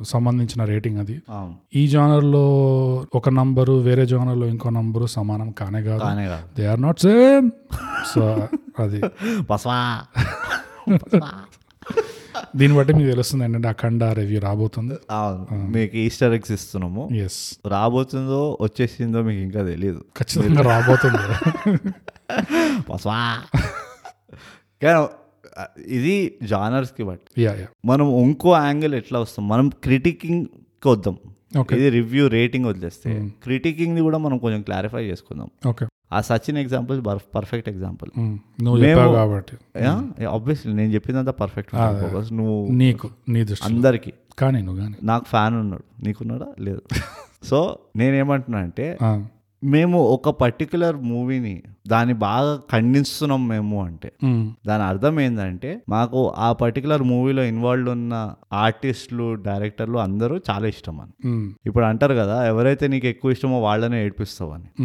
సంబంధించిన 0.03 0.65
రేటింగ్ 0.65 0.99
అది. 0.99 1.23
ఈ 1.75 1.89
జానర్లో 1.89 2.45
ఒక 3.15 3.29
నంబరు 3.29 3.73
వేరే 3.73 4.07
జానర్లో 4.07 4.47
ఇంకో 4.47 4.71
నంబరు 4.71 5.07
సమానం 5.07 5.51
కానే 5.51 5.83
కాదు. 5.83 6.05
They 6.61 6.67
are 6.67 6.83
not 6.83 7.01
same 7.01 7.51
so 8.15 8.49
అది. 8.79 9.03
దీన్ని 12.57 12.79
బట్టి 12.79 12.93
మీకు 12.95 13.09
తెలుస్తుంది 13.11 13.45
ఏంటంటే 13.45 13.69
అఖండ 13.69 14.05
రివ్యూ 14.05 14.41
రాబోతుంది. 14.41 14.95
మీకు 15.53 15.97
ఈస్టర్ 15.97 16.33
ఎగ్స్ 16.33 16.53
ఇస్తున్నాము. 16.53 17.09
ఎస్ 17.17 17.59
రాబోతుందో 17.67 18.59
వచ్చేసిందో 18.61 19.23
మీకు 19.23 19.41
ఇంకా 19.41 19.63
తెలియదు 19.63 20.05
ఖచ్చితంగా 20.19 20.63
రాబోతుంది. 20.63 21.19
కానీ 24.83 25.07
ఇది 25.87 26.15
జానర్స్కి 26.43 27.05
బట్టి. 27.05 27.47
మనం 27.85 28.07
ఇంకో 28.23 28.57
యాంగిల్ 28.57 28.95
ఎట్లా 28.95 29.21
వస్తాం? 29.21 29.49
మనం 29.49 29.69
క్రిటికింగ్కి 29.69 30.89
వద్దాం 30.89 31.17
ఓకే 31.61 31.77
ఇది 31.77 31.89
రివ్యూ 31.91 32.29
రేటింగ్ 32.29 32.67
వదిలేస్తే. 32.67 33.31
క్రిటికింగ్ది 33.43 34.01
కూడా 34.01 34.19
మనం 34.19 34.39
కొంచెం 34.39 34.63
క్లారిఫై 34.63 35.05
చేసుకుందాం. 35.05 35.51
ఓకే 35.69 35.85
ఆ 36.13 36.21
సచిన్ 36.21 36.59
ఎగ్జాంపుల్ 36.59 37.03
పర్ఫెక్ట్ 37.35 37.69
ఎగ్జాంపుల్ 37.69 38.11
నువ్వు 38.65 38.77
చెప్పావు 38.79 39.13
కాబట్టి. 39.13 39.57
ఆబ్వియస్లీ 40.25 40.73
నేను 40.73 40.93
చెప్పిందంతా 40.93 41.33
పర్ఫెక్ట్ 41.33 41.71
ఫోకస్ 41.75 42.33
నువ్వు 42.33 42.73
నీకు 42.73 43.11
నీ 43.29 43.47
అందరికి. 43.63 44.13
కానీ 44.39 44.63
నువ్వు 44.63 44.83
కానీ. 44.83 44.95
నాకు 45.03 45.25
ఫ్యాన్ 45.25 45.55
ఉన్నాడు. 45.55 46.05
నీకున్నాడా? 46.05 46.47
లేదు. 46.61 46.83
సో 47.45 47.79
నేనేమంటున్నా 47.97 48.59
అంటే 48.59 48.99
మేము 49.65 50.03
ఒక 50.03 50.29
పర్టికులర్ 50.29 50.97
మూవీని 50.97 51.63
దాన్ని 51.89 52.15
బాగా 52.15 52.61
ఖండిస్తున్నాం 52.73 53.49
మేము 53.49 53.85
అంటే. 53.85 54.13
దాని 54.67 54.83
అర్థం 54.83 55.21
ఏంటంటే 55.21 55.83
మాకు 55.89 56.35
ఆ 56.39 56.53
పర్టికులర్ 56.53 57.03
మూవీలో 57.03 57.45
ఇన్వాల్వ్ 57.45 57.89
ఉన్న 57.89 58.35
ఆర్టిస్టులు 58.53 59.35
డైరెక్టర్లు 59.35 59.99
అందరూ 59.99 60.41
చాలా 60.51 60.69
ఇష్టం 60.69 61.01
అని. 61.01 61.29
ఇప్పుడు 61.67 61.85
అంటారు 61.85 62.15
కదా 62.15 62.47
ఎవరైతే 62.47 62.89
నీకు 62.89 63.07
ఎక్కువ 63.07 63.31
ఇష్టమో 63.31 63.61
వాళ్ళనే 63.61 64.05
ఏడిపిస్తావని. 64.05 64.85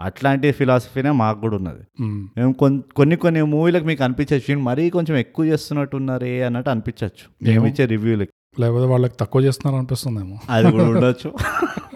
అట్లాంటి 0.00 0.52
ఫిలాసఫీనే 0.52 1.10
మాకు 1.10 1.40
కూడా 1.40 1.56
ఉన్నది. 1.56 2.02
మేము. 2.36 2.52
కొన్- 2.52 2.94
కొన్ని 2.94 3.16
కొన్ని 3.16 3.42
మూవీలకు 3.42 3.84
మీకు 3.84 4.04
అనిపించచ్చు. 4.04 4.36
"వీళ్ళు 4.36 4.62
మరీ 4.62 4.90
కొంచెం 4.90 5.16
ఎక్కువ 5.16 5.44
చేస్తున్నట్టున్నారే 5.44 6.42
అన్నట్టు 6.42 6.70
అనిపించవచ్చు 6.70 7.50
మేము 7.50 7.66
ఇచ్చే 7.66 7.86
రివ్యూలకి 7.86 8.60
లేకపోతే 8.60 8.86
వాళ్ళకి 8.86 9.14
తక్కువ 9.20 9.42
చేస్తున్నారు 9.42 9.78
అనిపిస్తుందేమో. 9.78 10.38
అది 10.50 10.70
కూడా 10.70 10.84
ఉండొచ్చు. 10.84 11.32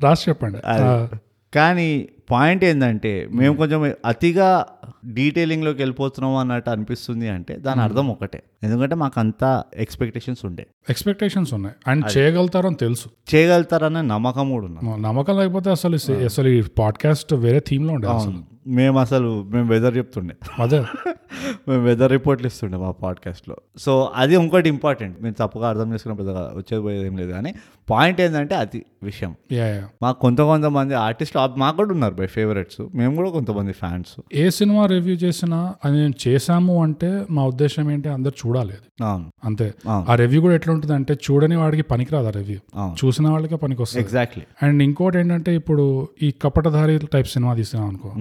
రాసి 0.00 0.30
చెప్పండి 0.30 0.58
కానీ 1.54 2.08
పాయింట్ 2.30 2.64
ఏంటంటే 2.64 3.28
మేము 3.34 3.56
కొంచెం 3.56 3.94
అతిగా 4.06 4.66
డీటెయిలింగ్లోకి 5.12 5.78
వెళ్ళిపోతున్నాం 5.78 6.36
అన్నట్టు 6.36 6.70
అనిపిస్తుంది 6.70 7.28
అంటే 7.28 7.56
దాని 7.56 7.80
అర్థం 7.80 8.08
ఒకటే. 8.08 8.42
ఎందుకంటే 8.62 8.94
మాకు 8.94 9.20
అంతా 9.20 9.64
ఎక్స్పెక్టేషన్స్ 9.76 10.44
ఉండే. 10.44 10.66
ఎక్స్పెక్టేషన్స్ 10.90 11.54
ఉన్నాయి. 11.54 11.74
అండ్ 11.86 12.18
చేయగలుగుతారని 12.18 12.74
తెలుసు. 12.74 13.08
చేయగలుగుతారనే 13.34 14.02
నమ్మకం 14.02 14.50
కూడా 14.50 14.66
ఉన్నది. 14.66 15.02
నమ్మకం 15.02 15.38
లేకపోతే 15.38 15.70
అసలు 15.70 16.12
అసలు 16.12 16.48
ఈ 16.48 16.62
పాడ్కాస్ట్ 16.78 17.34
వేరే 17.34 17.60
థీమ్లో 17.60 17.94
ఉండే 17.94 18.08
మేము 18.66 18.98
అసలు 18.98 19.30
మేము 19.50 19.68
వెదర్ 19.68 19.96
చెప్తుండే. 19.96 20.34
అదే 20.58 20.78
మేము 21.68 21.80
వెదర్ 21.82 22.10
రిపోర్ట్లు 22.10 22.46
ఇస్తుండే 22.46 22.76
మా 22.76 22.90
పాడ్కాస్ట్లో 23.00 23.54
సో 23.78 23.92
అది 24.16 24.34
ఇంకోటి 24.34 24.68
ఇంపార్టెంట్ 24.68 25.16
మీరు 25.22 25.36
తప్పుగా 25.38 25.66
అర్థం 25.68 25.88
చేసుకున్న 25.92 26.14
పెద్దగా 26.16 26.42
వచ్చేది 26.56 26.82
పోయేది 26.82 27.06
ఏం 27.06 27.16
లేదు 27.16 27.32
కానీ 27.32 27.50
పాయింట్ 27.88 28.20
ఏంటంటే 28.20 28.54
అది 28.54 28.80
విషయం. 29.02 29.32
మాకు 30.02 30.18
కొంత 30.20 30.40
కొంతమంది 30.40 30.94
ఆర్టిస్ట్ 31.00 31.34
మాకు 31.56 31.76
కూడా 31.76 31.92
ఉన్నారు 31.92 32.14
బై 32.14 32.26
ఫేవరెట్స్ 32.26 32.80
మేము 32.94 33.14
కూడా 33.16 33.30
కొంతమంది 33.30 33.72
ఫ్యాన్స్ 33.72 34.12
ఏ 34.34 34.50
సినిమా 34.50 34.86
రివ్యూ 34.86 35.16
చేసినా 35.16 35.58
అది 35.84 35.96
నేను 35.96 36.16
చేశాము 36.24 36.82
అంటే 36.82 37.10
మా 37.30 37.44
ఉద్దేశం 37.44 37.90
ఏంటి 37.90 38.08
అందరు 38.08 38.34
చూడాలి 38.42 38.76
అంతే. 39.44 39.66
ఆ 40.08 40.14
రివ్యూ 40.14 40.40
కూడా 40.40 40.54
ఎట్లా 40.54 40.72
ఉంటుంది 40.74 40.94
అంటే 40.94 41.14
చూడని 41.26 41.56
వాడికి 41.56 41.82
పనికిరాదు 41.82 42.26
ఆ 42.26 42.34
రివ్యూ 42.38 42.58
చూసిన 43.02 43.26
వాళ్ళకే 43.28 43.56
పనికి 43.56 43.82
వస్తుంది 43.82 44.02
ఎగ్జాక్ట్లీ 44.04 44.44
అండ్ 44.62 44.82
ఇంకోటి 44.82 45.18
ఏంటంటే 45.18 45.54
ఇప్పుడు 45.54 45.86
ఈ 46.22 46.30
కపటధారి 46.42 46.96
టైప్ 47.12 47.28
సినిమా 47.28 47.54
తీసినాం 47.54 47.86
అనుకో 47.88 48.12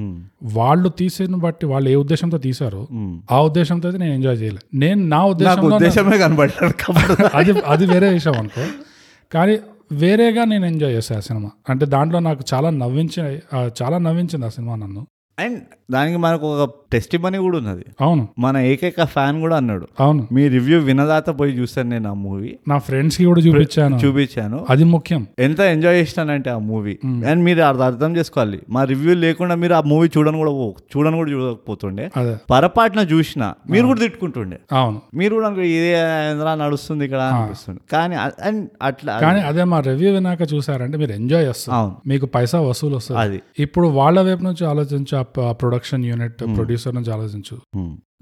వాళ్ళు 0.44 0.90
తీసేను 0.90 1.38
బట్టి 1.38 1.66
వాళ్ళు 1.66 1.90
ఏ 1.90 1.96
ఉద్దేశంతో 1.96 2.38
తీసారో 2.38 2.88
ఆ 3.32 3.42
ఉద్దేశంతో 3.42 3.90
అయితే 3.90 4.00
నేను 4.00 4.14
ఎంజాయ్ 4.14 4.42
చేయలేదు 4.42 4.78
నేను 4.78 5.08
నా 5.08 5.26
ఉద్దేశంలో 5.26 6.18
కాబట్టి. 6.18 7.24
అది 7.34 7.52
అది 7.52 7.86
వేరే 7.86 8.10
విషయం 8.10 8.34
అనుకో. 8.34 8.66
కానీ 9.34 9.58
వేరేగా 9.92 10.46
నేను 10.46 10.66
ఎంజాయ్ 10.66 10.94
చేశాను 10.94 11.18
ఆ 11.18 11.22
సినిమా. 11.22 11.50
అంటే 11.70 11.86
దాంట్లో 11.86 12.20
నాకు 12.20 12.44
చాలా 12.54 12.70
నవ్వించి 12.70 13.40
చాలా 13.84 13.98
నవ్వించింది 13.98 14.46
ఆ 14.46 14.50
సినిమా 14.50 14.76
నన్ను. 14.76 15.08
అండ్ 15.40 15.60
దానికి 15.92 16.18
మనకు 16.18 16.64
ఒక 16.64 16.70
టెస్ట్ 16.94 17.18
మనీ 17.18 17.38
కూడా 17.38 17.58
ఉన్నది. 17.58 17.86
అవును. 18.02 18.28
మన 18.40 18.58
ఏకైక 18.58 19.04
ఫ్యాన్ 19.04 19.42
కూడా 19.42 19.58
అన్నాడు. 19.58 19.88
అవును. 20.00 20.28
మీ 20.32 20.48
రివ్యూ 20.48 20.80
వినదాత 20.80 21.30
పోయి 21.30 21.52
చూసాను 21.52 21.90
నేను 21.90 22.10
ఆ 22.10 22.14
మూవీ. 22.14 22.56
నా 22.68 22.78
ఫ్రెండ్స్కి 22.78 23.26
కూడా 23.26 23.42
చూపించాను. 23.42 23.96
చూపించాను. 23.96 24.66
అది 24.70 24.84
ముఖ్యం. 24.84 25.28
ఎంత 25.40 25.60
ఎంజాయ్ 25.60 26.02
చేసినానంటే 26.02 26.50
ఆ 26.50 26.58
మూవీ. 26.58 26.98
అండ్ 27.06 27.44
మీరు 27.44 27.62
అది 27.62 27.84
అర్థం 27.84 28.18
చేసుకోవాలి. 28.18 28.60
మా 28.70 28.84
రివ్యూ 28.84 29.14
లేకుండా 29.14 29.56
మీరు 29.56 29.74
ఆ 29.74 29.82
మూవీ 29.82 30.10
చూడని 30.18 30.38
కూడా 30.38 30.52
చూడని 30.98 31.16
కూడా 31.16 31.32
చూడకపోతుండే. 31.32 32.12
అదే. 32.18 32.36
పొరపాటున 32.52 33.00
చూసిన 33.00 33.54
మీరు 33.70 33.86
కూడా 33.86 34.00
తిట్టుకుంటుండే. 34.00 34.60
అవును. 34.72 35.02
మీరు 35.16 35.34
కూడా 35.34 35.50
ఇదే 35.50 35.96
ఏందిరా 36.32 36.56
నడుస్తుంది 36.56 37.06
ఇక్కడ 37.06 37.20
అనిపిస్తుంది 37.20 37.80
కానీ 37.92 38.16
అండ్ 38.16 38.70
అట్లా 38.82 39.20
కానీ 39.20 39.42
అదే 39.42 39.64
మా 39.64 39.80
రివ్యూ 39.80 40.14
వినాక 40.14 40.54
చూసారంటే 40.54 40.98
మీరు 40.98 41.12
ఎంజాయ్ 41.12 41.48
చేస్తారు. 41.48 41.78
అవును. 41.78 41.96
మీకు 42.08 42.26
పైసా 42.26 42.60
వసూలు 42.60 42.96
వస్తుంది. 42.96 43.22
అది. 43.22 43.42
ఇప్పుడు 43.60 43.88
వాళ్ళ 43.88 44.22
వైపు 44.22 44.44
నుంచి 44.44 44.68
ఆలోచించు 44.68 45.42
ఆ 45.42 45.52
ప్రొడక్షన్ 45.52 46.06
యూనిట్ 46.06 46.36
ప్రొడ్యూసర్ 46.40 46.83
నుంచి 46.92 47.12
ఆలోచించు. 47.12 47.56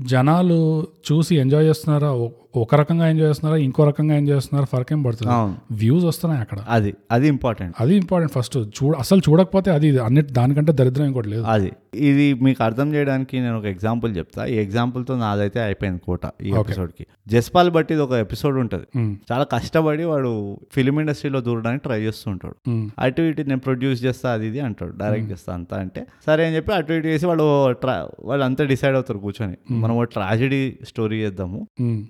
జనాలు 0.01 0.87
చూసి 1.11 1.35
ఎంజాయ్ 1.35 1.65
చేస్తున్నారా 1.65 2.11
ఒక 2.53 2.75
రకంగా 2.75 3.05
ఎంజాయ్ 3.11 3.29
చేస్తున్నారా 3.29 3.57
ఇంకో 3.65 3.81
రకంగా 3.89 4.13
ఎంజాయ్ 4.19 4.37
చేస్తున్నారా 4.37 4.67
ఫరక్ 4.71 4.89
ఏం 4.93 5.01
పడుతుంది? 5.03 5.35
వ్యూస్ 5.81 6.05
వస్తున్నాయి 6.05 6.41
అక్కడ. 6.41 6.59
అది 6.69 6.89
అది 7.15 7.27
ఇంపార్టెంట్ 7.33 7.75
అది 7.79 7.93
ఇంపార్టెంట్ 7.95 8.33
ఫస్ట్ 8.33 8.57
చూడ 8.77 8.91
అసలు 9.03 9.21
చూడకపోతే 9.27 9.69
అది 9.71 9.89
అన్నిటి 10.07 10.31
దానికంటే 10.39 10.71
దరిద్రం 10.79 11.05
ఇంకోటి 11.09 11.29
లేదు. 11.33 11.43
అది 11.53 11.69
ఇది 12.07 12.25
మీకు 12.45 12.61
అర్థం 12.63 12.87
చేయడానికి 12.95 13.35
నేను 13.39 13.55
ఒక 13.59 13.67
ఎగ్జాంపుల్ 13.73 14.11
చెప్తా. 14.17 14.41
ఈ 14.45 14.57
example 14.65 15.03
తో 15.07 15.15
నాదైతే 15.17 15.59
అయిపోయింది 15.61 16.01
కోట 16.05 16.25
ఈ 16.43 16.51
ఎపిసోడ్కి 16.61 17.05
జస్పాల్ 17.27 17.71
బట్టి 17.71 17.95
ఒక 18.05 18.13
ఎపిసోడ్ 18.25 18.57
ఉంటుంది. 18.63 18.85
ఉమ్, 18.99 19.13
చాలా 19.31 19.45
కష్టపడి 19.53 20.03
వాడు 20.11 20.31
ఫిలిం 20.75 20.99
ఇండస్ట్రీలో 20.99 21.41
దూరడానికి 21.47 21.83
ట్రై 21.83 21.99
చేస్తుంటాడు. 22.01 22.55
ఉమ్, 22.67 22.85
అటు 22.99 23.21
ఇటు 23.29 23.47
నేను 23.49 23.63
ప్రొడ్యూస్ 23.67 23.99
చేస్తా 24.05 24.27
అది 24.33 24.47
ఇది 24.51 24.61
అంటాడు. 24.67 24.93
డైరెక్ట్ 25.01 25.31
చేస్తా 25.31 25.51
అంతా 25.57 25.75
అంటే 25.83 26.03
సరే 26.27 26.41
అని 26.47 26.55
చెప్పి 26.55 26.73
అటు 26.79 26.93
ఇటు 26.93 27.07
చేసి 27.07 27.25
వాళ్ళు 27.31 27.47
ట్రా 27.83 27.97
వాళ్ళు 28.23 28.45
అంతా 28.45 28.63
డిసైడ్ 28.65 28.95
అవుతారు 28.95 29.21
కూర్చొని. 29.25 29.57
మనం 29.83 29.95
ఒక 29.99 30.07
ట్రాజడీ 30.15 30.61
స్టోరీ 30.91 31.19
చేద్దాము. 31.23 31.61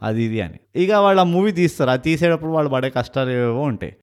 అది 0.04 0.26
ఇది 0.32 0.42
అని. 0.42 0.60
ఇక 0.84 0.92
వాళ్ళు 1.06 1.22
ఆ 1.22 1.26
మూవీ 1.32 1.52
తీస్తారు. 1.52 1.90
అది 1.90 2.02
తీసేటప్పుడు 2.02 2.52
వాళ్ళు 2.52 2.72
పడే 2.72 2.90
కష్టాలు 2.90 3.30
ఏవో 3.30 3.62
ఉంటాయి. 3.62 3.94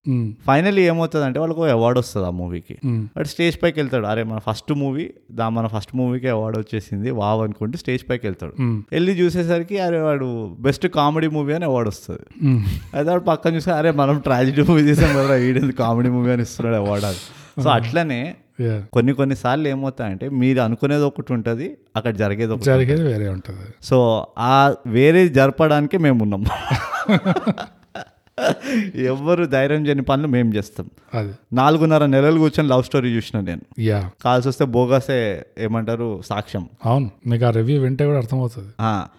ఫైనల్లీ 0.47 0.83
ఏమవుతుంది 0.83 1.25
అంటే 1.25 1.39
వాళ్ళకు 1.41 1.65
అవార్డు 1.65 2.01
వస్తుంది 2.01 2.27
ఆ 2.27 2.31
మూవీకి 2.41 2.77
వాడు 2.87 3.29
స్టేజ్ 3.29 3.57
పైకి 3.63 3.81
వెళ్తాడు. 3.81 4.07
అరే 4.07 4.23
మన 4.23 4.39
ఫస్ట్ 4.49 4.73
మూవీ 4.73 5.07
దా 5.33 5.49
మన 5.49 5.67
ఫస్ట్ 5.67 5.97
మూవీకి 5.97 6.29
అవార్డు 6.29 6.59
వచ్చేసింది 6.59 7.11
వావ్ 7.21 7.43
అనుకుంటే 7.43 7.79
స్టేజ్ 7.79 8.05
పైకి 8.11 8.27
వెళ్తాడు. 8.27 8.55
వెళ్ళి 8.93 9.13
చూసేసరికి 9.13 9.79
అరే 9.79 10.01
వాడు 10.01 10.29
బెస్ట్ 10.61 10.87
కామెడీ 10.87 11.29
మూవీ 11.29 11.55
అని 11.55 11.65
అవార్డు 11.65 11.89
వస్తుంది. 11.89 12.25
అయితే 12.95 13.11
వాడు 13.11 13.25
పక్కన 13.31 13.55
చూస్తే 13.55 13.73
అరే 13.73 13.91
మనం 13.91 14.19
ట్రాజిడీ 14.19 14.63
మూవీ 14.63 14.83
చేసాం 14.83 15.13
కదా 15.17 15.35
వీడింది 15.35 15.73
కామెడీ 15.73 16.09
మూవీ 16.09 16.31
అని 16.31 16.43
ఇస్తున్నాడు 16.43 16.79
అవార్డు 16.83 17.07
అది 17.07 17.23
సో 17.63 17.71
అట్లనే. 17.71 18.21
కొన్ని 18.93 19.13
కొన్ని 19.13 19.37
సార్లు 19.37 19.69
ఏమవుతాయంటే 19.69 20.29
మీరు 20.29 20.61
అనుకునేది 20.61 21.03
ఒకటి 21.03 21.33
ఉంటుంది 21.33 21.77
అక్కడ 21.97 22.15
జరిగేది 22.15 22.53
ఒకటి 22.53 22.65
జరిగేది 22.65 23.03
వేరే 23.03 23.29
ఉంటుంది. 23.29 23.67
సో 23.83 24.27
ఆ 24.39 24.75
వేరే 24.87 25.29
జరపడానికి 25.29 25.99
మేము 25.99 26.23
ఉన్నాం. 26.23 26.45
ఎవ్వరు 28.95 29.45
ధైర్యం 29.45 29.87
చేయని 29.87 30.03
పనులు 30.03 30.29
మేము 30.29 30.55
చేస్తాం. 30.55 30.91
అది. 31.15 31.33
నాలుగున్నర 31.53 32.07
నెలలు 32.07 32.39
కూర్చొని 32.39 32.69
లవ్ 32.69 32.83
స్టోరీ 32.83 33.09
చూసిన 33.09 33.41
నేను. 33.41 33.61
యా. 33.81 34.11
కాల్సి 34.25 34.49
వస్తే 34.49 34.65
బోగసే 34.65 35.43
ఏమంటారు 35.59 36.23
సాక్ష్యం. 36.27 36.69
అవును 36.85 37.11
మీకు 37.27 37.45
ఆ 37.45 37.51
రివ్యూ 37.51 37.83
వింటే 37.83 38.07
కూడా 38.07 38.19
అర్థమవుతుంది. 38.19 38.69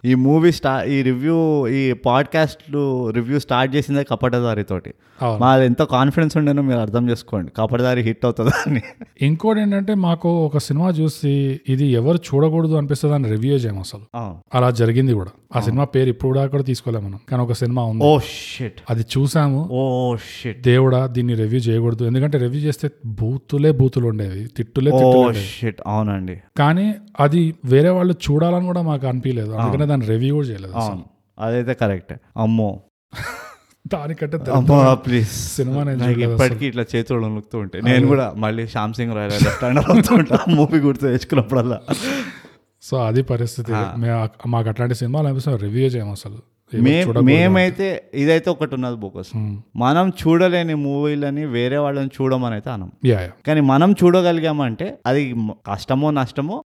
ఈ 0.06 0.14
మూవీ 0.14 0.52
స్టా 0.52 0.84
ఈ 0.84 1.02
రివ్యూ 1.02 1.68
ఈ 1.68 1.94
పాడ్కాస్ట్లు 1.94 3.10
రివ్యూ 3.10 3.40
స్టార్ట్ 3.40 3.76
చేసిందే 3.76 4.04
కపటదారి 4.04 4.64
తోటి. 4.64 4.94
మాది 5.40 5.66
ఎంత 5.66 5.84
కాన్ఫిడెన్స్ 5.84 6.38
ఉండేనో 6.38 6.62
మీరు 6.62 6.80
అర్థం 6.80 7.10
చేసుకోండి 7.10 7.52
కపటదారి 7.58 8.02
హిట్ 8.02 8.26
అవుతుంది 8.26 8.52
అని. 8.68 8.82
ఇంకోటి 9.22 9.60
ఏంటంటే 9.60 9.96
మాకు 9.96 10.46
ఒక 10.46 10.58
సినిమా 10.58 10.90
చూసి 10.90 11.60
ఇది 11.70 11.86
ఎవరు 11.86 12.18
చూడకూడదు 12.18 12.74
అనిపిస్తుంది 12.74 13.16
అని 13.16 13.30
రివ్యూ 13.30 13.56
చేయము 13.56 13.80
అసలు 13.80 14.36
అలా 14.58 14.72
జరిగింది 14.72 15.14
కూడా. 15.14 15.32
ఆ 15.56 15.60
సినిమా 15.60 15.84
పేరు 15.84 16.10
ఇప్పుడు 16.10 16.36
దాకా 16.38 16.48
కూడా 16.48 16.64
తీసుకోలేము 16.64 17.08
మనం. 17.08 17.20
కానీ 17.30 17.44
ఒక 17.44 17.52
సినిమా 17.52 17.84
ఉంది. 17.84 18.04
Oh 18.04 18.20
shit. 18.20 18.80
అది 18.90 19.06
చూసాము. 19.18 19.70
Oh 19.72 20.16
shit. 20.16 20.62
దేవుడా 20.62 21.08
దీన్ని 21.08 21.34
రివ్యూ 21.34 21.60
చేయకూడదు. 21.60 22.04
ఎందుకంటే 22.04 22.38
రివ్యూ 22.38 22.62
చేస్తే 22.62 22.90
బూతులే 23.06 23.72
బూతులు 23.72 24.08
ఉండేవి. 24.08 24.48
తిట్టులే 24.48 24.92
షిట్. 25.34 25.82
అవునండి. 25.88 26.42
కానీ 26.58 26.96
అది 27.20 27.56
వేరే 27.66 27.90
వాళ్ళు 27.90 28.14
చూడాలని 28.14 28.66
కూడా 28.66 28.82
మాకు 28.82 29.08
అనిపించలేదు 29.08 29.52
అందుకనే 29.52 29.86
దాన్ని 29.86 30.08
రివ్యూ 30.08 30.36
కూడా 30.36 30.48
చేయలేదు 30.48 30.74
అదైతే 31.40 31.74
కరెక్ట్. 31.74 32.14
అమ్మో. 32.38 32.80
దానికంటే 33.88 34.38
ప్లీజ్ 34.94 35.30
సినిమా 35.30 35.92
ఇప్పటికీ 36.12 36.68
ఇట్లా 36.68 36.86
చేతులు 36.96 37.20
వణుకుతూ 37.20 37.60
ఉంటాయి. 37.60 37.84
నేను 37.84 38.08
కూడా 38.08 38.34
మళ్ళీ 38.38 38.68
శ్యామ్ 38.68 38.94
సింగ్ 38.94 39.16
రాయ్ 39.16 39.32
లెఫ్ట్ 39.32 39.64
హ్యాండర్ 39.64 39.90
అవుతూ 39.90 40.16
ఉంటా. 40.16 40.40
మూవీ 40.50 40.80
గుర్తు 40.80 41.02
తెచ్చుకున్నప్పుడల్లా. 41.02 41.82
సో 42.82 43.06
అది 43.06 43.24
పరిస్థితి. 43.24 43.72
మాకు 44.48 44.70
అట్లాంటి 44.70 44.96
సినిమాలు 44.96 45.28
అనిపిస్తుంది 45.28 45.58
రివ్యూ 45.58 45.88
చేయము 45.88 46.12
అసలు. 46.12 46.38
మేమైతే 47.30 47.88
ఇదైతే 48.14 48.50
ఒకటి 48.50 48.76
ఉన్నది 48.76 48.96
బోకస్. 48.96 49.32
మనం 49.76 50.06
చూడలేని 50.22 50.74
మూవీలని 50.74 51.46
వేరే 51.46 51.78
వాళ్ళని 51.78 52.12
చూడమని 52.18 52.54
అయితే 52.54 52.70
అనం 52.70 52.90
కానీ 53.48 53.62
మనం 53.72 53.92
చూడగలిగామంటే 54.02 54.88
అది 55.06 55.24
కష్టమో 55.68 56.12
నష్టమో. 56.12 56.58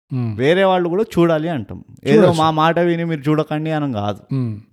వేరే 0.42 0.64
వాళ్ళు 0.64 0.88
కూడా 0.88 1.04
చూడాలి 1.16 1.48
అంటాం. 1.48 1.78
ఏదో 2.06 2.32
మా 2.42 2.50
మాట 2.60 2.78
విని 2.90 3.04
మీరు 3.04 3.22
చూడకండి 3.28 3.70
అని 3.78 3.92
కాదు. 3.92 4.20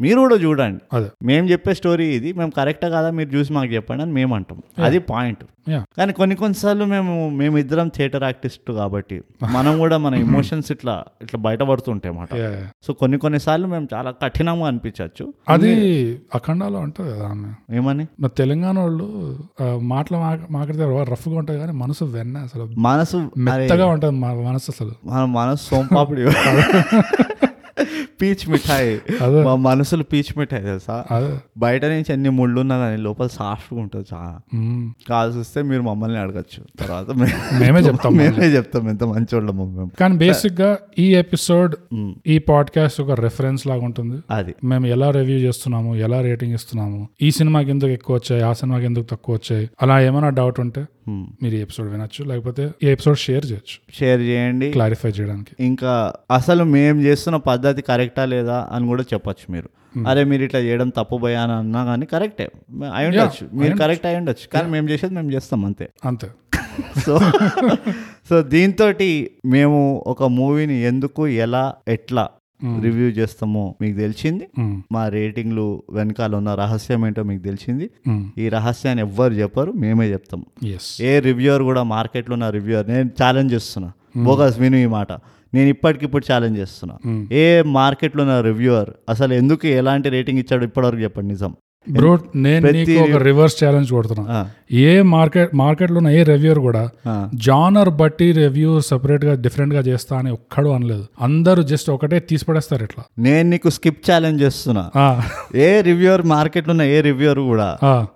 మీరు 0.05 0.19
కూడా 0.25 0.35
చూడండి. 0.45 0.81
మేము 1.25 1.47
చెప్పే 1.53 1.73
స్టోరీ 1.81 2.07
ఇది 2.17 2.33
మేము 2.33 2.51
కరెక్టా 2.59 2.89
కాదా 2.97 3.11
మీరు 3.19 3.29
చూసి 3.37 3.53
మాకు 3.53 3.71
చెప్పండి 3.77 4.03
అని 4.03 4.11
మేము 4.19 4.35
అంటాం. 4.39 4.59
అది 4.87 4.99
పాయింట్. 5.13 5.43
కానీ 5.97 6.13
కొన్ని 6.19 6.35
కొన్నిసార్లు 6.35 6.85
మేము 6.91 7.13
మేము 7.29 7.55
ఇద్దరం 7.57 7.87
థియేటర్ 7.95 8.23
ఆర్టిస్ట్ 8.29 8.71
కాబట్టి 8.71 9.17
మనం 9.55 9.73
కూడా 9.79 9.97
మన 10.05 10.13
ఎమోషన్స్ 10.27 10.69
ఇట్లా 10.75 10.95
ఇట్లా 11.23 11.39
బయటపడుతుంటాయి 11.47 12.11
అన్నమాట. 12.13 12.31
సో 12.85 12.93
కొన్ని 13.01 13.17
కొన్నిసార్లు 13.17 13.67
మేము 13.73 13.87
చాలా 13.93 14.11
కఠినంగా 14.23 14.67
అనిపించవచ్చు. 14.71 15.20
అది 15.49 15.71
అఖండాలో 16.35 16.79
ఉంటుంది 16.79 17.11
కదా 17.11 17.27
ఆమె. 17.27 17.75
ఏమని? 17.75 18.07
నా 18.19 18.27
తెలంగాణ 18.27 18.79
వాళ్ళు 18.79 19.37
మాటలు 19.77 20.17
మాట్లాడితే 20.53 21.13
రఫ్గా 21.13 21.37
ఉంటుంది 21.37 21.59
కానీ 21.59 21.71
మనసు 21.71 22.03
వెన్న 22.03 22.37
అసలు. 22.37 22.69
మనసు 22.77 23.31
మెత్తగా 23.37 23.85
ఉంటుంది 23.85 24.19
మనసు 24.19 24.71
అసలు. 24.71 24.91
మన 25.05 25.25
మనసు 25.25 25.63
సోంపాపిడి. 25.63 26.21
పీచ్ 28.21 28.49
మిఠాయి. 28.49 29.01
మా 29.43 29.55
మనసులు 29.55 30.03
పీచ్ 30.03 30.37
మిఠాయి 30.37 30.63
తెలుసా? 30.63 31.05
బయట 31.57 31.85
నుంచి 31.85 32.13
అన్ని 32.13 32.29
ముళ్ళు 32.29 32.61
ఉన్నా 32.61 32.77
కానీ 32.77 32.97
లోపల 33.01 33.27
సాఫ్ట్గా 33.27 33.79
ఉంటుంది 33.79 34.05
చాలా. 34.13 34.39
కాల్సి 35.09 35.39
వస్తే 35.39 35.61
మీరు 35.61 35.81
మమ్మల్ని 35.81 36.19
అడగచ్చు. 36.19 36.63
తర్వాత 36.79 37.11
మేమే 37.59 37.79
చెప్తాం 37.87 38.15
మేమే 38.15 38.45
చెప్తాం 38.47 38.89
ఎంత 38.89 39.03
మంచి 39.03 39.35
వాళ్ళము 39.35 39.65
మేము. 39.65 39.91
కానీ 39.99 40.17
బేసిక్గా 40.17 40.77
ఈ 40.99 41.15
ఎపిసోడ్. 41.15 41.75
ఈ 42.27 42.37
పాడ్కాస్ట్ 42.37 43.01
ఒక 43.01 43.11
రెఫరెన్స్ 43.11 43.67
లాగా 43.67 43.85
ఉంటుంది. 43.85 44.21
అది. 44.31 44.55
మేము 44.63 44.85
ఎలా 44.85 45.09
రివ్యూ 45.11 45.37
చేస్తున్నాము 45.37 45.95
ఎలా 45.95 46.21
రేటింగ్ 46.21 46.53
ఇస్తున్నాము 46.53 47.09
ఈ 47.21 47.31
సినిమాకి 47.31 47.69
ఎందుకు 47.69 47.89
ఎక్కువ 47.89 48.15
వచ్చాయి 48.15 48.43
ఆ 48.43 48.53
సినిమాకి 48.53 48.85
ఎందుకు 48.85 49.03
తక్కువ 49.03 49.35
వచ్చాయి 49.35 49.69
అలా 49.81 50.01
ఏమైనా 50.01 50.29
డౌట్ 50.29 50.59
ఉంటే. 50.59 50.85
మీరు 51.09 51.55
ఈ 51.55 51.61
ఎపిసోడ్ 51.61 51.89
వినొచ్చు 51.91 52.25
లేకపోతే 52.25 52.71
ఈ 52.83 52.87
ఎపిసోడ్ 52.87 53.17
షేర్ 53.17 53.45
చేయొచ్చు. 53.45 53.77
షేర్ 53.99 54.21
చేయండి. 54.21 54.71
క్లారిఫై 54.71 55.09
చేయడానికి. 55.09 55.63
ఇంకా 55.65 56.13
అసలు 56.31 56.63
మేము 56.63 57.01
చేస్తున్న 57.01 57.37
పద్ధతి 57.37 57.81
కరెక్టా 57.81 58.10
లేదా 58.19 58.67
అని 58.71 58.87
కూడా 58.87 59.03
చెప్పొచ్చు 59.03 59.53
మీరు. 59.53 59.69
అరే 60.07 60.23
మీరు 60.23 60.43
ఇట్లా 60.43 60.59
చేయడం 60.59 60.89
తప్పు 60.89 61.17
భయ 61.17 61.35
అని 61.35 61.51
అన్నా 61.51 61.85
కానీ 61.85 62.05
కరెక్టే. 62.05 62.49
అయి 62.95 63.07
ఉండొచ్చు. 63.07 63.49
మీరు 63.53 63.77
కరెక్ట్ 63.77 64.05
అయి 64.05 64.17
ఉండొచ్చు. 64.17 64.47
కానీ 64.53 64.69
మేము 64.69 64.89
చేసేది 64.89 65.13
మేము 65.13 65.31
చేస్తాం 65.31 65.65
అంతే. 65.65 65.89
అంతే. 66.05 66.27
సో 67.05 67.19
సో 68.29 68.41
దీంతో 68.41 68.93
మేము 69.45 70.03
ఒక 70.07 70.23
మూవీని 70.23 70.81
ఎందుకు 70.81 71.27
ఎలా 71.27 71.73
ఎట్లా 71.87 72.29
రివ్యూ 72.81 73.07
చేస్తామో 73.07 73.75
మీకు 73.81 73.97
తెలిసింది. 73.97 74.47
మా 74.91 75.07
రేటింగ్లు 75.07 75.83
వెనకాల 75.89 76.35
ఉన్న 76.35 76.53
రహస్యం 76.53 77.07
ఏంటో 77.07 77.23
మీకు 77.23 77.43
తెలిసింది. 77.43 77.89
ఈ 78.37 78.49
రహస్యాన్ని 78.49 79.03
ఎవ్వరు 79.03 79.33
చెప్పరు 79.33 79.71
మేమే 79.71 80.11
చెప్తాం. 80.11 80.45
ఏ 81.01 81.19
రివ్యూవర్ 81.19 81.63
కూడా 81.63 81.83
మార్కెట్లో 81.83 82.33
ఉన్న 82.33 82.49
రివ్యూవర్ 82.49 82.89
నేను 82.89 83.09
ఛాలెంజ్ 83.23 83.53
చేస్తున్నా. 83.53 83.91
బోగస్ 84.23 84.59
విను 84.59 84.75
ఈ 84.75 84.85
మాట. 84.85 85.07
నేను 85.53 85.69
ఇప్పటికిప్పుడు 85.69 86.25
ఛాలెంజ్ 86.31 86.59
చేస్తున్నా. 86.59 86.95
ఏ 87.31 87.61
మార్కెట్లో 87.71 88.23
ఉన్న 88.23 88.41
రివ్యూవర్ 88.41 88.89
అసలు 89.09 89.33
ఎందుకు 89.33 89.67
ఎలాంటి 89.67 90.09
రేటింగ్ 90.09 90.39
ఇచ్చాడు 90.39 90.63
ఇప్పటివరకు 90.63 91.01
చెప్పండి 91.01 91.29
నిజం 91.33 91.51
బ్రో 91.87 92.09
నేను 92.35 92.71
నీకు 92.71 92.91
ఒక 93.03 93.21
రివర్స్ 93.23 93.63
ఛాలెంజ్ 93.63 93.91
కొడుతున్నా. 93.91 94.47
ఏ 94.81 95.01
మార్కెట్ 95.01 95.55
మార్కెట్లో 95.55 95.97
ఉన్న 95.97 96.09
ఏ 96.09 96.23
రివ్యూర్ 96.23 96.59
కూడా 96.59 96.83
జానర్ 97.35 97.89
బట్టి 97.89 98.31
రివ్యూ 98.31 98.81
సెపరేట్గా 98.81 99.33
డిఫరెంట్గా 99.35 99.81
చేస్తా 99.81 100.17
అని 100.17 100.31
ఒక్కడు 100.31 100.69
అనలేదు. 100.69 101.05
అందరూ 101.21 101.63
జస్ట్ 101.63 101.89
ఒకటే 101.89 102.19
తీసి 102.19 102.45
పడేస్తారు 102.45 102.83
ఇట్లా. 102.83 103.03
నేను 103.19 103.49
నీకు 103.49 103.69
స్కిప్ 103.69 104.11
ఛాలెంజ్ 104.11 104.41
చేస్తున్నా. 104.41 104.83
ఏ 105.55 105.81
రివ్యూవర్ 105.81 106.21
మార్కెట్లో 106.25 106.71
ఉన్న 106.71 106.81
ఏ 106.81 107.01
రివ్యూవర్ 107.01 107.39
కూడా 107.39 107.69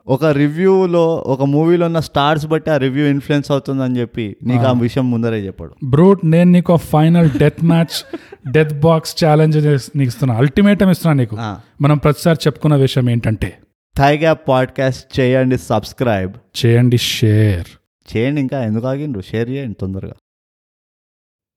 ఒక 0.07 0.25
రివ్యూలో 0.25 1.23
ఒక 1.25 1.43
మూవీలో 1.43 1.85
ఉన్న 1.85 1.99
స్టార్స్ 1.99 2.45
బట్టి 2.45 2.71
ఆ 2.71 2.77
రివ్యూ 2.77 3.05
ఇన్ఫ్లుయెన్స్ 3.07 3.51
అవుతుందని 3.51 3.99
చెప్పి 3.99 4.35
నీకు 4.43 4.65
ఆ. 4.65 4.71
విషయం 4.71 5.11
ముందరే 5.11 5.37
చెప్పాడు. 5.39 5.73
బ్రూట్ 5.85 6.19
నేను 6.25 6.51
నీకు 6.51 6.75
final 6.91 7.29
death 7.37 7.63
match 7.63 7.97
death 8.47 8.73
box 8.79 9.25
challenge 9.25 9.57
నీకు 9.95 10.07
ఇస్తున్నా. 10.07 10.35
అల్టిమేటం 10.35 10.89
ఇస్తున్నా 10.89 11.13
నీకు. 11.13 11.35
మనం 11.81 11.97
ప్రతిసారి 11.97 12.37
చెప్పుకున్న 12.47 12.75
విషయం 12.75 13.09
ఏంటంటే 13.09 13.57
థై 13.97 14.17
గ్యాప్ 14.17 14.47
పాడ్కాస్ట్ 14.47 15.19
చేయండి 15.19 15.57
సబ్స్క్రైబ్ 15.57 16.33
చేయండి 16.65 16.97
షేర్ 16.97 17.67
చేయండి 18.17 18.41
ఇంకా 18.41 18.63
ఎందుకు 18.63 18.87
ఆగిండ్రు? 18.87 19.21
షేర్ 19.21 19.49
చేయండి 19.49 19.75
తొందరగా. 19.79 20.13